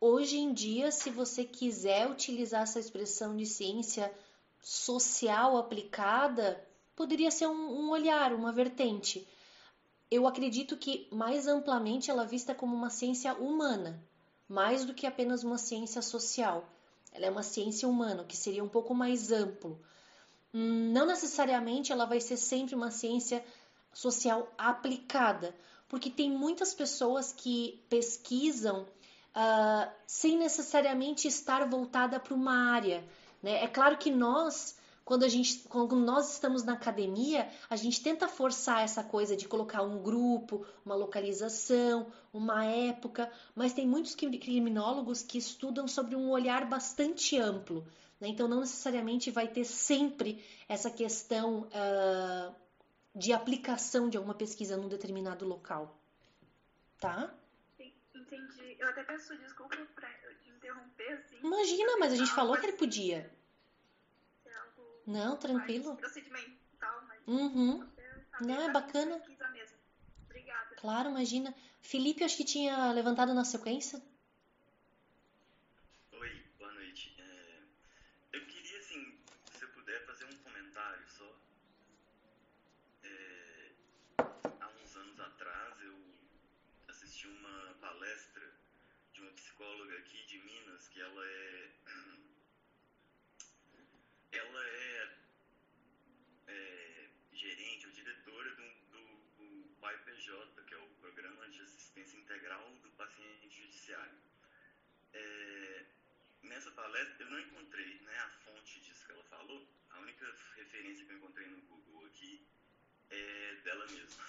Hoje 0.00 0.38
em 0.38 0.52
dia, 0.52 0.90
se 0.90 1.10
você 1.10 1.44
quiser 1.44 2.08
utilizar 2.10 2.62
essa 2.62 2.80
expressão 2.80 3.36
de 3.36 3.46
ciência 3.46 4.12
social 4.60 5.56
aplicada, 5.56 6.64
poderia 6.96 7.30
ser 7.30 7.46
um, 7.46 7.84
um 7.84 7.90
olhar, 7.90 8.32
uma 8.32 8.52
vertente. 8.52 9.28
Eu 10.10 10.26
acredito 10.26 10.76
que 10.76 11.08
mais 11.10 11.46
amplamente 11.46 12.10
ela 12.10 12.24
é 12.24 12.26
vista 12.26 12.54
como 12.54 12.74
uma 12.74 12.90
ciência 12.90 13.34
humana, 13.34 14.02
mais 14.48 14.84
do 14.84 14.94
que 14.94 15.06
apenas 15.06 15.44
uma 15.44 15.58
ciência 15.58 16.02
social. 16.02 16.68
Ela 17.12 17.26
é 17.26 17.30
uma 17.30 17.42
ciência 17.42 17.88
humana, 17.88 18.24
que 18.24 18.36
seria 18.36 18.64
um 18.64 18.68
pouco 18.68 18.94
mais 18.94 19.30
amplo. 19.30 19.80
Não 20.52 21.06
necessariamente 21.06 21.92
ela 21.92 22.04
vai 22.04 22.20
ser 22.20 22.36
sempre 22.36 22.74
uma 22.74 22.90
ciência 22.90 23.44
social 23.92 24.52
aplicada, 24.56 25.54
porque 25.88 26.10
tem 26.10 26.30
muitas 26.30 26.72
pessoas 26.72 27.32
que 27.32 27.82
pesquisam 27.88 28.86
uh, 29.36 29.90
sem 30.06 30.38
necessariamente 30.38 31.28
estar 31.28 31.68
voltada 31.68 32.18
para 32.18 32.34
uma 32.34 32.72
área. 32.72 33.04
Né? 33.42 33.62
É 33.64 33.68
claro 33.68 33.98
que 33.98 34.10
nós, 34.10 34.76
quando, 35.04 35.24
a 35.24 35.28
gente, 35.28 35.60
quando 35.68 35.96
nós 35.96 36.32
estamos 36.32 36.62
na 36.62 36.74
academia, 36.74 37.50
a 37.68 37.76
gente 37.76 38.02
tenta 38.02 38.28
forçar 38.28 38.82
essa 38.82 39.02
coisa 39.02 39.36
de 39.36 39.48
colocar 39.48 39.82
um 39.82 40.02
grupo, 40.02 40.64
uma 40.84 40.94
localização, 40.94 42.12
uma 42.32 42.64
época, 42.64 43.30
mas 43.54 43.72
tem 43.72 43.86
muitos 43.86 44.14
criminólogos 44.14 45.22
que 45.22 45.38
estudam 45.38 45.88
sobre 45.88 46.14
um 46.14 46.30
olhar 46.30 46.68
bastante 46.68 47.36
amplo. 47.38 47.86
Né? 48.20 48.28
Então, 48.28 48.46
não 48.46 48.60
necessariamente 48.60 49.30
vai 49.30 49.48
ter 49.48 49.64
sempre 49.64 50.44
essa 50.68 50.90
questão 50.90 51.62
uh, 51.62 52.54
de 53.14 53.32
aplicação 53.32 54.08
de 54.08 54.16
alguma 54.16 54.34
pesquisa 54.34 54.76
num 54.76 54.88
determinado 54.88 55.44
local. 55.44 55.98
Tá? 57.00 57.34
Entendi. 58.14 58.76
Eu 58.78 58.88
até 58.88 59.02
peço 59.02 59.36
desculpa 59.38 59.76
pra 59.94 60.08
interromper, 60.46 61.12
assim. 61.12 61.36
Imagina, 61.42 61.96
mas 61.98 62.12
a 62.12 62.16
gente 62.16 62.30
falou 62.30 62.56
que 62.56 62.66
ele 62.66 62.76
podia. 62.76 63.30
É 65.06 65.10
Não, 65.10 65.36
tranquilo. 65.36 65.96
Procedimental, 65.96 67.02
mas. 67.08 67.26
Uhum. 67.26 67.88
Não, 68.40 68.62
é 68.62 68.70
bacana. 68.70 69.20
Obrigada. 70.26 70.74
Claro, 70.76 71.10
imagina. 71.10 71.54
Felipe, 71.80 72.24
acho 72.24 72.36
que 72.36 72.44
tinha 72.44 72.92
levantado 72.92 73.34
na 73.34 73.44
sequência. 73.44 74.00
Oi, 76.12 76.44
boa 76.58 76.72
noite. 76.72 77.14
É, 77.18 77.58
eu 78.32 78.46
queria, 78.46 78.78
assim, 78.78 79.18
se 79.52 79.64
eu 79.64 79.68
puder 79.70 80.06
fazer 80.06 80.24
um 80.26 80.36
comentário 80.38 81.04
só. 81.08 81.36
É, 83.02 83.70
há 84.60 84.68
uns 84.68 84.96
anos 84.96 85.20
atrás 85.20 85.80
eu 85.82 85.96
assisti 86.88 87.26
uma 87.26 87.74
palestra 87.80 88.52
de 89.12 89.20
uma 89.20 89.30
psicóloga 89.32 89.98
aqui 89.98 90.24
de 90.26 90.38
Minas, 90.38 90.88
que 90.88 91.00
ela 91.00 91.26
é. 91.26 91.70
Ela 94.52 94.66
é, 94.66 95.08
é 96.48 97.08
gerente 97.32 97.86
ou 97.86 97.92
diretora 97.92 98.50
do, 98.50 98.68
do, 98.90 99.02
do 99.38 100.62
que 100.66 100.74
é 100.74 100.76
o 100.76 100.86
Programa 101.00 101.48
de 101.48 101.62
Assistência 101.62 102.18
Integral 102.18 102.70
do 102.82 102.90
Paciente 102.90 103.48
Judiciário. 103.48 104.18
É, 105.14 105.86
nessa 106.42 106.70
palestra 106.72 107.24
eu 107.24 107.30
não 107.30 107.40
encontrei 107.40 107.98
né, 108.00 108.18
a 108.18 108.28
fonte 108.44 108.78
disso 108.80 109.06
que 109.06 109.12
ela 109.12 109.24
falou, 109.24 109.66
a 109.88 110.00
única 110.00 110.36
referência 110.56 111.06
que 111.06 111.12
eu 111.12 111.16
encontrei 111.16 111.46
no 111.46 111.62
Google 111.62 112.04
aqui 112.08 112.46
é 113.08 113.54
dela 113.64 113.86
mesma. 113.86 114.24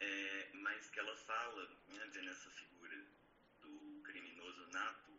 é, 0.00 0.50
mas 0.54 0.90
que 0.90 0.98
ela 0.98 1.16
fala, 1.18 1.64
né, 1.90 2.10
nessa 2.22 2.50
figura 2.50 3.06
do 3.60 4.02
criminoso 4.02 4.66
nato, 4.72 5.12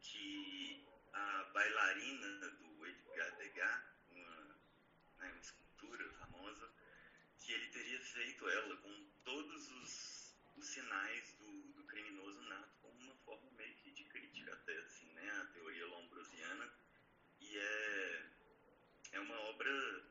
que 0.00 0.82
a 1.12 1.44
bailarina 1.52 2.48
do 2.48 2.63
Degas, 3.14 3.82
uma, 4.10 4.36
né, 5.18 5.30
uma 5.30 5.40
escultura 5.40 6.12
famosa, 6.14 6.68
que 7.38 7.52
ele 7.52 7.68
aceito 7.96 8.48
ela 8.48 8.76
com 8.76 9.10
todos 9.24 9.70
os, 9.72 10.34
os 10.56 10.66
sinais 10.66 11.32
do, 11.38 11.72
do, 11.72 11.84
criminoso 11.84 12.40
nato 12.42 12.74
como 12.82 12.98
uma 13.00 13.14
forma 13.18 13.50
meio 13.52 13.74
que 13.76 13.90
de 13.92 14.04
crítica 14.04 14.52
até, 14.52 14.76
assim, 14.78 15.06
né? 15.12 15.30
A 15.30 15.46
teoria 15.46 15.86
lombrosiana. 15.86 16.72
E 17.40 17.56
é, 17.56 18.30
é 19.12 19.20
uma 19.20 19.38
obra 19.40 20.04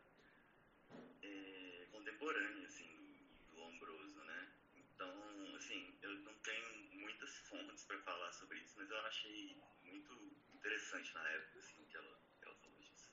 é, 1.22 1.88
contemporânea, 1.92 2.68
assim, 2.68 2.88
do, 2.96 3.52
do 3.52 3.60
Lombroso, 3.60 4.24
né? 4.24 4.54
Então, 4.76 5.56
assim, 5.56 5.98
eu 6.02 6.14
não 6.20 6.34
tenho 6.40 6.74
muitas 7.00 7.38
fontes 7.50 7.84
para 7.86 8.00
falar 8.00 8.32
sobre 8.34 8.60
isso, 8.60 8.74
mas 8.78 8.90
eu 8.90 9.00
achei 9.06 9.62
muito 9.84 10.38
interessante 10.54 11.14
na 11.14 11.30
época, 11.30 11.60
assim, 11.60 11.86
que 11.86 11.96
ela, 11.96 12.20
que 12.40 12.46
ela 12.46 12.56
falou 12.56 12.80
disso. 12.80 13.10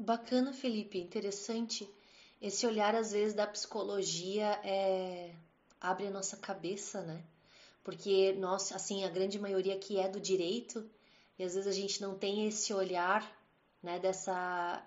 Bacana, 0.00 0.50
Felipe, 0.54 0.98
interessante. 0.98 1.86
Esse 2.40 2.66
olhar, 2.66 2.94
às 2.94 3.12
vezes, 3.12 3.34
da 3.34 3.46
psicologia 3.46 4.46
é... 4.64 5.34
abre 5.78 6.06
a 6.06 6.10
nossa 6.10 6.38
cabeça, 6.38 7.02
né? 7.02 7.22
Porque 7.84 8.32
nós, 8.38 8.72
assim, 8.72 9.04
a 9.04 9.10
grande 9.10 9.38
maioria 9.38 9.78
que 9.78 9.98
é 9.98 10.08
do 10.08 10.18
direito, 10.18 10.90
e 11.38 11.44
às 11.44 11.54
vezes 11.54 11.68
a 11.68 11.78
gente 11.78 12.00
não 12.00 12.16
tem 12.16 12.46
esse 12.46 12.72
olhar, 12.72 13.30
né, 13.82 13.98
dessa 13.98 14.82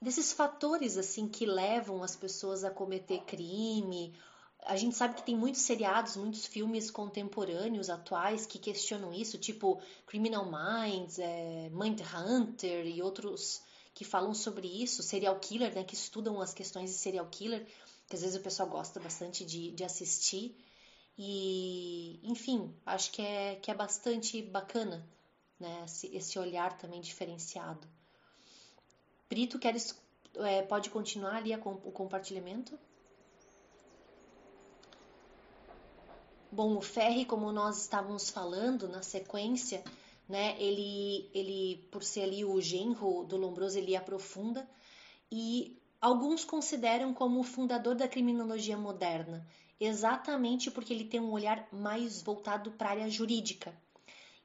desses 0.00 0.34
fatores 0.34 0.98
assim 0.98 1.26
que 1.26 1.46
levam 1.46 2.02
as 2.02 2.14
pessoas 2.14 2.64
a 2.64 2.70
cometer 2.70 3.22
crime 3.22 4.14
a 4.64 4.76
gente 4.76 4.96
sabe 4.96 5.14
que 5.14 5.22
tem 5.22 5.36
muitos 5.36 5.60
seriados, 5.60 6.16
muitos 6.16 6.46
filmes 6.46 6.90
contemporâneos, 6.90 7.90
atuais, 7.90 8.46
que 8.46 8.58
questionam 8.58 9.12
isso, 9.12 9.38
tipo 9.38 9.80
Criminal 10.06 10.44
Minds, 10.46 11.18
é, 11.18 11.68
Mindhunter 11.70 12.86
e 12.86 13.02
outros 13.02 13.62
que 13.92 14.04
falam 14.04 14.34
sobre 14.34 14.66
isso, 14.66 15.02
serial 15.02 15.38
killer, 15.38 15.74
né, 15.74 15.84
que 15.84 15.94
estudam 15.94 16.40
as 16.40 16.52
questões 16.52 16.90
de 16.90 16.96
serial 16.96 17.26
killer, 17.26 17.66
que 18.08 18.16
às 18.16 18.22
vezes 18.22 18.36
o 18.36 18.42
pessoal 18.42 18.68
gosta 18.68 18.98
bastante 18.98 19.44
de, 19.44 19.70
de 19.70 19.84
assistir. 19.84 20.56
E, 21.16 22.18
enfim, 22.24 22.74
acho 22.84 23.12
que 23.12 23.22
é, 23.22 23.56
que 23.56 23.70
é 23.70 23.74
bastante 23.74 24.42
bacana 24.42 25.06
né, 25.60 25.82
esse, 25.84 26.08
esse 26.14 26.38
olhar 26.38 26.76
também 26.76 27.00
diferenciado. 27.00 27.86
Brito, 29.28 29.58
queres, 29.58 29.96
é, 30.36 30.62
pode 30.62 30.90
continuar 30.90 31.36
ali 31.36 31.52
a, 31.52 31.58
o 31.58 31.92
compartilhamento? 31.92 32.76
Bom, 36.54 36.76
o 36.76 36.80
Ferri, 36.80 37.24
como 37.24 37.50
nós 37.50 37.80
estávamos 37.80 38.30
falando 38.30 38.86
na 38.86 39.02
sequência, 39.02 39.82
né, 40.28 40.54
ele, 40.56 41.28
ele, 41.34 41.84
por 41.90 42.04
ser 42.04 42.22
ali 42.22 42.44
o 42.44 42.60
genro 42.60 43.24
do 43.24 43.36
Lombroso, 43.36 43.76
ele 43.76 43.96
aprofunda 43.96 44.64
e 45.32 45.76
alguns 46.00 46.44
consideram 46.44 47.12
como 47.12 47.40
o 47.40 47.42
fundador 47.42 47.96
da 47.96 48.06
criminologia 48.06 48.76
moderna, 48.76 49.44
exatamente 49.80 50.70
porque 50.70 50.92
ele 50.92 51.06
tem 51.06 51.18
um 51.18 51.32
olhar 51.32 51.66
mais 51.72 52.22
voltado 52.22 52.70
para 52.70 52.90
a 52.90 52.92
área 52.92 53.10
jurídica 53.10 53.74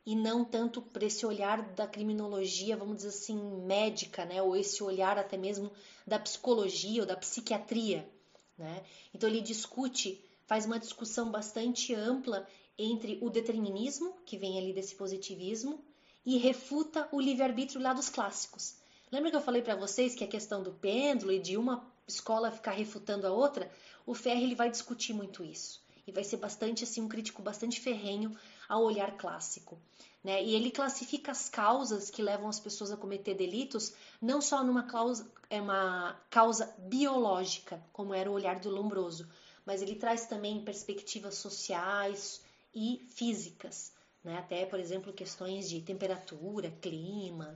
e 0.03 0.15
não 0.15 0.43
tanto 0.43 0.81
para 0.81 1.05
esse 1.05 1.27
olhar 1.27 1.61
da 1.61 1.85
criminologia, 1.85 2.75
vamos 2.75 2.95
dizer 2.95 3.09
assim, 3.09 3.37
médica, 3.67 4.25
né, 4.25 4.41
ou 4.41 4.55
esse 4.55 4.81
olhar 4.81 5.19
até 5.19 5.37
mesmo 5.37 5.71
da 6.07 6.17
psicologia 6.17 7.01
ou 7.01 7.07
da 7.07 7.15
psiquiatria, 7.15 8.09
né? 8.57 8.81
Então 9.13 9.29
ele 9.29 9.41
discute 9.41 10.27
faz 10.49 10.65
uma 10.65 10.79
discussão 10.79 11.29
bastante 11.29 11.93
ampla 11.93 12.47
entre 12.75 13.19
o 13.21 13.29
determinismo, 13.29 14.17
que 14.25 14.35
vem 14.35 14.57
ali 14.57 14.73
desse 14.73 14.95
positivismo, 14.95 15.79
e 16.25 16.39
refuta 16.39 17.07
o 17.11 17.21
livre-arbítrio 17.21 17.79
lá 17.79 17.93
dos 17.93 18.09
clássicos. 18.09 18.73
Lembra 19.11 19.29
que 19.29 19.37
eu 19.37 19.41
falei 19.41 19.61
para 19.61 19.75
vocês 19.75 20.15
que 20.15 20.23
a 20.23 20.27
questão 20.27 20.63
do 20.63 20.71
pêndulo 20.71 21.31
e 21.31 21.37
de 21.37 21.55
uma 21.55 21.85
escola 22.07 22.49
ficar 22.49 22.71
refutando 22.71 23.27
a 23.27 23.31
outra? 23.31 23.71
O 24.07 24.15
Ferri 24.15 24.43
ele 24.43 24.55
vai 24.55 24.71
discutir 24.71 25.13
muito 25.13 25.43
isso 25.43 25.83
e 26.07 26.11
vai 26.11 26.23
ser 26.23 26.37
bastante 26.37 26.83
assim 26.83 26.99
um 26.99 27.07
crítico 27.07 27.43
bastante 27.43 27.79
ferrenho 27.79 28.35
ao 28.67 28.81
olhar 28.81 29.17
clássico. 29.17 29.79
Né? 30.23 30.43
E 30.43 30.55
ele 30.55 30.71
classifica 30.71 31.31
as 31.31 31.47
causas 31.47 32.09
que 32.09 32.23
levam 32.23 32.49
as 32.49 32.59
pessoas 32.59 32.91
a 32.91 32.97
cometer 32.97 33.35
delitos 33.35 33.93
não 34.19 34.41
só 34.41 34.63
numa 34.63 34.81
causa, 34.81 35.31
é 35.47 35.61
uma 35.61 36.19
causa 36.27 36.73
biológica, 36.79 37.79
como 37.93 38.15
era 38.15 38.31
o 38.31 38.33
olhar 38.33 38.59
do 38.59 38.71
Lombroso, 38.71 39.29
mas 39.69 39.83
ele 39.83 39.93
traz 39.93 40.25
também 40.25 40.59
perspectivas 40.63 41.35
sociais 41.35 42.43
e 42.73 43.05
físicas, 43.11 43.93
né? 44.23 44.35
até, 44.39 44.65
por 44.65 44.79
exemplo, 44.79 45.13
questões 45.13 45.69
de 45.69 45.79
temperatura, 45.79 46.71
clima. 46.81 47.55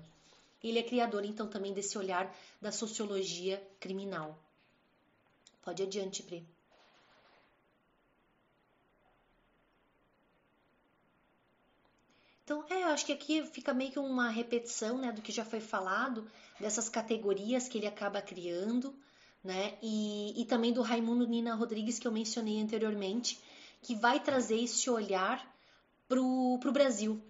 Ele 0.64 0.78
é 0.78 0.84
criador, 0.84 1.26
então, 1.26 1.48
também 1.48 1.74
desse 1.74 1.98
olhar 1.98 2.32
da 2.62 2.72
sociologia 2.72 3.60
criminal. 3.80 4.38
Pode 5.64 5.82
adiante, 5.82 6.22
Pri. 6.22 6.46
Então, 12.44 12.64
é, 12.70 12.84
acho 12.84 13.08
que 13.08 13.14
aqui 13.14 13.44
fica 13.48 13.74
meio 13.74 13.92
que 13.92 13.98
uma 13.98 14.30
repetição 14.30 15.00
né, 15.00 15.12
do 15.12 15.24
que 15.24 15.32
já 15.32 15.44
foi 15.44 15.60
falado, 15.60 16.30
dessas 16.60 16.88
categorias 16.90 17.68
que 17.68 17.80
ele 17.80 17.88
acaba 17.88 18.22
criando, 18.22 18.96
né? 19.44 19.74
E, 19.82 20.42
e 20.42 20.46
também 20.46 20.72
do 20.72 20.82
Raimundo 20.82 21.28
Nina 21.28 21.54
Rodrigues, 21.56 22.00
que 22.00 22.08
eu 22.08 22.12
mencionei 22.12 22.62
anteriormente, 22.62 23.40
que 23.82 23.96
vai 23.96 24.20
trazer 24.20 24.64
esse 24.64 24.90
olhar 24.90 25.46
para 26.08 26.22
o 26.22 26.72
Brasil. 26.72 27.22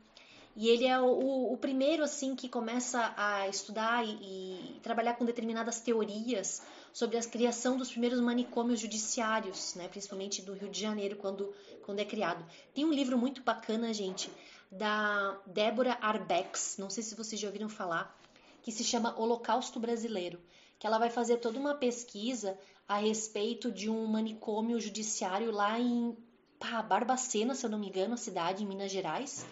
E 0.56 0.70
ele 0.70 0.86
é 0.86 1.00
o, 1.00 1.54
o, 1.54 1.58
primeiro 1.58 2.04
assim 2.04 2.36
que 2.36 2.48
começa 2.48 3.12
a 3.18 3.48
estudar 3.48 4.06
e, 4.06 4.12
e, 4.22 4.80
trabalhar 4.84 5.16
com 5.16 5.26
determinadas 5.26 5.82
teorias 5.82 6.62
sobre 6.94 7.18
a 7.18 7.24
criação 7.24 7.76
dos 7.76 7.90
primeiros 7.90 8.20
manicômios 8.20 8.80
judiciários, 8.80 9.74
né, 9.74 9.88
principalmente 9.88 10.44
do 10.44 10.54
Rio 10.54 10.70
de 10.70 10.80
Janeiro, 10.80 11.16
quando, 11.16 11.52
quando 11.84 12.00
é 12.00 12.06
criado. 12.06 12.46
Tem 12.72 12.86
um 12.86 12.94
livro 12.94 13.18
muito 13.18 13.42
bacana, 13.42 13.92
gente, 13.96 14.30
da 14.72 15.40
Débora 15.48 15.98
Arbex, 16.00 16.78
não 16.78 16.90
sei 16.90 17.02
se 17.02 17.16
vocês 17.16 17.42
já 17.42 17.48
ouviram 17.48 17.68
falar, 17.68 18.16
que 18.62 18.72
se 18.72 18.84
chama 18.84 19.20
Holocausto 19.20 19.80
Brasileiro 19.80 20.40
que 20.84 20.88
ela 20.88 21.00
vai 21.00 21.10
fazer 21.10 21.38
toda 21.38 21.58
uma 21.58 21.76
pesquisa 21.76 22.60
a 22.86 22.98
respeito 22.98 23.72
de 23.72 23.90
um 23.90 24.06
manicômio 24.06 24.82
judiciário 24.82 25.50
lá 25.50 25.80
em 25.80 26.14
pá, 26.60 26.82
Barbacena, 26.82 27.56
se 27.56 27.66
eu 27.66 27.70
não 27.70 27.80
me 27.80 27.88
engano, 27.88 28.16
a 28.16 28.18
cidade 28.18 28.66
em 28.66 28.68
Minas 28.68 28.92
Gerais, 28.92 29.46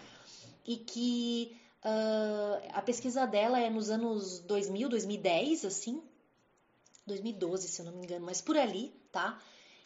e 0.66 0.76
que 0.76 1.56
uh, 1.82 2.68
a 2.74 2.82
pesquisa 2.82 3.26
dela 3.26 3.58
é 3.58 3.70
nos 3.70 3.88
anos 3.88 4.40
2000, 4.40 4.90
2010, 4.90 5.64
assim, 5.64 6.02
2012, 7.06 7.66
se 7.66 7.80
eu 7.80 7.86
não 7.86 7.92
me 7.92 8.04
engano, 8.04 8.26
mas 8.26 8.42
por 8.42 8.58
ali, 8.58 8.92
tá? 9.10 9.40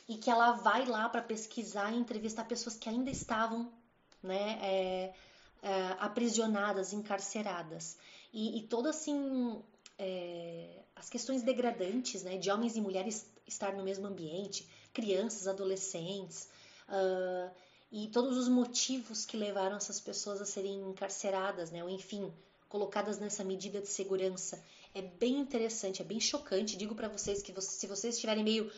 E 0.08 0.16
que 0.16 0.28
ela 0.28 0.50
vai 0.50 0.84
lá 0.84 1.08
para 1.08 1.22
pesquisar 1.22 1.92
e 1.92 1.96
entrevistar 1.96 2.42
pessoas 2.42 2.76
que 2.76 2.88
ainda 2.88 3.08
estavam, 3.12 3.72
né, 4.20 4.58
é, 4.60 5.14
é, 5.62 5.96
aprisionadas, 6.00 6.92
encarceradas. 6.92 7.96
E, 8.32 8.58
e 8.58 8.62
todo 8.64 8.88
assim 8.88 9.62
é, 9.96 10.82
as 10.96 11.10
questões 11.10 11.42
degradantes 11.42 12.22
né, 12.22 12.38
de 12.38 12.50
homens 12.50 12.76
e 12.76 12.80
mulheres 12.80 13.26
estar 13.46 13.72
no 13.74 13.84
mesmo 13.84 14.06
ambiente, 14.06 14.66
crianças, 14.92 15.46
adolescentes, 15.46 16.48
uh, 16.88 17.50
e 17.92 18.08
todos 18.08 18.36
os 18.36 18.48
motivos 18.48 19.24
que 19.24 19.36
levaram 19.36 19.76
essas 19.76 20.00
pessoas 20.00 20.40
a 20.40 20.46
serem 20.46 20.80
encarceradas, 20.80 21.70
né, 21.70 21.84
ou 21.84 21.90
enfim, 21.90 22.32
colocadas 22.68 23.18
nessa 23.18 23.44
medida 23.44 23.80
de 23.80 23.88
segurança. 23.88 24.60
É 24.94 25.02
bem 25.02 25.38
interessante, 25.38 26.02
é 26.02 26.04
bem 26.04 26.18
chocante. 26.18 26.76
Digo 26.76 26.94
para 26.94 27.08
vocês 27.08 27.42
que 27.42 27.52
você, 27.52 27.70
se 27.70 27.86
vocês 27.86 28.14
estiverem 28.14 28.42
meio 28.42 28.72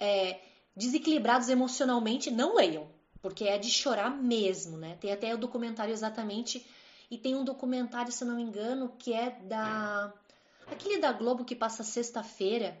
é, 0.00 0.40
desequilibrados 0.74 1.48
emocionalmente, 1.48 2.30
não 2.30 2.54
leiam, 2.54 2.88
porque 3.20 3.44
é 3.44 3.58
de 3.58 3.70
chorar 3.70 4.10
mesmo, 4.10 4.78
né? 4.78 4.96
Tem 5.00 5.12
até 5.12 5.34
o 5.34 5.38
documentário 5.38 5.92
exatamente, 5.92 6.64
e 7.10 7.18
tem 7.18 7.34
um 7.34 7.44
documentário, 7.44 8.12
se 8.12 8.24
não 8.24 8.36
me 8.36 8.42
engano, 8.42 8.94
que 8.98 9.12
é 9.12 9.30
da 9.30 10.12
Aquele 10.66 10.98
da 10.98 11.12
Globo 11.12 11.44
que 11.44 11.54
passa 11.54 11.82
sexta-feira, 11.82 12.76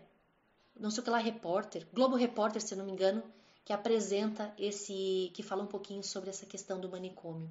não 0.78 0.90
sei 0.90 1.00
o 1.00 1.04
que 1.04 1.10
lá, 1.10 1.18
repórter, 1.18 1.86
Globo 1.92 2.16
Repórter, 2.16 2.62
se 2.62 2.74
não 2.74 2.84
me 2.84 2.92
engano, 2.92 3.22
que 3.64 3.72
apresenta 3.72 4.52
esse, 4.58 5.30
que 5.34 5.42
fala 5.42 5.62
um 5.62 5.66
pouquinho 5.66 6.02
sobre 6.02 6.30
essa 6.30 6.44
questão 6.44 6.80
do 6.80 6.88
manicômio. 6.88 7.50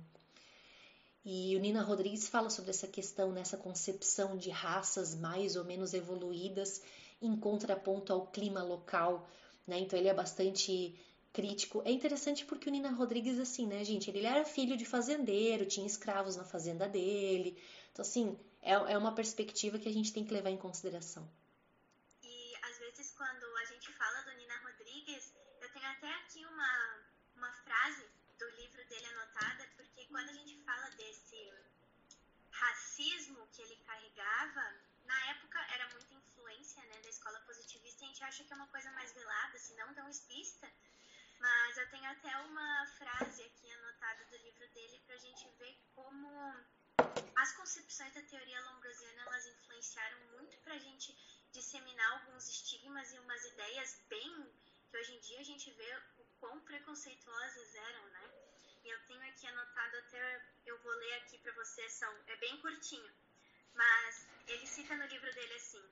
E 1.26 1.56
o 1.56 1.60
Nina 1.60 1.82
Rodrigues 1.82 2.28
fala 2.28 2.50
sobre 2.50 2.72
essa 2.72 2.88
questão, 2.88 3.32
nessa 3.32 3.56
concepção 3.56 4.38
de 4.38 4.50
raças 4.50 5.16
mais 5.16 5.56
ou 5.56 5.64
menos 5.64 5.94
evoluídas 5.94 6.82
em 7.22 7.36
contraponto 7.38 8.12
ao 8.12 8.28
clima 8.28 8.62
local, 8.62 9.28
né? 9.66 9.80
Então 9.80 9.98
ele 9.98 10.10
é 10.10 10.14
bastante 10.14 10.94
crítico. 11.32 11.82
É 11.86 11.92
interessante 11.92 12.46
porque 12.46 12.68
o 12.68 12.72
Nina 12.72 12.92
Rodrigues, 12.92 13.40
assim, 13.40 13.66
né, 13.66 13.84
gente? 13.86 14.10
Ele 14.10 14.26
era 14.26 14.44
filho 14.44 14.76
de 14.76 14.86
fazendeiro, 14.86 15.66
tinha 15.66 15.88
escravos 15.88 16.36
na 16.36 16.44
fazenda 16.44 16.88
dele. 16.88 17.58
Então, 17.94 18.02
assim, 18.02 18.40
é, 18.60 18.74
é 18.74 18.98
uma 18.98 19.14
perspectiva 19.14 19.78
que 19.78 19.88
a 19.88 19.94
gente 19.94 20.12
tem 20.12 20.26
que 20.26 20.34
levar 20.34 20.50
em 20.50 20.58
consideração. 20.58 21.30
E 22.24 22.54
às 22.64 22.78
vezes 22.80 23.12
quando 23.12 23.46
a 23.58 23.66
gente 23.66 23.94
fala 23.94 24.22
do 24.24 24.34
Nina 24.34 24.58
Rodrigues, 24.64 25.32
eu 25.62 25.72
tenho 25.72 25.86
até 25.92 26.12
aqui 26.16 26.44
uma, 26.44 27.00
uma 27.36 27.52
frase 27.52 28.04
do 28.40 28.50
livro 28.62 28.84
dele 28.90 29.06
anotada, 29.06 29.70
porque 29.78 30.06
quando 30.08 30.30
a 30.30 30.34
gente 30.34 30.58
fala 30.64 30.90
desse 30.92 31.54
racismo 32.50 33.48
que 33.52 33.62
ele 33.62 33.76
carregava, 33.86 34.74
na 35.06 35.26
época 35.30 35.60
era 35.76 35.88
muita 35.90 36.16
influência 36.16 36.82
né, 36.86 37.02
escola 37.08 37.40
positivista, 37.42 38.06
a 38.06 38.08
gente 38.08 38.24
acha 38.24 38.44
que 38.44 38.54
é 38.54 38.56
uma 38.56 38.68
coisa 38.68 38.92
mais 38.94 39.14
velada, 39.14 39.56
assim, 39.56 39.76
não 39.76 39.94
tão 39.94 40.10
explícita, 40.10 40.68
mas 41.40 41.78
eu 41.78 41.90
tenho 41.92 42.10
até 42.10 42.36
uma 42.38 42.88
frase 42.98 43.44
aqui 43.44 43.70
anotada 43.70 44.26
do 44.26 44.38
livro 44.38 44.68
dele 44.74 45.00
para 45.06 45.16
a 45.16 45.20
gente 45.20 45.48
ver 45.60 45.78
como 45.94 46.28
as 47.36 47.52
concepções 47.74 48.14
da 48.14 48.22
teoria 48.22 48.62
lombrosiana 48.66 49.22
elas 49.24 49.48
influenciaram 49.48 50.20
muito 50.34 50.56
para 50.60 50.76
a 50.76 50.78
gente 50.78 51.12
disseminar 51.52 52.12
alguns 52.12 52.48
estigmas 52.48 53.12
e 53.12 53.18
umas 53.18 53.44
ideias 53.46 54.00
bem 54.08 54.54
que 54.88 54.98
hoje 54.98 55.16
em 55.16 55.20
dia 55.20 55.40
a 55.40 55.44
gente 55.44 55.72
vê 55.72 55.98
o 56.20 56.26
quão 56.40 56.60
preconceituosas 56.60 57.74
eram, 57.74 58.06
né? 58.10 58.30
E 58.84 58.90
eu 58.90 59.00
tenho 59.08 59.28
aqui 59.28 59.48
anotado 59.48 59.98
até, 59.98 60.46
eu 60.68 60.78
vou 60.84 60.92
ler 60.92 61.14
aqui 61.16 61.40
para 61.40 61.52
vocês, 61.54 61.92
são, 61.94 62.14
é 62.28 62.36
bem 62.36 62.62
curtinho, 62.62 63.12
mas 63.74 64.28
ele 64.46 64.68
cita 64.68 64.96
no 64.96 65.08
livro 65.08 65.34
dele 65.34 65.54
assim: 65.56 65.84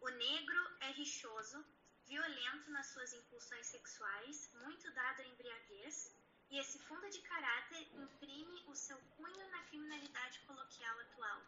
O 0.00 0.08
negro 0.08 0.76
é 0.80 0.90
rixoso, 0.90 1.64
violento 2.06 2.72
nas 2.72 2.88
suas 2.88 3.12
impulsões 3.12 3.68
sexuais, 3.68 4.50
muito 4.54 4.90
dado 4.90 5.22
à 5.22 5.24
embriaguez, 5.26 6.12
e 6.50 6.58
esse 6.58 6.78
fundo 6.80 7.08
de 7.10 7.20
caráter 7.22 7.82
imprime 7.94 8.64
o 8.66 8.74
seu 8.74 8.98
cunho 9.16 9.50
na 9.50 9.62
criminalidade 9.64 10.40
coloquial 10.40 10.98
atual. 11.00 11.42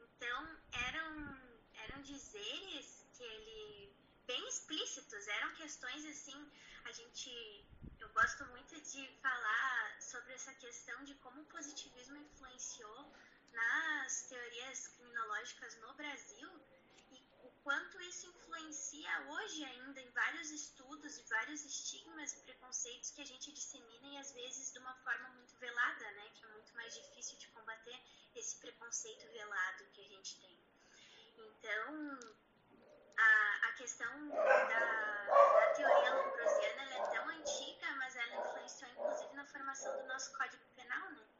Então, 0.00 0.60
eram, 0.72 1.60
eram 1.84 2.02
dizeres 2.02 3.06
que 3.14 3.22
ele 3.22 3.92
bem 4.26 4.48
explícitos, 4.48 5.26
eram 5.28 5.52
questões 5.54 6.04
assim, 6.06 6.50
a 6.84 6.92
gente 6.92 7.66
eu 8.00 8.08
gosto 8.08 8.44
muito 8.46 8.80
de 8.80 9.08
falar 9.20 9.96
sobre 10.00 10.32
essa 10.32 10.52
questão 10.54 11.04
de 11.04 11.14
como 11.16 11.40
o 11.40 11.46
positivismo 11.46 12.16
influenciou 12.16 13.12
nas 13.52 14.22
teorias 14.22 14.88
criminológicas 14.88 15.76
no 15.76 15.92
Brasil 15.94 16.50
quanto 17.62 18.00
isso 18.02 18.26
influencia 18.26 19.20
hoje 19.30 19.64
ainda 19.64 20.00
em 20.00 20.10
vários 20.10 20.50
estudos 20.50 21.18
e 21.18 21.22
vários 21.24 21.64
estigmas 21.64 22.32
e 22.32 22.40
preconceitos 22.40 23.10
que 23.10 23.22
a 23.22 23.26
gente 23.26 23.52
dissemina 23.52 24.08
e 24.08 24.18
às 24.18 24.32
vezes 24.32 24.72
de 24.72 24.78
uma 24.78 24.94
forma 24.96 25.28
muito 25.30 25.56
velada, 25.58 26.10
né? 26.12 26.30
Que 26.34 26.44
é 26.44 26.48
muito 26.48 26.74
mais 26.74 26.94
difícil 26.94 27.38
de 27.38 27.48
combater 27.48 28.00
esse 28.34 28.56
preconceito 28.58 29.26
velado 29.32 29.84
que 29.92 30.00
a 30.00 30.08
gente 30.08 30.40
tem. 30.40 30.58
Então, 31.38 32.18
a, 33.16 33.68
a 33.68 33.72
questão 33.72 34.28
da, 34.28 35.24
da 35.28 35.74
teoria 35.74 36.14
lombrosiana 36.14 36.82
é 36.82 37.06
tão 37.14 37.28
antiga, 37.28 37.94
mas 37.96 38.16
ela 38.16 38.44
influenciou 38.44 38.90
inclusive 38.90 39.34
na 39.34 39.46
formação 39.46 39.96
do 40.00 40.08
nosso 40.08 40.36
Código 40.36 40.64
Penal, 40.74 41.10
né? 41.12 41.31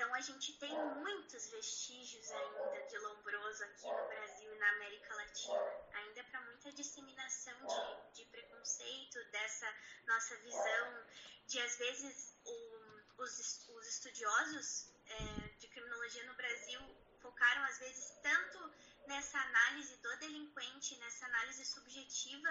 Então 0.00 0.14
a 0.14 0.20
gente 0.22 0.54
tem 0.54 0.74
muitos 0.94 1.50
vestígios 1.50 2.32
ainda 2.32 2.86
de 2.86 2.98
lombroso 3.00 3.64
aqui 3.64 3.86
no 3.86 4.08
Brasil 4.08 4.50
e 4.50 4.58
na 4.58 4.70
América 4.70 5.14
Latina, 5.14 5.74
ainda 5.92 6.24
para 6.24 6.40
muita 6.40 6.72
disseminação 6.72 7.52
de, 7.66 8.16
de, 8.16 8.24
preconceito, 8.30 9.22
dessa 9.30 9.66
nossa 10.06 10.34
visão 10.38 11.06
de 11.48 11.60
às 11.60 11.76
vezes 11.76 12.34
o, 12.46 13.22
os, 13.22 13.68
os, 13.68 13.86
estudiosos 13.88 14.90
é, 15.04 15.48
de 15.58 15.68
criminologia 15.68 16.24
no 16.24 16.34
Brasil 16.34 16.80
focaram 17.20 17.62
às 17.64 17.78
vezes 17.78 18.08
tanto 18.22 18.72
nessa 19.06 19.38
análise 19.38 19.98
do 19.98 20.16
delinquente, 20.16 20.96
nessa 20.96 21.26
análise 21.26 21.62
subjetiva 21.66 22.48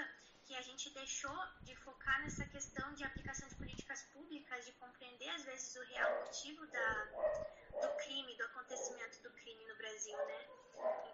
que 0.50 0.56
a 0.56 0.64
gente 0.64 0.90
deixou 0.90 1.40
de 1.62 1.76
focar 1.76 2.20
nessa 2.24 2.44
questão 2.44 2.92
de 2.96 3.04
aplicação 3.04 3.48
de 3.48 3.54
políticas 3.54 4.02
públicas, 4.12 4.66
de 4.66 4.72
compreender 4.74 5.30
às 5.30 5.44
vezes 5.44 5.76
o 5.76 5.84
real 5.84 6.26
motivo 6.26 6.66
da, 6.66 7.06
do 7.84 7.90
crime, 7.98 8.36
do 8.36 8.44
acontecimento 8.46 9.22
do 9.22 9.30
crime 9.30 9.64
no 9.68 9.76
Brasil, 9.78 10.18
né? 10.18 10.48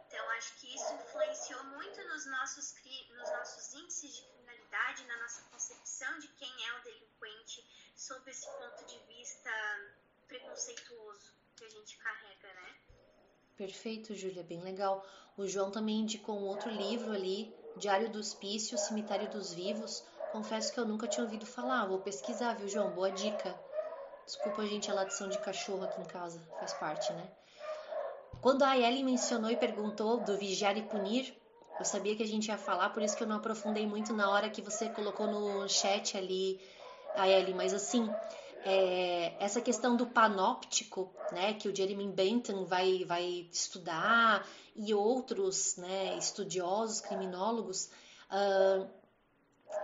Então 0.07 0.29
acho 0.37 0.55
que 0.57 0.73
isso 0.73 0.93
influenciou 0.93 1.61
muito 1.65 2.01
nos 2.07 2.25
nossos, 2.27 2.75
nos 3.09 3.29
nossos 3.29 3.73
índices 3.73 4.15
de 4.15 4.21
criminalidade, 4.23 5.03
na 5.05 5.17
nossa 5.17 5.41
concepção 5.51 6.17
de 6.19 6.29
quem 6.29 6.53
é 6.67 6.79
o 6.79 6.83
delinquente, 6.83 7.91
sob 7.93 8.31
esse 8.31 8.47
ponto 8.47 8.85
de 8.85 8.97
vista 8.99 9.51
preconceituoso 10.29 11.33
que 11.57 11.65
a 11.65 11.69
gente 11.69 11.97
carrega, 11.97 12.53
né? 12.53 12.75
Perfeito, 13.57 14.15
Júlia, 14.15 14.43
bem 14.43 14.61
legal. 14.61 15.05
O 15.35 15.45
João 15.45 15.71
também 15.71 15.99
indicou 15.99 16.39
um 16.39 16.45
outro 16.45 16.69
livro 16.69 17.11
ali, 17.11 17.53
Diário 17.75 18.09
do 18.09 18.19
Hospício, 18.19 18.77
Cemitério 18.77 19.29
dos 19.29 19.53
Vivos. 19.53 20.03
Confesso 20.29 20.71
que 20.71 20.79
eu 20.79 20.85
nunca 20.85 21.07
tinha 21.07 21.23
ouvido 21.23 21.45
falar. 21.45 21.85
Vou 21.85 21.99
pesquisar, 21.99 22.53
viu, 22.53 22.69
João? 22.69 22.91
Boa 22.91 23.11
dica. 23.11 23.53
Desculpa, 24.25 24.65
gente, 24.65 24.89
a 24.89 24.93
latição 24.93 25.27
de 25.27 25.37
cachorro 25.37 25.83
aqui 25.83 26.01
em 26.01 26.05
casa. 26.05 26.41
Faz 26.57 26.73
parte, 26.73 27.11
né? 27.13 27.29
Quando 28.41 28.63
a 28.63 28.69
Ayeli 28.69 29.03
mencionou 29.03 29.51
e 29.51 29.57
perguntou 29.57 30.19
do 30.21 30.37
vigiar 30.37 30.77
e 30.77 30.83
punir, 30.83 31.35
eu 31.77 31.83
sabia 31.83 32.15
que 32.15 32.23
a 32.23 32.27
gente 32.27 32.47
ia 32.47 32.57
falar, 32.57 32.91
por 32.91 33.03
isso 33.03 33.15
que 33.15 33.23
eu 33.23 33.27
não 33.27 33.37
aprofundei 33.37 33.85
muito 33.85 34.13
na 34.13 34.29
hora 34.29 34.49
que 34.49 34.61
você 34.61 34.87
colocou 34.89 35.27
no 35.27 35.67
chat 35.67 36.17
ali, 36.17 36.61
Ayeli. 37.13 37.53
Mas 37.53 37.73
assim, 37.73 38.15
é, 38.65 39.35
essa 39.39 39.61
questão 39.61 39.95
do 39.95 40.07
panóptico, 40.07 41.13
né, 41.31 41.53
que 41.53 41.69
o 41.69 41.75
Jeremy 41.75 42.07
Bentham 42.07 42.65
vai, 42.65 43.05
vai 43.05 43.47
estudar 43.51 44.45
e 44.75 44.91
outros 44.93 45.77
né, 45.77 46.17
estudiosos, 46.17 46.99
criminólogos, 46.99 47.91
uh, 48.31 48.89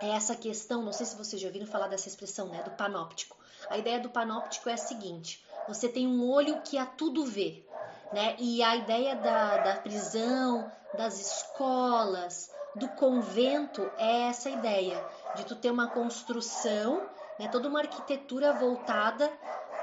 é 0.01 0.09
essa 0.09 0.35
questão, 0.35 0.81
não 0.81 0.91
sei 0.91 1.05
se 1.05 1.15
vocês 1.15 1.39
já 1.39 1.47
ouviram 1.47 1.67
falar 1.67 1.87
dessa 1.87 2.07
expressão, 2.07 2.47
né, 2.47 2.63
do 2.63 2.71
panóptico. 2.71 3.37
A 3.69 3.77
ideia 3.77 3.99
do 3.99 4.09
panóptico 4.09 4.67
é 4.67 4.73
a 4.73 4.77
seguinte: 4.77 5.45
você 5.67 5.87
tem 5.87 6.07
um 6.07 6.27
olho 6.27 6.61
que 6.61 6.77
a 6.77 6.85
tudo 6.85 7.23
vê, 7.23 7.63
né? 8.11 8.35
E 8.39 8.63
a 8.63 8.75
ideia 8.75 9.15
da, 9.15 9.57
da 9.57 9.75
prisão, 9.75 10.71
das 10.97 11.19
escolas, 11.19 12.51
do 12.75 12.87
convento 12.89 13.89
é 13.97 14.29
essa 14.29 14.49
ideia 14.49 15.05
de 15.35 15.45
tu 15.45 15.55
ter 15.55 15.69
uma 15.69 15.87
construção 15.87 17.07
né? 17.41 17.47
Toda 17.47 17.67
uma 17.67 17.79
arquitetura 17.79 18.53
voltada, 18.53 19.27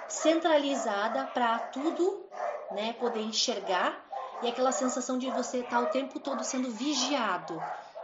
centralizada 0.06 1.24
para 1.26 1.59
tudo, 1.59 2.24
né? 2.70 2.92
Poder 2.92 3.20
enxergar 3.20 4.06
e 4.40 4.48
aquela 4.48 4.70
sensação 4.70 5.18
de 5.18 5.28
você 5.30 5.59
estar 5.59 5.70
tá 5.70 5.80
o 5.80 5.86
tempo 5.86 6.20
todo 6.20 6.44
sendo 6.44 6.70
vigiado, 6.70 7.61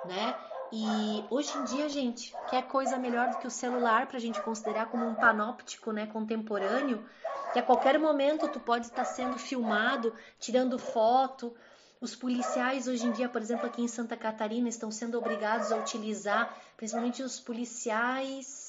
né? 0.07 0.35
E 0.73 1.25
hoje 1.31 1.57
em 1.57 1.65
dia, 1.67 1.89
gente, 1.89 2.35
quer 2.51 2.63
coisa 2.65 2.97
melhor 2.97 3.29
do 3.29 3.39
que 3.39 3.47
o 3.47 3.51
celular 3.51 4.09
para 4.09 4.17
a 4.17 4.21
gente 4.21 4.43
considerar 4.43 4.87
como 4.87 5.07
um 5.07 5.15
panóptico, 5.15 5.93
né, 5.93 6.07
contemporâneo, 6.07 7.07
que 7.53 7.59
a 7.61 7.63
qualquer 7.63 7.97
momento 7.97 8.49
tu 8.49 8.59
pode 8.59 8.87
estar 8.87 9.05
sendo 9.05 9.39
filmado, 9.39 10.13
tirando 10.41 10.77
foto. 10.81 11.55
Os 12.01 12.17
policiais 12.17 12.89
hoje 12.89 13.07
em 13.07 13.13
dia, 13.13 13.29
por 13.29 13.41
exemplo, 13.41 13.67
aqui 13.67 13.83
em 13.83 13.87
Santa 13.87 14.17
Catarina, 14.17 14.69
estão 14.69 14.91
sendo 14.91 15.17
obrigados 15.17 15.71
a 15.71 15.77
utilizar, 15.77 16.53
principalmente 16.77 17.23
os 17.23 17.39
policiais 17.39 18.64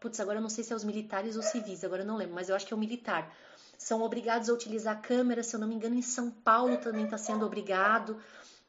Putz, 0.00 0.20
agora 0.20 0.38
eu 0.38 0.42
não 0.42 0.48
sei 0.48 0.62
se 0.62 0.72
é 0.72 0.76
os 0.76 0.84
militares 0.84 1.36
ou 1.36 1.42
civis, 1.42 1.84
agora 1.84 2.02
eu 2.02 2.06
não 2.06 2.16
lembro, 2.16 2.34
mas 2.34 2.48
eu 2.48 2.56
acho 2.56 2.66
que 2.66 2.72
é 2.72 2.76
o 2.76 2.80
militar. 2.80 3.34
São 3.76 4.02
obrigados 4.02 4.48
a 4.48 4.52
utilizar 4.52 5.00
câmera, 5.00 5.42
se 5.42 5.54
eu 5.54 5.60
não 5.60 5.68
me 5.68 5.74
engano, 5.74 5.94
em 5.94 6.02
São 6.02 6.30
Paulo 6.30 6.76
também 6.78 7.04
está 7.04 7.18
sendo 7.18 7.46
obrigado. 7.46 8.20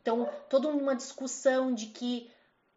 Então, 0.01 0.29
toda 0.49 0.67
uma 0.67 0.95
discussão 0.95 1.73
de 1.73 1.87
que, 1.87 2.29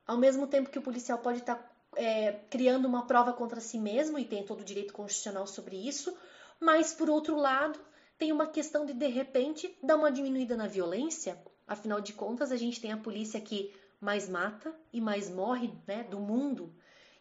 ao 0.07 0.17
mesmo 0.17 0.47
tempo 0.47 0.71
que 0.71 0.79
o 0.79 0.83
policial 0.83 1.19
pode 1.19 1.39
estar 1.39 1.57
tá, 1.57 1.71
é, 1.97 2.33
criando 2.51 2.87
uma 2.87 3.07
prova 3.07 3.33
contra 3.33 3.61
si 3.61 3.79
mesmo, 3.79 4.19
e 4.19 4.25
tem 4.25 4.45
todo 4.45 4.61
o 4.61 4.65
direito 4.65 4.93
constitucional 4.93 5.47
sobre 5.47 5.77
isso, 5.77 6.17
mas, 6.59 6.93
por 6.93 7.11
outro 7.11 7.37
lado, 7.37 7.79
tem 8.19 8.33
uma 8.33 8.47
questão 8.47 8.87
de, 8.87 8.93
de 8.93 9.09
repente, 9.09 9.77
dar 9.83 9.97
uma 9.97 10.11
diminuída 10.11 10.57
na 10.57 10.67
violência. 10.67 11.39
Afinal 11.67 12.01
de 12.01 12.13
contas, 12.13 12.53
a 12.53 12.57
gente 12.57 12.81
tem 12.81 12.93
a 12.93 12.97
polícia 12.97 13.41
que 13.41 13.75
mais 14.01 14.29
mata 14.29 14.75
e 14.93 15.01
mais 15.01 15.31
morre 15.31 15.73
né, 15.87 16.05
do 16.05 16.19
mundo. 16.19 16.75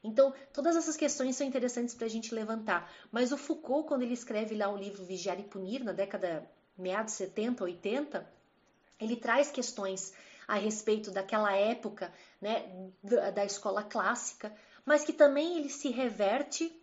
Então, 0.04 0.34
todas 0.52 0.76
essas 0.76 0.98
questões 0.98 1.36
são 1.36 1.46
interessantes 1.46 1.94
para 1.94 2.08
a 2.08 2.10
gente 2.10 2.34
levantar. 2.34 2.92
Mas 3.12 3.32
o 3.32 3.38
Foucault, 3.38 3.88
quando 3.88 4.02
ele 4.02 4.14
escreve 4.14 4.56
lá 4.56 4.70
o 4.70 4.78
livro 4.78 5.06
Vigiar 5.06 5.40
e 5.40 5.44
Punir, 5.44 5.84
na 5.84 5.94
década 5.94 6.50
meados 6.78 7.14
70, 7.14 7.64
80, 7.64 8.28
ele 9.00 9.16
traz 9.16 9.52
questões 9.52 10.14
a 10.48 10.56
respeito 10.56 11.12
daquela 11.12 11.54
época, 11.54 12.12
né, 12.42 12.66
da 13.34 13.46
escola 13.46 13.84
clássica, 13.84 14.54
mas 14.84 15.04
que 15.04 15.14
também 15.14 15.58
ele 15.58 15.70
se 15.70 15.90
reverte 15.90 16.76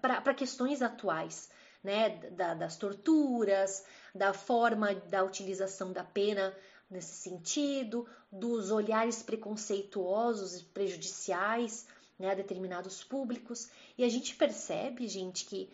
para 0.00 0.34
questões 0.34 0.82
atuais, 0.82 1.48
né, 1.82 2.10
da, 2.32 2.54
das 2.54 2.76
torturas, 2.76 3.84
da 4.14 4.32
forma 4.32 4.94
da 4.94 5.22
utilização 5.22 5.92
da 5.92 6.02
pena 6.02 6.54
nesse 6.90 7.14
sentido, 7.14 8.06
dos 8.30 8.70
olhares 8.70 9.22
preconceituosos 9.22 10.60
e 10.60 10.64
prejudiciais 10.64 11.86
né, 12.18 12.34
determinados 12.34 13.02
públicos. 13.02 13.68
E 13.96 14.04
a 14.04 14.08
gente 14.08 14.34
percebe, 14.34 15.06
gente, 15.08 15.44
que 15.44 15.70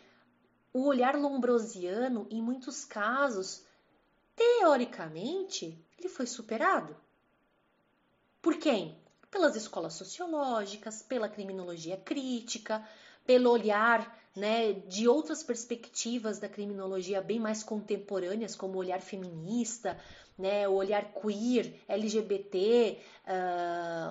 o 0.73 0.87
olhar 0.87 1.17
lombrosiano, 1.17 2.27
em 2.31 2.41
muitos 2.41 2.85
casos, 2.85 3.65
teoricamente, 4.37 5.79
ele 5.99 6.09
foi 6.09 6.27
superado. 6.27 6.97
Por 8.41 8.57
quem? 8.57 8.97
Pelas 9.31 9.55
escolas 9.55 9.95
sociológicas, 9.95 11.03
pela 11.03 11.29
criminologia 11.29 11.97
crítica, 11.97 12.87
pelo 13.27 13.51
olhar 13.51 14.19
né, 14.35 14.73
de 14.73 15.09
outras 15.09 15.43
perspectivas 15.43 16.39
da 16.39 16.49
criminologia 16.49 17.21
bem 17.21 17.39
mais 17.39 17.63
contemporâneas, 17.63 18.55
como 18.55 18.75
o 18.75 18.79
olhar 18.79 19.01
feminista, 19.01 20.01
né, 20.41 20.67
o 20.67 20.73
olhar 20.73 21.13
queer, 21.13 21.75
LGBT, 21.87 22.99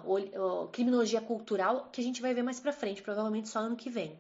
uh, 0.06 0.68
criminologia 0.70 1.20
cultural, 1.20 1.90
que 1.92 2.00
a 2.00 2.04
gente 2.04 2.22
vai 2.22 2.34
ver 2.34 2.44
mais 2.44 2.60
para 2.60 2.72
frente, 2.72 3.02
provavelmente 3.02 3.50
só 3.50 3.60
ano 3.60 3.76
que 3.76 3.90
vem. 3.90 4.18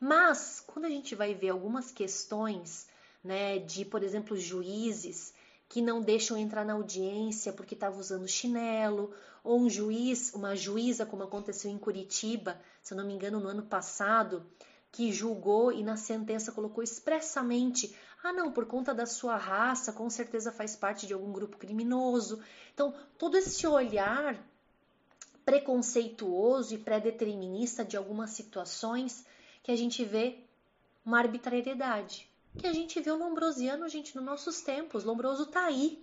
Mas 0.00 0.62
quando 0.66 0.86
a 0.86 0.90
gente 0.90 1.14
vai 1.14 1.32
ver 1.32 1.50
algumas 1.50 1.92
questões, 1.92 2.88
né, 3.22 3.58
de, 3.60 3.84
por 3.84 4.02
exemplo, 4.02 4.36
juízes 4.36 5.32
que 5.68 5.80
não 5.80 6.02
deixam 6.02 6.36
entrar 6.36 6.64
na 6.64 6.74
audiência 6.74 7.52
porque 7.52 7.74
estava 7.74 7.98
usando 7.98 8.26
chinelo, 8.28 9.14
ou 9.44 9.60
um 9.60 9.70
juiz, 9.70 10.34
uma 10.34 10.54
juíza, 10.54 11.06
como 11.06 11.22
aconteceu 11.22 11.70
em 11.70 11.78
Curitiba, 11.78 12.60
se 12.82 12.92
eu 12.92 12.98
não 12.98 13.06
me 13.06 13.14
engano, 13.14 13.40
no 13.40 13.48
ano 13.48 13.62
passado, 13.62 14.44
que 14.90 15.10
julgou 15.10 15.72
e 15.72 15.82
na 15.82 15.96
sentença 15.96 16.52
colocou 16.52 16.84
expressamente 16.84 17.96
ah, 18.22 18.32
não, 18.32 18.52
por 18.52 18.66
conta 18.66 18.94
da 18.94 19.04
sua 19.04 19.36
raça, 19.36 19.92
com 19.92 20.08
certeza 20.08 20.52
faz 20.52 20.76
parte 20.76 21.06
de 21.06 21.12
algum 21.12 21.32
grupo 21.32 21.56
criminoso. 21.56 22.40
Então, 22.72 22.94
todo 23.18 23.36
esse 23.36 23.66
olhar 23.66 24.36
preconceituoso 25.44 26.74
e 26.74 26.78
pré-determinista 26.78 27.84
de 27.84 27.96
algumas 27.96 28.30
situações 28.30 29.26
que 29.62 29.72
a 29.72 29.76
gente 29.76 30.04
vê 30.04 30.38
uma 31.04 31.18
arbitrariedade. 31.18 32.28
Que 32.56 32.66
a 32.66 32.72
gente 32.72 33.00
vê 33.00 33.10
o 33.10 33.16
Lombrosiano, 33.16 33.88
gente, 33.88 34.14
nos 34.14 34.24
nossos 34.24 34.60
tempos. 34.60 35.02
Lombroso 35.02 35.46
tá 35.46 35.64
aí. 35.64 36.00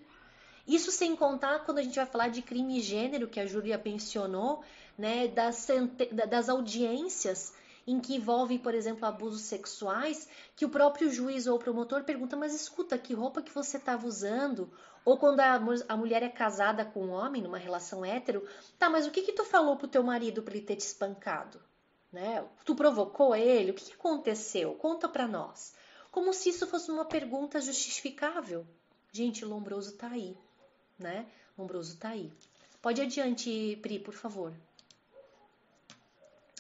Isso 0.68 0.92
sem 0.92 1.16
contar 1.16 1.60
quando 1.60 1.80
a 1.80 1.82
gente 1.82 1.96
vai 1.96 2.06
falar 2.06 2.28
de 2.28 2.42
crime 2.42 2.80
e 2.80 2.82
gênero, 2.82 3.28
que 3.28 3.40
a 3.40 3.46
Júlia 3.46 3.82
mencionou, 3.84 4.62
né, 4.98 5.28
das, 5.28 5.68
das 6.28 6.50
audiências 6.50 7.54
em 7.92 8.00
que 8.00 8.16
envolve, 8.16 8.60
por 8.60 8.76
exemplo, 8.76 9.06
abusos 9.06 9.42
sexuais, 9.42 10.28
que 10.56 10.64
o 10.64 10.70
próprio 10.70 11.12
juiz 11.12 11.48
ou 11.48 11.58
promotor 11.58 12.04
pergunta: 12.04 12.38
mas 12.38 12.54
escuta, 12.54 12.98
que 13.00 13.16
roupa 13.16 13.42
que 13.42 13.52
você 13.52 13.78
estava 13.78 14.06
usando? 14.06 14.72
Ou 15.04 15.18
quando 15.18 15.40
a, 15.40 15.60
a, 15.88 15.98
mulher 15.98 16.22
é 16.22 16.30
casada 16.30 16.86
com 16.86 17.06
um 17.06 17.12
homem 17.12 17.42
numa 17.42 17.58
relação 17.58 18.06
hétero, 18.06 18.48
tá, 18.78 18.90
mas 18.90 19.08
o 19.08 19.12
que 19.12 19.24
que 19.24 19.34
tu 19.34 19.44
falou 19.44 19.76
pro 19.76 19.88
teu 19.88 20.04
marido 20.04 20.44
para 20.44 20.56
ele 20.56 20.66
ter 20.66 20.76
te 20.76 20.82
espancado? 20.82 21.60
Né? 22.12 22.46
Tu 22.64 22.76
provocou 22.76 23.36
ele? 23.36 23.72
O 23.72 23.74
que, 23.74 23.86
que 23.86 23.94
aconteceu? 23.94 24.76
Conta 24.76 25.08
para 25.10 25.28
nós. 25.28 25.74
Como 26.12 26.34
se 26.34 26.50
isso 26.50 26.68
fosse 26.68 26.92
uma 26.92 27.06
pergunta 27.06 27.60
justificável. 27.60 28.68
Gente, 29.12 29.44
o 29.44 29.50
Lombroso 29.50 29.94
tá 29.94 30.10
aí, 30.10 30.38
né? 30.98 31.26
Lombroso 31.58 31.98
tá 31.98 32.10
aí. 32.10 32.32
Pode 32.82 33.02
adiante, 33.02 33.80
Pri, 33.82 34.00
por 34.00 34.14
favor. 34.14 34.54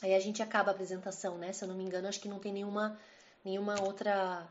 Aí 0.01 0.15
a 0.15 0.19
gente 0.19 0.41
acaba 0.41 0.71
a 0.71 0.73
apresentação, 0.73 1.37
né? 1.37 1.51
Se 1.51 1.63
eu 1.63 1.67
não 1.67 1.75
me 1.75 1.83
engano, 1.83 2.07
acho 2.07 2.19
que 2.19 2.29
não 2.29 2.39
tem 2.39 2.53
nenhuma, 2.53 2.97
nenhuma 3.43 3.81
outra. 3.81 4.47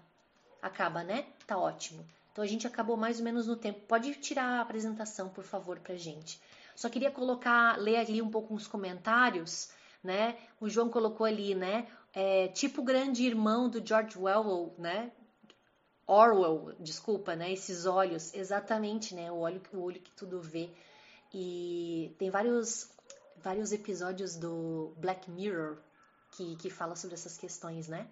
Acaba, 0.60 1.02
né? 1.02 1.26
Tá 1.46 1.56
ótimo. 1.56 2.04
Então 2.32 2.44
a 2.44 2.46
gente 2.46 2.66
acabou 2.66 2.96
mais 2.96 3.18
ou 3.18 3.24
menos 3.24 3.46
no 3.46 3.56
tempo. 3.56 3.80
Pode 3.86 4.14
tirar 4.14 4.58
a 4.58 4.60
apresentação, 4.60 5.28
por 5.28 5.44
favor, 5.44 5.78
pra 5.80 5.96
gente. 5.96 6.40
Só 6.74 6.88
queria 6.88 7.10
colocar, 7.10 7.76
ler 7.78 7.96
ali 7.96 8.22
um 8.22 8.30
pouco 8.30 8.54
os 8.54 8.66
comentários, 8.66 9.70
né? 10.02 10.36
O 10.60 10.68
João 10.68 10.88
colocou 10.88 11.26
ali, 11.26 11.54
né? 11.54 11.88
É, 12.12 12.48
tipo 12.48 12.80
o 12.80 12.84
grande 12.84 13.24
irmão 13.24 13.68
do 13.68 13.84
George 13.84 14.16
Orwell, 14.18 14.74
né? 14.78 15.10
Orwell, 16.06 16.74
desculpa, 16.78 17.34
né? 17.34 17.52
Esses 17.52 17.84
olhos, 17.84 18.32
exatamente, 18.32 19.14
né? 19.14 19.30
O 19.30 19.38
olho, 19.38 19.60
o 19.72 19.80
olho 19.80 20.00
que 20.00 20.12
tudo 20.12 20.40
vê. 20.40 20.70
E 21.34 22.14
tem 22.18 22.30
vários 22.30 22.90
vários 23.42 23.72
episódios 23.72 24.36
do 24.36 24.92
Black 24.96 25.30
Mirror 25.30 25.78
que, 26.32 26.56
que 26.56 26.70
fala 26.70 26.94
sobre 26.94 27.14
essas 27.14 27.36
questões, 27.36 27.88
né? 27.88 28.06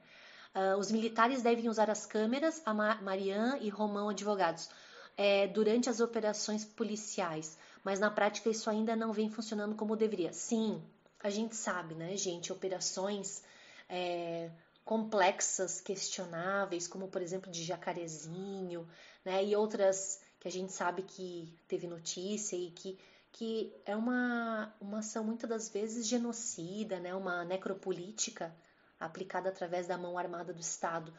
Uh, 0.55 0.79
os 0.79 0.91
militares 0.91 1.43
devem 1.43 1.69
usar 1.69 1.91
as 1.91 2.07
câmeras, 2.07 2.63
a 2.65 2.73
Marianne 2.73 3.59
e 3.61 3.69
Romão 3.69 4.09
advogados, 4.09 4.71
é, 5.17 5.47
durante 5.47 5.91
as 5.91 6.01
operações 6.01 6.65
policiais, 6.65 7.59
mas 7.85 8.01
na 8.01 8.11
prática 8.11 8.49
isso 8.49 8.69
ainda 8.71 8.97
não 8.97 9.13
vem 9.13 9.29
funcionando 9.31 9.75
como 9.75 9.97
deveria. 9.97 10.33
Sim, 10.33 10.83
a 11.23 11.31
gente 11.31 11.55
sabe, 11.55 11.95
né, 11.95 12.17
gente? 12.17 12.53
Operações 12.53 13.43
é, 13.89 14.51
complexas, 14.85 15.81
questionáveis, 15.81 16.87
como 16.87 17.09
por 17.09 17.21
exemplo 17.21 17.51
de 17.51 17.63
Jacarezinho, 17.63 18.89
né? 19.25 19.45
E 19.45 19.55
outras 19.57 20.21
que 20.41 20.49
a 20.49 20.51
gente 20.51 20.73
sabe 20.73 21.03
que 21.03 21.53
teve 21.67 21.87
notícia 21.87 22.57
e 22.57 22.71
que 22.71 22.99
que 23.37 23.71
é 23.85 23.95
uma, 23.95 24.75
uma 24.81 25.01
ação 25.01 25.23
muitas 25.23 25.49
das 25.49 25.69
vezes 25.69 26.07
genocida, 26.07 26.99
né? 26.99 27.15
uma 27.15 27.45
necropolítica 27.45 28.57
aplicada 28.99 29.51
através 29.51 29.87
da 29.87 29.99
mão 29.99 30.17
armada 30.17 30.55
do 30.55 30.61
Estado. 30.61 31.13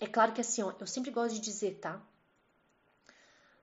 É 0.00 0.08
claro 0.08 0.32
que 0.32 0.40
assim, 0.40 0.60
ó, 0.60 0.72
eu 0.80 0.88
sempre 0.88 1.12
gosto 1.12 1.36
de 1.36 1.40
dizer, 1.40 1.78
tá? 1.78 2.02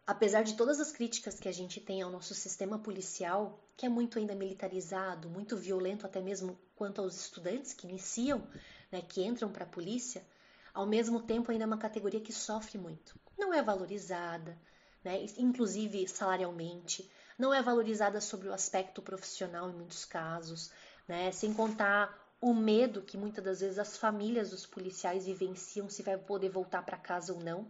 Apesar 0.08 0.44
de 0.44 0.56
todas 0.56 0.80
as 0.80 0.94
críticas 0.94 1.42
que 1.42 1.50
a 1.50 1.52
gente 1.52 1.82
tem 1.82 2.02
ao 2.02 2.10
nosso 2.10 2.34
sistema 2.34 2.80
policial, 2.80 3.60
que 3.76 3.86
é 3.86 3.90
muito 3.90 4.18
ainda 4.18 4.34
militarizado, 4.34 5.30
muito 5.30 5.58
violento 5.58 6.06
até 6.06 6.22
mesmo 6.22 6.58
quanto 6.78 7.02
aos 7.02 7.20
estudantes 7.20 7.74
que 7.74 7.86
iniciam, 7.86 8.48
né, 8.90 9.02
que 9.02 9.22
entram 9.22 9.52
para 9.52 9.66
a 9.66 9.70
polícia, 9.70 10.26
ao 10.74 10.86
mesmo 10.86 11.22
tempo 11.22 11.52
ainda 11.52 11.66
é 11.66 11.68
uma 11.68 11.78
categoria 11.78 12.22
que 12.22 12.32
sofre 12.32 12.78
muito. 12.78 13.20
Não 13.38 13.54
é 13.54 13.62
valorizada, 13.62 14.58
né, 15.04 15.26
inclusive 15.38 16.08
salarialmente 16.08 17.12
não 17.40 17.54
é 17.54 17.64
valorizada 17.64 18.20
sobre 18.20 18.50
o 18.50 18.54
aspecto 18.54 19.02
profissional 19.02 19.70
em 19.70 19.74
muitos 19.74 20.04
casos, 20.04 20.72
né? 21.08 21.32
Sem 21.32 21.54
contar 21.54 22.14
o 22.42 22.54
medo 22.54 23.02
que 23.02 23.18
muitas 23.18 23.44
das 23.44 23.62
vezes 23.62 23.80
as 23.80 23.98
famílias 23.98 24.50
dos 24.50 24.66
policiais 24.66 25.26
vivenciam 25.26 25.90
se 25.90 26.04
vai 26.04 26.18
poder 26.18 26.50
voltar 26.50 26.84
para 26.84 26.98
casa 26.98 27.34
ou 27.34 27.40
não. 27.40 27.62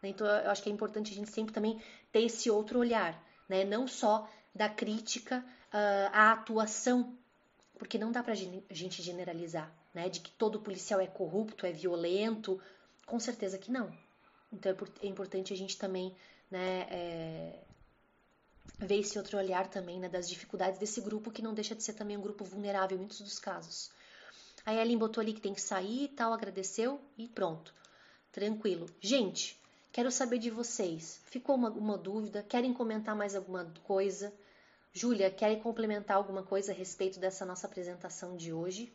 Né? 0.00 0.10
Então 0.10 0.26
eu 0.26 0.50
acho 0.50 0.62
que 0.62 0.70
é 0.70 0.72
importante 0.72 1.12
a 1.12 1.14
gente 1.14 1.30
sempre 1.30 1.52
também 1.52 1.82
ter 2.12 2.22
esse 2.22 2.48
outro 2.48 2.78
olhar, 2.78 3.20
né? 3.48 3.64
Não 3.64 3.88
só 3.88 4.30
da 4.54 4.68
crítica 4.68 5.44
uh, 5.72 6.10
à 6.12 6.32
atuação, 6.32 7.18
porque 7.78 7.98
não 7.98 8.12
dá 8.12 8.22
para 8.22 8.32
a 8.32 8.74
gente 8.74 9.02
generalizar, 9.02 9.72
né? 9.92 10.08
De 10.08 10.20
que 10.20 10.30
todo 10.30 10.60
policial 10.60 11.00
é 11.00 11.06
corrupto, 11.06 11.66
é 11.66 11.72
violento, 11.72 12.60
com 13.04 13.18
certeza 13.18 13.58
que 13.58 13.72
não. 13.72 13.92
Então 14.52 14.70
é, 14.70 15.06
é 15.06 15.08
importante 15.08 15.52
a 15.52 15.56
gente 15.56 15.76
também, 15.76 16.14
né? 16.48 16.86
É, 16.90 17.66
ver 18.78 19.00
esse 19.00 19.18
outro 19.18 19.38
olhar 19.38 19.68
também 19.68 19.98
né, 19.98 20.08
das 20.08 20.28
dificuldades 20.28 20.78
desse 20.78 21.00
grupo 21.00 21.30
que 21.30 21.42
não 21.42 21.54
deixa 21.54 21.74
de 21.74 21.82
ser 21.82 21.94
também 21.94 22.16
um 22.16 22.20
grupo 22.20 22.44
vulnerável 22.44 22.96
em 22.96 23.00
muitos 23.00 23.20
dos 23.20 23.38
casos. 23.38 23.90
A 24.64 24.74
Ellen 24.74 24.98
botou 24.98 25.20
ali 25.20 25.32
que 25.32 25.40
tem 25.40 25.54
que 25.54 25.60
sair 25.60 26.04
e 26.04 26.08
tal, 26.08 26.32
agradeceu 26.32 27.00
e 27.16 27.28
pronto. 27.28 27.72
Tranquilo. 28.32 28.86
Gente, 29.00 29.58
quero 29.92 30.10
saber 30.10 30.38
de 30.38 30.50
vocês. 30.50 31.20
Ficou 31.26 31.54
uma, 31.54 31.70
uma 31.70 31.96
dúvida? 31.96 32.42
Querem 32.42 32.74
comentar 32.74 33.14
mais 33.14 33.34
alguma 33.34 33.64
coisa? 33.84 34.32
Júlia, 34.92 35.30
querem 35.30 35.60
complementar 35.60 36.16
alguma 36.16 36.42
coisa 36.42 36.72
a 36.72 36.74
respeito 36.74 37.20
dessa 37.20 37.44
nossa 37.44 37.66
apresentação 37.66 38.36
de 38.36 38.52
hoje? 38.52 38.92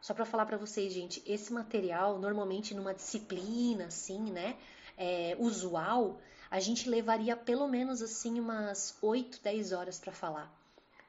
Só 0.00 0.12
para 0.14 0.24
falar 0.24 0.46
para 0.46 0.56
vocês, 0.56 0.92
gente, 0.92 1.22
esse 1.26 1.52
material, 1.52 2.18
normalmente 2.18 2.74
numa 2.74 2.92
disciplina 2.92 3.86
assim, 3.86 4.30
né, 4.30 4.56
é, 4.96 5.36
usual, 5.38 6.20
a 6.50 6.60
gente 6.60 6.88
levaria 6.88 7.36
pelo 7.36 7.66
menos 7.66 8.02
assim 8.02 8.38
umas 8.38 8.96
8, 9.02 9.40
10 9.42 9.72
horas 9.72 9.98
para 9.98 10.12
falar. 10.12 10.52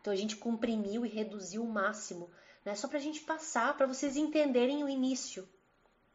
Então 0.01 0.11
a 0.11 0.15
gente 0.15 0.36
comprimiu 0.36 1.05
e 1.05 1.09
reduziu 1.09 1.63
o 1.63 1.71
máximo, 1.71 2.29
né? 2.63 2.75
Só 2.75 2.88
para 2.88 2.97
a 2.97 3.01
gente 3.01 3.21
passar, 3.21 3.75
para 3.75 3.88
vocês 3.88 4.15
entenderem 4.15 4.83
o 4.83 4.89
início, 4.89 5.47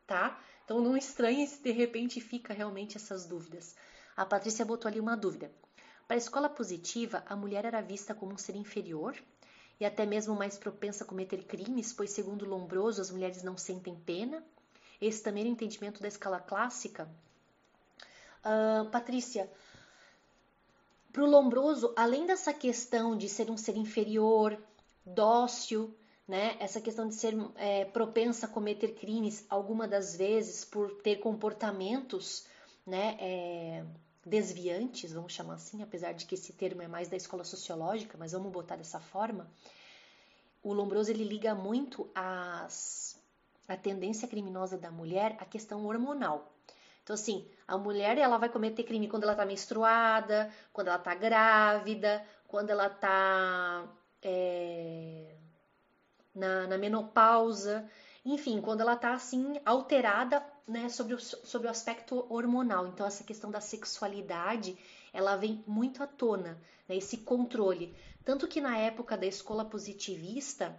tá? 0.07 0.41
Então 0.65 0.81
não 0.81 0.97
estranhe 0.97 1.47
se 1.47 1.63
de 1.63 1.73
repente 1.73 2.21
fica 2.21 2.55
realmente 2.55 2.97
essas 2.97 3.27
dúvidas. 3.27 3.75
A 4.17 4.25
Patrícia 4.25 4.65
botou 4.65 4.89
ali 4.89 5.01
uma 5.01 5.17
dúvida. 5.17 5.51
Para 6.07 6.17
a 6.17 6.19
escola 6.19 6.49
positiva, 6.49 7.23
a 7.27 7.37
mulher 7.37 7.65
era 7.65 7.81
vista 7.81 8.15
como 8.15 8.33
um 8.33 8.39
ser 8.39 8.57
inferior 8.57 9.17
e 9.81 9.85
até 9.85 10.05
mesmo 10.05 10.35
mais 10.35 10.59
propensa 10.59 11.05
a 11.05 11.07
cometer 11.07 11.43
crimes, 11.45 11.93
pois, 11.93 12.11
segundo 12.11 12.45
Lombroso, 12.45 13.01
as 13.01 13.11
mulheres 13.11 13.43
não 13.43 13.57
sentem 13.57 13.95
pena. 13.95 14.45
Esse 15.01 15.23
também 15.23 15.45
é 15.45 15.47
o 15.47 15.51
entendimento 15.51 16.03
da 16.03 16.09
escala 16.09 16.39
clássica. 16.39 17.09
Uh, 18.45 18.89
Patrícia, 18.91 19.51
para 21.13 21.23
o 21.23 21.27
Lombroso, 21.27 21.93
além 21.97 22.27
dessa 22.27 22.53
questão 22.53 23.17
de 23.17 23.29
ser 23.29 23.51
um 23.51 23.57
ser 23.57 23.77
inferior, 23.77 24.57
dócil, 25.05 25.95
né, 26.27 26.57
essa 26.61 26.81
questão 26.81 27.09
de 27.09 27.17
ser 27.17 27.35
é, 27.57 27.85
propensa 27.85 28.47
a 28.47 28.49
cometer 28.49 28.95
crimes, 28.95 29.45
alguma 29.51 29.89
das 29.89 30.17
vezes 30.17 30.65
por 30.65 31.03
ter 31.03 31.17
comportamentos 31.17 32.47
né, 32.87 33.17
é, 33.19 33.85
desviantes, 34.25 35.13
vamos 35.13 35.33
chamar 35.33 35.55
assim, 35.55 35.83
apesar 35.83 36.13
de 36.13 36.27
que 36.27 36.37
esse 36.37 36.53
termo 36.53 36.83
é 36.83 36.89
mais 36.89 37.09
da 37.09 37.17
escola 37.17 37.43
sociológica, 37.43 38.17
mas 38.17 38.31
vamos 38.31 38.53
botar 38.53 38.77
dessa 38.77 39.01
forma. 39.01 39.51
O 40.63 40.73
Lombroso 40.73 41.11
ele 41.11 41.25
liga 41.25 41.55
muito 41.55 42.09
as, 42.15 43.19
a 43.67 43.77
tendência 43.77 44.29
criminosa 44.29 44.79
da 44.79 44.91
mulher 44.91 45.37
à 45.41 45.45
questão 45.45 45.85
hormonal. 45.85 46.53
Então, 47.11 47.21
assim, 47.21 47.45
a 47.67 47.77
mulher 47.77 48.19
ela 48.19 48.39
vai 48.39 48.49
cometer 48.49 48.85
crime 48.85 49.09
quando 49.09 49.25
ela 49.25 49.33
está 49.33 49.45
menstruada, 49.45 50.49
quando 50.73 50.87
ela 50.87 50.97
está 50.97 51.13
grávida, 51.13 52.25
quando 52.47 52.71
ela 52.71 52.87
está 52.87 53.85
é, 54.23 55.35
na, 56.33 56.69
na 56.69 56.79
menopausa. 56.79 57.91
enfim, 58.25 58.61
quando 58.61 58.83
ela 58.83 58.93
está 58.93 59.13
assim 59.13 59.61
alterada, 59.65 60.41
né, 60.69 60.89
sobre 60.89 61.15
o, 61.15 61.19
sobre 61.19 61.67
o 61.67 61.71
aspecto 61.71 62.25
hormonal. 62.33 62.87
Então 62.87 63.05
essa 63.05 63.25
questão 63.25 63.51
da 63.51 63.61
sexualidade, 63.61 64.79
ela 65.13 65.35
vem 65.35 65.65
muito 65.67 66.05
à 66.05 66.07
tona, 66.07 66.63
né, 66.89 66.97
esse 66.97 67.17
controle. 67.17 67.93
Tanto 68.25 68.47
que 68.47 68.61
na 68.61 68.79
época 68.79 69.17
da 69.17 69.27
escola 69.27 69.65
positivista, 69.65 70.79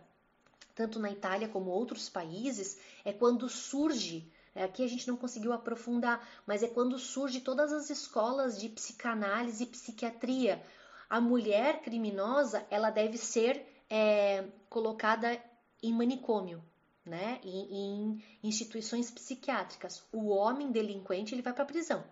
tanto 0.74 0.98
na 0.98 1.12
Itália 1.12 1.50
como 1.50 1.72
outros 1.72 2.08
países, 2.08 2.80
é 3.04 3.12
quando 3.12 3.50
surge 3.50 4.32
aqui 4.56 4.84
a 4.84 4.88
gente 4.88 5.08
não 5.08 5.16
conseguiu 5.16 5.54
aprofundar, 5.54 6.28
mas 6.46 6.64
é 6.64 6.68
quando 6.68 7.00
surge 7.00 7.42
todas 7.42 7.72
as 7.72 7.90
escolas 7.90 8.60
de 8.60 8.68
psicanálise 8.70 9.64
e 9.64 9.68
psiquiatria. 9.68 10.62
A 11.10 11.22
mulher 11.22 11.82
criminosa 11.82 12.66
ela 12.70 12.90
deve 12.90 13.18
ser 13.18 13.66
é, 13.90 14.46
colocada 14.70 15.42
em 15.84 15.94
manicômio, 15.94 16.64
né? 17.06 17.40
Em, 17.44 17.74
em, 17.74 18.24
instituições 18.44 19.10
psiquiátricas. 19.10 20.04
O 20.12 20.30
homem 20.30 20.72
delinquente 20.72 21.34
ele 21.34 21.42
vai 21.42 21.54
para 21.54 21.64
a 21.64 21.68
prisão. 21.68 22.04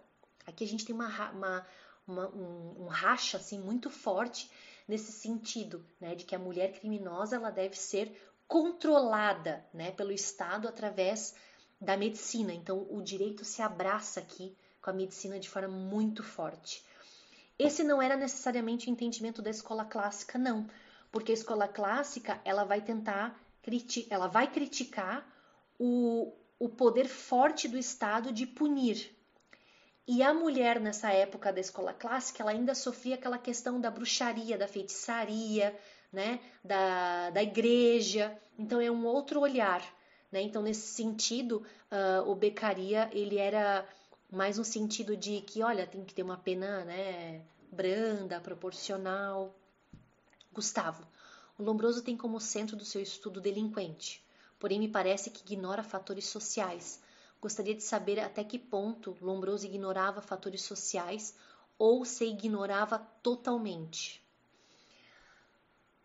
Aqui 0.45 0.63
a 0.63 0.67
gente 0.67 0.85
tem 0.85 0.95
uma, 0.95 1.07
uma, 1.31 1.67
uma 2.07 2.27
um, 2.29 2.83
um, 2.83 2.87
racha 2.87 3.37
assim 3.37 3.59
muito 3.59 3.89
forte 3.89 4.49
nesse 4.87 5.11
sentido, 5.11 5.85
né? 5.99 6.15
De 6.15 6.25
que 6.25 6.35
a 6.35 6.39
mulher 6.39 6.73
criminosa 6.73 7.35
ela 7.35 7.51
deve 7.51 7.77
ser 7.77 8.11
controlada, 8.47 9.65
né? 9.73 9.91
Pelo 9.91 10.11
Estado 10.11 10.67
através 10.67 11.35
da 11.80 11.95
medicina. 11.95 12.53
Então, 12.53 12.86
o 12.89 13.01
direito 13.01 13.45
se 13.45 13.61
abraça 13.61 14.19
aqui 14.19 14.55
com 14.82 14.89
a 14.89 14.93
medicina 14.93 15.39
de 15.39 15.49
forma 15.49 15.69
muito 15.69 16.23
forte. 16.23 16.84
Esse 17.57 17.84
não 17.84 18.01
era 18.01 18.15
necessariamente 18.15 18.89
o 18.89 18.91
entendimento 18.91 19.41
da 19.41 19.49
escola 19.49 19.84
clássica, 19.84 20.38
não, 20.38 20.67
porque 21.11 21.32
a 21.32 21.36
escola 21.36 21.67
clássica 21.67 22.39
ela 22.45 22.63
vai 22.63 22.82
tentar 22.82 23.38
ela 24.09 24.27
vai 24.27 24.51
criticar 24.51 25.23
o, 25.77 26.34
o 26.57 26.69
poder 26.69 27.07
forte 27.07 27.67
do 27.67 27.77
Estado 27.77 28.32
de 28.32 28.47
punir. 28.47 29.15
E 30.07 30.23
a 30.23 30.34
mulher 30.34 30.80
nessa 30.80 31.11
época 31.11 31.53
da 31.53 31.59
escola 31.59 31.93
clássica, 31.93 32.41
ela 32.41 32.51
ainda 32.51 32.73
sofria 32.73 33.13
aquela 33.13 33.38
questão 33.38 33.80
da 33.80 33.91
bruxaria, 33.91 34.57
da 34.57 34.67
feitiçaria, 34.67 35.77
né, 36.11 36.39
da, 36.63 37.30
da 37.30 37.43
igreja. 37.43 38.36
Então 38.57 38.82
é 38.82 38.89
um 38.89 39.05
outro 39.05 39.39
olhar. 39.39 39.84
Né? 40.32 40.41
Então, 40.41 40.61
nesse 40.61 40.88
sentido, 40.88 41.63
uh, 41.91 42.30
o 42.30 42.36
Becaria 42.36 43.09
ele 43.11 43.38
era 43.38 43.88
mais 44.32 44.59
um 44.59 44.63
sentido 44.63 45.17
de 45.17 45.41
que, 45.41 45.63
olha, 45.63 45.88
tem 45.88 46.05
que 46.05 46.13
ter 46.13 46.23
uma 46.23 46.38
pena 46.38 46.86
né, 46.86 47.41
branda, 47.71 48.39
proporcional. 48.39 49.53
Gustavo, 50.53 51.05
o 51.57 51.63
Lombroso 51.63 52.03
tem 52.03 52.15
como 52.15 52.39
centro 52.39 52.75
do 52.75 52.86
seu 52.86 53.01
estudo 53.01 53.41
delinquente, 53.41 54.23
porém 54.59 54.80
me 54.80 54.88
parece 54.88 55.30
que 55.30 55.41
ignora 55.41 55.84
fatores 55.84 56.25
sociais. 56.25 57.01
Gostaria 57.41 57.73
de 57.73 57.84
saber 57.84 58.19
até 58.19 58.43
que 58.43 58.59
ponto 58.59 59.17
Lombroso 59.21 59.65
ignorava 59.65 60.21
fatores 60.21 60.61
sociais 60.61 61.36
ou 61.77 62.03
se 62.03 62.25
ignorava 62.25 62.99
totalmente. 63.23 64.21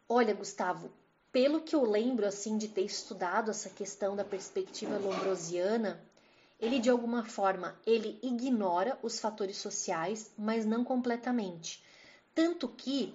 Olha, 0.08 0.32
Gustavo, 0.32 0.92
pelo 1.34 1.60
que 1.60 1.74
eu 1.74 1.84
lembro 1.84 2.24
assim 2.24 2.56
de 2.56 2.68
ter 2.68 2.82
estudado 2.82 3.50
essa 3.50 3.68
questão 3.68 4.14
da 4.14 4.24
perspectiva 4.24 4.96
lombrosiana, 4.98 6.00
ele 6.60 6.78
de 6.78 6.88
alguma 6.88 7.24
forma 7.24 7.76
ele 7.84 8.20
ignora 8.22 8.96
os 9.02 9.18
fatores 9.18 9.56
sociais, 9.56 10.30
mas 10.38 10.64
não 10.64 10.84
completamente. 10.84 11.82
Tanto 12.32 12.68
que, 12.68 13.12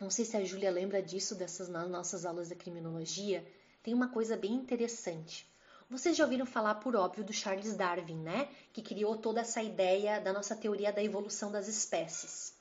não 0.00 0.08
sei 0.08 0.24
se 0.24 0.38
a 0.38 0.42
Júlia 0.42 0.70
lembra 0.70 1.02
disso 1.02 1.34
dessas 1.34 1.68
nas 1.68 1.86
nossas 1.86 2.24
aulas 2.24 2.48
da 2.48 2.56
criminologia, 2.56 3.46
tem 3.82 3.92
uma 3.92 4.08
coisa 4.08 4.34
bem 4.34 4.54
interessante. 4.54 5.46
Vocês 5.90 6.16
já 6.16 6.24
ouviram 6.24 6.46
falar, 6.46 6.76
por 6.76 6.96
óbvio, 6.96 7.22
do 7.22 7.32
Charles 7.34 7.76
Darwin, 7.76 8.22
né? 8.22 8.48
Que 8.72 8.80
criou 8.80 9.18
toda 9.18 9.42
essa 9.42 9.62
ideia 9.62 10.18
da 10.18 10.32
nossa 10.32 10.56
teoria 10.56 10.90
da 10.90 11.04
evolução 11.04 11.52
das 11.52 11.68
espécies. 11.68 12.54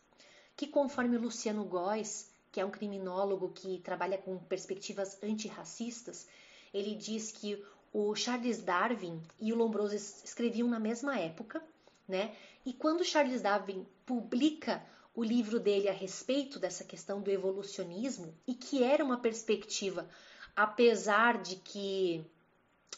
Que 0.57 0.67
conforme 0.67 1.17
Luciano 1.17 1.63
Góes 1.63 2.30
que 2.51 2.59
é 2.59 2.65
um 2.65 2.71
criminólogo 2.71 3.49
que 3.49 3.79
trabalha 3.79 4.17
com 4.17 4.37
perspectivas 4.37 5.17
antirracistas, 5.23 6.27
ele 6.73 6.95
diz 6.95 7.31
que 7.31 7.63
o 7.93 8.15
Charles 8.15 8.61
Darwin 8.61 9.21
e 9.39 9.51
o 9.51 9.55
Lombroso 9.55 9.95
escreviam 9.95 10.67
na 10.67 10.79
mesma 10.79 11.17
época, 11.17 11.63
né? 12.07 12.35
E 12.65 12.73
quando 12.73 13.03
Charles 13.03 13.41
Darwin 13.41 13.85
publica 14.05 14.83
o 15.13 15.23
livro 15.23 15.59
dele 15.59 15.89
a 15.89 15.93
respeito 15.93 16.59
dessa 16.59 16.83
questão 16.83 17.21
do 17.21 17.29
evolucionismo 17.29 18.33
e 18.47 18.53
que 18.53 18.83
era 18.83 19.03
uma 19.03 19.17
perspectiva, 19.17 20.07
apesar 20.55 21.41
de 21.41 21.57
que, 21.57 22.23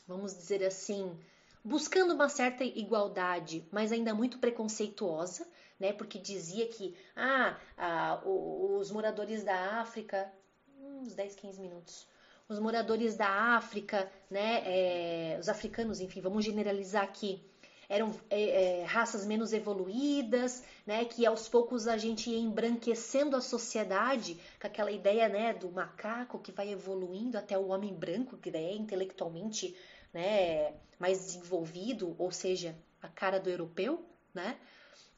vamos 0.07 0.35
dizer 0.35 0.63
assim, 0.63 1.17
buscando 1.63 2.13
uma 2.13 2.29
certa 2.29 2.63
igualdade, 2.63 3.65
mas 3.71 3.91
ainda 3.91 4.13
muito 4.13 4.37
preconceituosa, 4.37 5.47
né? 5.79 5.93
Porque 5.93 6.19
dizia 6.19 6.67
que 6.67 6.95
ah, 7.15 7.57
ah 7.77 8.21
os 8.25 8.91
moradores 8.91 9.43
da 9.43 9.79
África, 9.81 10.31
uns 10.79 11.13
10, 11.15 11.35
15 11.35 11.61
minutos, 11.61 12.07
os 12.47 12.59
moradores 12.59 13.15
da 13.15 13.55
África, 13.55 14.11
né? 14.29 14.61
É, 14.65 15.37
os 15.39 15.49
africanos, 15.49 15.99
enfim, 15.99 16.21
vamos 16.21 16.45
generalizar 16.45 17.03
aqui, 17.03 17.43
eram 17.89 18.15
é, 18.29 18.79
é, 18.79 18.83
raças 18.83 19.25
menos 19.25 19.53
evoluídas, 19.53 20.63
né? 20.85 21.05
Que 21.05 21.25
aos 21.25 21.47
poucos 21.47 21.87
a 21.87 21.97
gente 21.97 22.29
ia 22.29 22.37
embranquecendo 22.37 23.35
a 23.35 23.41
sociedade 23.41 24.39
com 24.59 24.67
aquela 24.67 24.91
ideia, 24.91 25.29
né? 25.29 25.53
Do 25.53 25.69
macaco 25.71 26.39
que 26.39 26.51
vai 26.51 26.71
evoluindo 26.71 27.37
até 27.37 27.57
o 27.57 27.67
homem 27.67 27.93
branco, 27.93 28.37
que 28.37 28.49
é 28.49 28.73
intelectualmente, 28.73 29.75
né? 30.13 30.73
Mais 30.97 31.19
desenvolvido, 31.19 32.15
ou 32.17 32.31
seja, 32.31 32.75
a 33.01 33.07
cara 33.07 33.39
do 33.39 33.49
europeu, 33.49 34.03
né? 34.33 34.57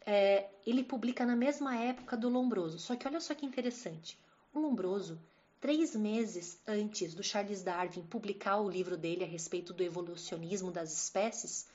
É, 0.05 0.49
ele 0.65 0.83
publica 0.83 1.25
na 1.25 1.35
mesma 1.35 1.75
época 1.75 2.15
do 2.15 2.29
Lombroso. 2.29 2.77
Só 2.79 2.95
que 2.95 3.07
olha 3.07 3.19
só 3.19 3.33
que 3.33 3.45
interessante. 3.45 4.17
O 4.53 4.59
Lombroso, 4.59 5.19
três 5.59 5.95
meses 5.95 6.59
antes 6.67 7.13
do 7.13 7.23
Charles 7.23 7.63
Darwin 7.63 8.03
publicar 8.03 8.57
o 8.57 8.69
livro 8.69 8.95
dele 8.95 9.23
a 9.23 9.27
respeito 9.27 9.73
do 9.73 9.83
evolucionismo 9.83 10.71
das 10.71 10.93
espécies, 10.93 11.67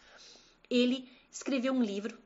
ele 0.70 1.10
escreveu 1.30 1.72
um 1.72 1.82
livro 1.82 2.16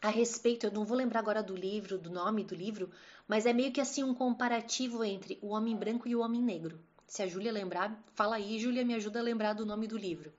a 0.00 0.10
respeito, 0.10 0.66
eu 0.66 0.70
não 0.70 0.84
vou 0.84 0.96
lembrar 0.96 1.20
agora 1.20 1.42
do 1.42 1.56
livro, 1.56 1.96
do 1.96 2.10
nome 2.10 2.44
do 2.44 2.54
livro, 2.54 2.90
mas 3.26 3.46
é 3.46 3.54
meio 3.54 3.72
que 3.72 3.80
assim 3.80 4.04
um 4.04 4.14
comparativo 4.14 5.02
entre 5.02 5.38
o 5.40 5.48
homem 5.48 5.74
branco 5.74 6.06
e 6.06 6.14
o 6.14 6.20
homem 6.20 6.42
negro. 6.42 6.78
Se 7.06 7.22
a 7.22 7.26
Júlia 7.26 7.50
lembrar, 7.50 7.98
fala 8.14 8.36
aí, 8.36 8.58
Júlia 8.58 8.84
me 8.84 8.94
ajuda 8.94 9.20
a 9.20 9.22
lembrar 9.22 9.54
do 9.54 9.64
nome 9.64 9.86
do 9.86 9.96
livro. 9.96 10.30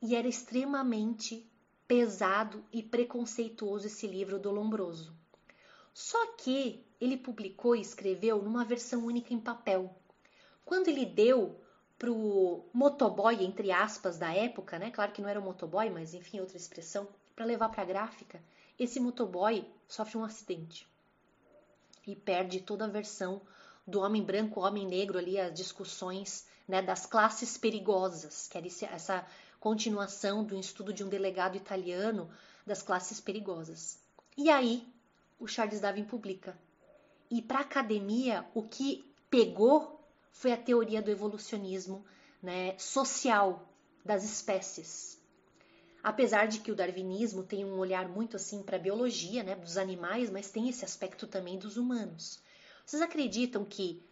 E 0.00 0.14
era 0.14 0.28
extremamente 0.28 1.44
pesado 1.92 2.64
e 2.72 2.82
preconceituoso 2.82 3.86
esse 3.86 4.06
livro 4.06 4.38
do 4.38 4.50
Lombroso. 4.50 5.14
Só 5.92 6.28
que 6.38 6.82
ele 6.98 7.18
publicou 7.18 7.76
e 7.76 7.82
escreveu 7.82 8.40
numa 8.40 8.64
versão 8.64 9.04
única 9.04 9.34
em 9.34 9.38
papel. 9.38 9.94
Quando 10.64 10.88
ele 10.88 11.04
deu 11.04 11.60
pro 11.98 12.64
motoboy, 12.72 13.44
entre 13.44 13.70
aspas, 13.70 14.16
da 14.16 14.32
época, 14.32 14.78
né? 14.78 14.90
Claro 14.90 15.12
que 15.12 15.20
não 15.20 15.28
era 15.28 15.38
o 15.38 15.42
motoboy, 15.42 15.90
mas 15.90 16.14
enfim, 16.14 16.40
outra 16.40 16.56
expressão, 16.56 17.06
para 17.36 17.44
levar 17.44 17.68
para 17.68 17.84
gráfica, 17.84 18.42
esse 18.78 18.98
motoboy 18.98 19.62
sofre 19.86 20.16
um 20.16 20.24
acidente 20.24 20.88
e 22.06 22.16
perde 22.16 22.60
toda 22.60 22.86
a 22.86 22.88
versão 22.88 23.42
do 23.86 24.00
homem 24.00 24.22
branco, 24.22 24.60
homem 24.60 24.86
negro 24.86 25.18
ali, 25.18 25.38
as 25.38 25.52
discussões 25.52 26.46
né, 26.66 26.80
das 26.80 27.04
classes 27.04 27.58
perigosas, 27.58 28.48
que 28.48 28.56
era 28.56 28.66
essa 28.66 29.26
continuação 29.62 30.42
do 30.42 30.58
estudo 30.58 30.92
de 30.92 31.04
um 31.04 31.08
delegado 31.08 31.56
italiano 31.56 32.28
das 32.66 32.82
classes 32.82 33.20
perigosas. 33.20 33.96
E 34.36 34.50
aí, 34.50 34.84
o 35.38 35.46
Charles 35.46 35.80
Darwin 35.80 36.04
publica. 36.04 36.58
E 37.30 37.40
para 37.40 37.58
a 37.58 37.62
academia, 37.62 38.44
o 38.54 38.64
que 38.64 39.08
pegou 39.30 40.04
foi 40.32 40.50
a 40.50 40.56
teoria 40.56 41.00
do 41.00 41.12
evolucionismo 41.12 42.04
né, 42.42 42.76
social 42.76 43.64
das 44.04 44.24
espécies. 44.24 45.16
Apesar 46.02 46.48
de 46.48 46.58
que 46.58 46.72
o 46.72 46.74
darwinismo 46.74 47.44
tem 47.44 47.64
um 47.64 47.78
olhar 47.78 48.08
muito 48.08 48.34
assim 48.34 48.64
para 48.64 48.74
a 48.74 48.80
biologia, 48.80 49.44
né, 49.44 49.54
dos 49.54 49.76
animais, 49.76 50.28
mas 50.28 50.50
tem 50.50 50.68
esse 50.68 50.84
aspecto 50.84 51.24
também 51.28 51.56
dos 51.56 51.76
humanos. 51.76 52.40
Vocês 52.84 53.00
acreditam 53.00 53.64
que 53.64 54.02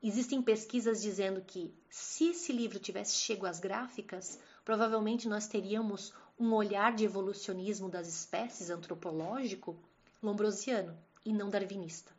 existem 0.00 0.40
pesquisas 0.40 1.02
dizendo 1.02 1.42
que 1.44 1.74
se 1.90 2.28
esse 2.28 2.52
livro 2.52 2.78
tivesse 2.78 3.16
chego 3.16 3.44
às 3.44 3.58
gráficas, 3.58 4.38
provavelmente 4.68 5.30
nós 5.30 5.48
teríamos 5.48 6.12
um 6.38 6.52
olhar 6.52 6.94
de 6.94 7.02
evolucionismo 7.02 7.88
das 7.88 8.06
espécies 8.06 8.68
antropológico 8.68 9.74
lombrosiano 10.22 10.94
e 11.24 11.32
não 11.32 11.48
darwinista. 11.48 12.12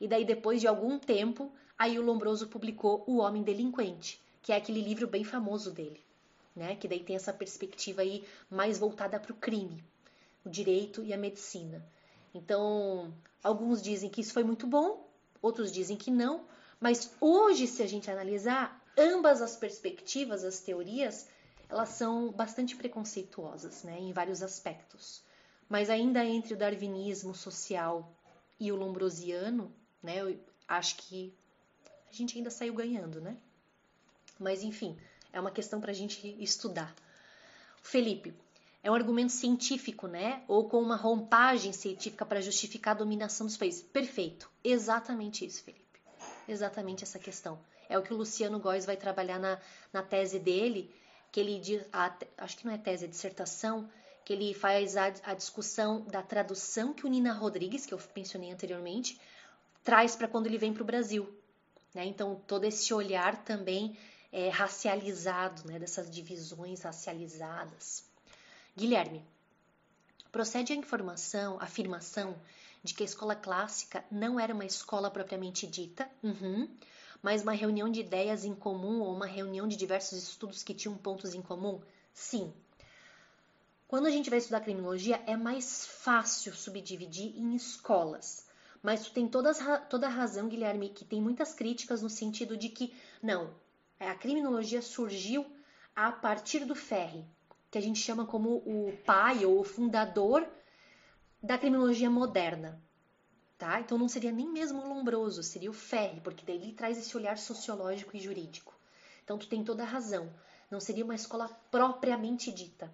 E 0.00 0.06
daí 0.06 0.24
depois 0.24 0.60
de 0.60 0.68
algum 0.68 0.96
tempo, 0.96 1.50
aí 1.76 1.98
o 1.98 2.02
Lombroso 2.02 2.46
publicou 2.46 3.02
O 3.04 3.16
Homem 3.16 3.42
Delinquente, 3.42 4.22
que 4.40 4.52
é 4.52 4.56
aquele 4.56 4.80
livro 4.80 5.08
bem 5.08 5.24
famoso 5.24 5.72
dele, 5.72 6.00
né? 6.54 6.76
Que 6.76 6.86
daí 6.86 7.02
tem 7.02 7.16
essa 7.16 7.32
perspectiva 7.32 8.02
aí 8.02 8.24
mais 8.48 8.78
voltada 8.78 9.18
para 9.18 9.32
o 9.32 9.36
crime, 9.36 9.82
o 10.44 10.48
direito 10.48 11.02
e 11.02 11.12
a 11.12 11.18
medicina. 11.18 11.84
Então, 12.32 13.12
alguns 13.42 13.82
dizem 13.82 14.08
que 14.08 14.20
isso 14.20 14.32
foi 14.32 14.44
muito 14.44 14.68
bom, 14.68 15.04
outros 15.42 15.72
dizem 15.72 15.96
que 15.96 16.12
não, 16.12 16.44
mas 16.78 17.12
hoje, 17.20 17.66
se 17.66 17.82
a 17.82 17.88
gente 17.88 18.08
analisar, 18.08 18.80
ambas 18.96 19.42
as 19.42 19.56
perspectivas, 19.56 20.44
as 20.44 20.60
teorias, 20.60 21.26
elas 21.72 21.88
são 21.88 22.30
bastante 22.30 22.76
preconceituosas, 22.76 23.82
né, 23.82 23.98
em 23.98 24.12
vários 24.12 24.42
aspectos. 24.42 25.22
Mas 25.70 25.88
ainda 25.88 26.22
entre 26.22 26.52
o 26.52 26.56
darwinismo 26.56 27.34
social 27.34 28.14
e 28.60 28.70
o 28.70 28.76
lombrosiano, 28.76 29.72
né, 30.02 30.20
eu 30.20 30.38
acho 30.68 30.96
que 30.96 31.34
a 32.10 32.12
gente 32.12 32.36
ainda 32.36 32.50
saiu 32.50 32.74
ganhando, 32.74 33.22
né? 33.22 33.38
Mas 34.38 34.62
enfim, 34.62 34.98
é 35.32 35.40
uma 35.40 35.50
questão 35.50 35.80
para 35.80 35.92
a 35.92 35.94
gente 35.94 36.36
estudar. 36.42 36.94
Felipe, 37.82 38.34
é 38.82 38.90
um 38.90 38.94
argumento 38.94 39.32
científico, 39.32 40.06
né? 40.06 40.42
Ou 40.46 40.68
com 40.68 40.78
uma 40.78 40.96
roupagem 40.96 41.72
científica 41.72 42.26
para 42.26 42.42
justificar 42.42 42.94
a 42.94 42.98
dominação 42.98 43.46
dos 43.46 43.56
países. 43.56 43.82
Perfeito. 43.82 44.50
Exatamente 44.62 45.46
isso, 45.46 45.62
Felipe. 45.62 46.00
Exatamente 46.46 47.02
essa 47.02 47.18
questão. 47.18 47.58
É 47.88 47.98
o 47.98 48.02
que 48.02 48.12
o 48.12 48.16
Luciano 48.16 48.58
Góes 48.58 48.84
vai 48.84 48.96
trabalhar 48.96 49.38
na, 49.38 49.58
na 49.90 50.02
tese 50.02 50.38
dele, 50.38 50.92
que 51.32 51.40
ele 51.40 51.58
diz, 51.58 51.82
a, 51.90 52.14
acho 52.38 52.58
que 52.58 52.66
não 52.66 52.74
é 52.74 52.78
tese, 52.78 53.06
é 53.06 53.08
dissertação, 53.08 53.90
que 54.24 54.34
ele 54.34 54.52
faz 54.54 54.96
a, 54.96 55.06
a 55.24 55.34
discussão 55.34 56.02
da 56.02 56.22
tradução 56.22 56.92
que 56.92 57.06
o 57.06 57.08
Nina 57.08 57.32
Rodrigues, 57.32 57.86
que 57.86 57.94
eu 57.94 58.00
mencionei 58.14 58.52
anteriormente, 58.52 59.18
traz 59.82 60.14
para 60.14 60.28
quando 60.28 60.46
ele 60.46 60.58
vem 60.58 60.72
para 60.72 60.82
o 60.82 60.86
Brasil. 60.86 61.28
Né? 61.94 62.04
Então, 62.04 62.40
todo 62.46 62.64
esse 62.64 62.92
olhar 62.92 63.42
também 63.44 63.96
é, 64.30 64.50
racializado, 64.50 65.66
né? 65.66 65.78
dessas 65.78 66.10
divisões 66.10 66.82
racializadas. 66.82 68.04
Guilherme, 68.76 69.24
procede 70.30 70.72
a 70.72 70.76
informação, 70.76 71.58
a 71.58 71.64
afirmação 71.64 72.36
de 72.84 72.94
que 72.94 73.02
a 73.02 73.06
escola 73.06 73.34
clássica 73.34 74.04
não 74.10 74.38
era 74.38 74.52
uma 74.52 74.64
escola 74.64 75.10
propriamente 75.10 75.66
dita, 75.66 76.08
uhum, 76.22 76.68
mas 77.22 77.42
uma 77.42 77.52
reunião 77.52 77.88
de 77.88 78.00
ideias 78.00 78.44
em 78.44 78.54
comum 78.54 79.00
ou 79.00 79.14
uma 79.14 79.26
reunião 79.26 79.68
de 79.68 79.76
diversos 79.76 80.18
estudos 80.18 80.62
que 80.62 80.74
tinham 80.74 80.96
pontos 80.98 81.34
em 81.34 81.40
comum? 81.40 81.80
Sim. 82.12 82.52
Quando 83.86 84.06
a 84.06 84.10
gente 84.10 84.28
vai 84.28 84.38
estudar 84.38 84.60
criminologia, 84.60 85.22
é 85.26 85.36
mais 85.36 85.86
fácil 85.86 86.52
subdividir 86.52 87.38
em 87.38 87.54
escolas. 87.54 88.46
Mas 88.82 89.04
tu 89.04 89.12
tem 89.12 89.28
toda, 89.28 89.54
toda 89.80 90.06
a 90.06 90.10
razão, 90.10 90.48
Guilherme, 90.48 90.88
que 90.88 91.04
tem 91.04 91.22
muitas 91.22 91.54
críticas 91.54 92.02
no 92.02 92.10
sentido 92.10 92.56
de 92.56 92.68
que, 92.68 92.92
não, 93.22 93.54
é, 94.00 94.08
a 94.08 94.14
criminologia 94.14 94.82
surgiu 94.82 95.46
a 95.94 96.10
partir 96.10 96.64
do 96.64 96.74
Ferri, 96.74 97.24
que 97.70 97.78
a 97.78 97.80
gente 97.82 98.00
chama 98.00 98.26
como 98.26 98.56
o 98.66 98.92
pai 99.06 99.44
ou 99.44 99.60
o 99.60 99.64
fundador 99.64 100.44
da 101.40 101.56
criminologia 101.56 102.10
moderna. 102.10 102.82
Tá? 103.62 103.78
Então 103.78 103.96
não 103.96 104.08
seria 104.08 104.32
nem 104.32 104.48
mesmo 104.48 104.82
o 104.82 104.88
Lombroso, 104.88 105.40
seria 105.40 105.70
o 105.70 105.72
Ferri, 105.72 106.20
porque 106.20 106.44
daí 106.44 106.56
ele 106.56 106.72
traz 106.72 106.98
esse 106.98 107.16
olhar 107.16 107.38
sociológico 107.38 108.16
e 108.16 108.18
jurídico. 108.18 108.74
Então 109.22 109.38
tu 109.38 109.46
tem 109.46 109.62
toda 109.62 109.84
a 109.84 109.86
razão. 109.86 110.34
Não 110.68 110.80
seria 110.80 111.04
uma 111.04 111.14
escola 111.14 111.48
propriamente 111.70 112.50
dita, 112.50 112.92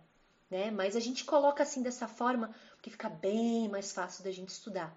né? 0.51 0.70
Mas 0.70 0.95
a 0.95 1.01
gente 1.01 1.24
coloca 1.24 1.62
assim 1.62 1.82
dessa 1.82 2.07
forma 2.07 2.55
porque 2.74 2.90
fica 2.90 3.09
bem 3.09 3.66
mais 3.70 3.93
fácil 3.93 4.23
da 4.23 4.31
gente 4.31 4.51
estudar. 4.51 4.95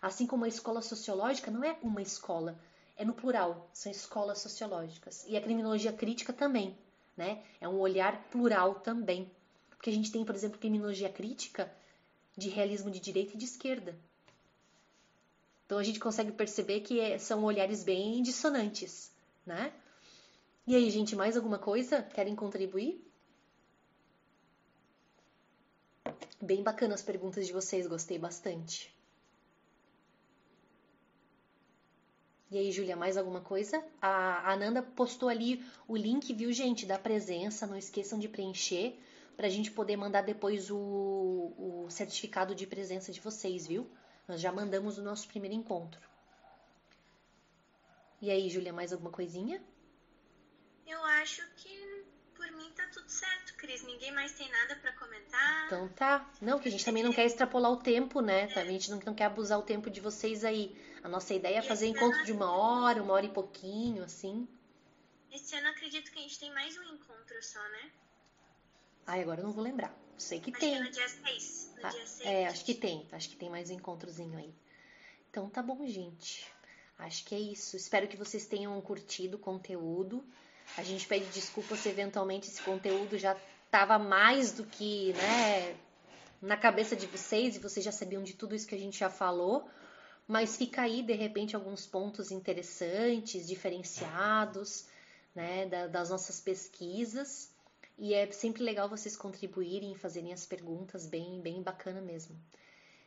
Assim 0.00 0.28
como 0.28 0.44
a 0.44 0.48
escola 0.48 0.80
sociológica 0.80 1.50
não 1.50 1.64
é 1.64 1.76
uma 1.82 2.00
escola, 2.00 2.56
é 2.96 3.04
no 3.04 3.12
plural, 3.12 3.68
são 3.72 3.90
escolas 3.90 4.38
sociológicas. 4.38 5.24
E 5.26 5.36
a 5.36 5.42
criminologia 5.42 5.92
crítica 5.92 6.32
também, 6.32 6.78
né? 7.16 7.42
É 7.60 7.68
um 7.68 7.80
olhar 7.80 8.28
plural 8.30 8.76
também. 8.76 9.28
Porque 9.70 9.90
a 9.90 9.92
gente 9.92 10.12
tem, 10.12 10.24
por 10.24 10.36
exemplo, 10.36 10.60
criminologia 10.60 11.08
crítica 11.08 11.68
de 12.36 12.48
realismo 12.48 12.92
de 12.92 13.00
direita 13.00 13.34
e 13.34 13.36
de 13.36 13.46
esquerda. 13.46 13.98
Então 15.70 15.78
a 15.78 15.84
gente 15.84 16.00
consegue 16.00 16.32
perceber 16.32 16.80
que 16.80 16.98
é, 16.98 17.16
são 17.16 17.44
olhares 17.44 17.84
bem 17.84 18.20
dissonantes, 18.24 19.12
né? 19.46 19.72
E 20.66 20.74
aí, 20.74 20.90
gente, 20.90 21.14
mais 21.14 21.36
alguma 21.36 21.60
coisa? 21.60 22.02
Querem 22.02 22.34
contribuir? 22.34 23.00
Bem 26.42 26.60
bacana 26.60 26.94
as 26.94 27.02
perguntas 27.02 27.46
de 27.46 27.52
vocês, 27.52 27.86
gostei 27.86 28.18
bastante. 28.18 28.92
E 32.50 32.58
aí, 32.58 32.72
Júlia, 32.72 32.96
mais 32.96 33.16
alguma 33.16 33.40
coisa? 33.40 33.80
A 34.02 34.52
Ananda 34.52 34.82
postou 34.82 35.28
ali 35.28 35.64
o 35.86 35.96
link, 35.96 36.34
viu, 36.34 36.52
gente, 36.52 36.84
da 36.84 36.98
presença. 36.98 37.64
Não 37.64 37.76
esqueçam 37.76 38.18
de 38.18 38.28
preencher 38.28 38.98
para 39.36 39.46
a 39.46 39.50
gente 39.50 39.70
poder 39.70 39.96
mandar 39.96 40.22
depois 40.22 40.68
o, 40.68 40.76
o 40.76 41.86
certificado 41.90 42.56
de 42.56 42.66
presença 42.66 43.12
de 43.12 43.20
vocês, 43.20 43.68
viu? 43.68 43.88
Nós 44.30 44.40
já 44.40 44.52
mandamos 44.52 44.96
o 44.96 45.02
nosso 45.02 45.26
primeiro 45.26 45.56
encontro. 45.56 46.00
E 48.22 48.30
aí, 48.30 48.48
Júlia, 48.48 48.72
mais 48.72 48.92
alguma 48.92 49.10
coisinha? 49.10 49.60
Eu 50.86 51.02
acho 51.04 51.44
que 51.56 52.04
por 52.36 52.48
mim 52.52 52.70
tá 52.70 52.86
tudo 52.92 53.08
certo, 53.10 53.56
Cris. 53.56 53.82
Ninguém 53.82 54.12
mais 54.12 54.30
tem 54.30 54.48
nada 54.48 54.76
para 54.76 54.92
comentar. 54.92 55.66
Então 55.66 55.88
tá. 55.88 56.30
Não, 56.40 56.60
que 56.60 56.68
a 56.68 56.70
gente 56.70 56.84
também 56.84 57.02
não 57.02 57.12
quer 57.12 57.26
extrapolar 57.26 57.72
o 57.72 57.78
tempo, 57.78 58.20
né? 58.20 58.48
É. 58.54 58.60
A 58.60 58.64
gente 58.66 58.88
não, 58.88 59.00
não 59.04 59.14
quer 59.16 59.24
abusar 59.24 59.58
o 59.58 59.64
tempo 59.64 59.90
de 59.90 60.00
vocês 60.00 60.44
aí. 60.44 60.80
A 61.02 61.08
nossa 61.08 61.34
ideia 61.34 61.58
é 61.58 61.62
fazer 61.62 61.88
encontro 61.88 62.24
de 62.24 62.30
uma 62.30 62.52
hora, 62.52 63.02
uma 63.02 63.14
hora 63.14 63.26
e 63.26 63.30
pouquinho, 63.32 64.04
assim. 64.04 64.46
Esse 65.32 65.56
ano 65.56 65.70
acredito 65.70 66.08
que 66.12 66.20
a 66.20 66.22
gente 66.22 66.38
tem 66.38 66.54
mais 66.54 66.78
um 66.78 66.84
encontro 66.84 67.42
só, 67.42 67.58
né? 67.70 67.90
Ai, 69.08 69.22
agora 69.22 69.40
eu 69.40 69.44
não 69.46 69.52
vou 69.52 69.64
lembrar. 69.64 69.92
Sei 70.20 70.40
que 70.40 70.50
acho 70.50 70.60
tem. 70.60 70.72
Que 70.72 70.76
é 70.76 70.84
no 70.84 70.90
dia 70.90 71.08
6. 71.08 71.72
No 71.76 71.86
ah, 71.86 71.90
dia 71.90 72.06
6 72.06 72.28
é, 72.28 72.46
acho 72.46 72.64
que 72.64 72.74
tem. 72.74 73.06
Acho 73.12 73.28
que 73.28 73.36
tem 73.36 73.50
mais 73.50 73.70
um 73.70 73.74
encontrozinho 73.74 74.36
aí. 74.36 74.54
Então 75.30 75.48
tá 75.48 75.62
bom, 75.62 75.86
gente. 75.86 76.46
Acho 76.98 77.24
que 77.24 77.34
é 77.34 77.38
isso. 77.38 77.76
Espero 77.76 78.06
que 78.06 78.16
vocês 78.16 78.46
tenham 78.46 78.78
curtido 78.80 79.36
o 79.36 79.40
conteúdo. 79.40 80.24
A 80.76 80.82
gente 80.82 81.06
pede 81.06 81.26
desculpa 81.26 81.76
se 81.76 81.88
eventualmente 81.88 82.48
esse 82.48 82.62
conteúdo 82.62 83.18
já 83.18 83.36
estava 83.64 83.98
mais 83.98 84.52
do 84.52 84.64
que, 84.64 85.12
né, 85.14 85.76
na 86.40 86.56
cabeça 86.56 86.94
de 86.94 87.06
vocês 87.06 87.56
e 87.56 87.58
vocês 87.58 87.84
já 87.84 87.92
sabiam 87.92 88.22
de 88.22 88.34
tudo 88.34 88.54
isso 88.54 88.66
que 88.66 88.74
a 88.74 88.78
gente 88.78 88.98
já 88.98 89.10
falou 89.10 89.68
mas 90.30 90.56
fica 90.56 90.82
aí 90.82 91.02
de 91.02 91.12
repente 91.12 91.56
alguns 91.56 91.88
pontos 91.88 92.30
interessantes, 92.30 93.48
diferenciados, 93.48 94.86
né, 95.34 95.66
das 95.88 96.10
nossas 96.10 96.40
pesquisas. 96.40 97.50
E 98.02 98.14
é 98.14 98.32
sempre 98.32 98.62
legal 98.62 98.88
vocês 98.88 99.14
contribuírem, 99.14 99.94
fazerem 99.94 100.32
as 100.32 100.46
perguntas, 100.46 101.06
bem, 101.06 101.38
bem 101.42 101.62
bacana 101.62 102.00
mesmo. 102.00 102.34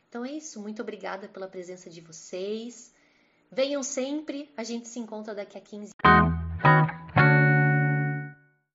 Então 0.08 0.24
é 0.24 0.30
isso, 0.30 0.62
muito 0.62 0.80
obrigada 0.80 1.26
pela 1.26 1.48
presença 1.48 1.90
de 1.90 2.00
vocês. 2.00 2.94
Venham 3.50 3.82
sempre, 3.82 4.48
a 4.56 4.62
gente 4.62 4.86
se 4.88 5.00
encontra 5.00 5.34
daqui 5.34 5.58
a 5.58 5.60
15 5.60 5.90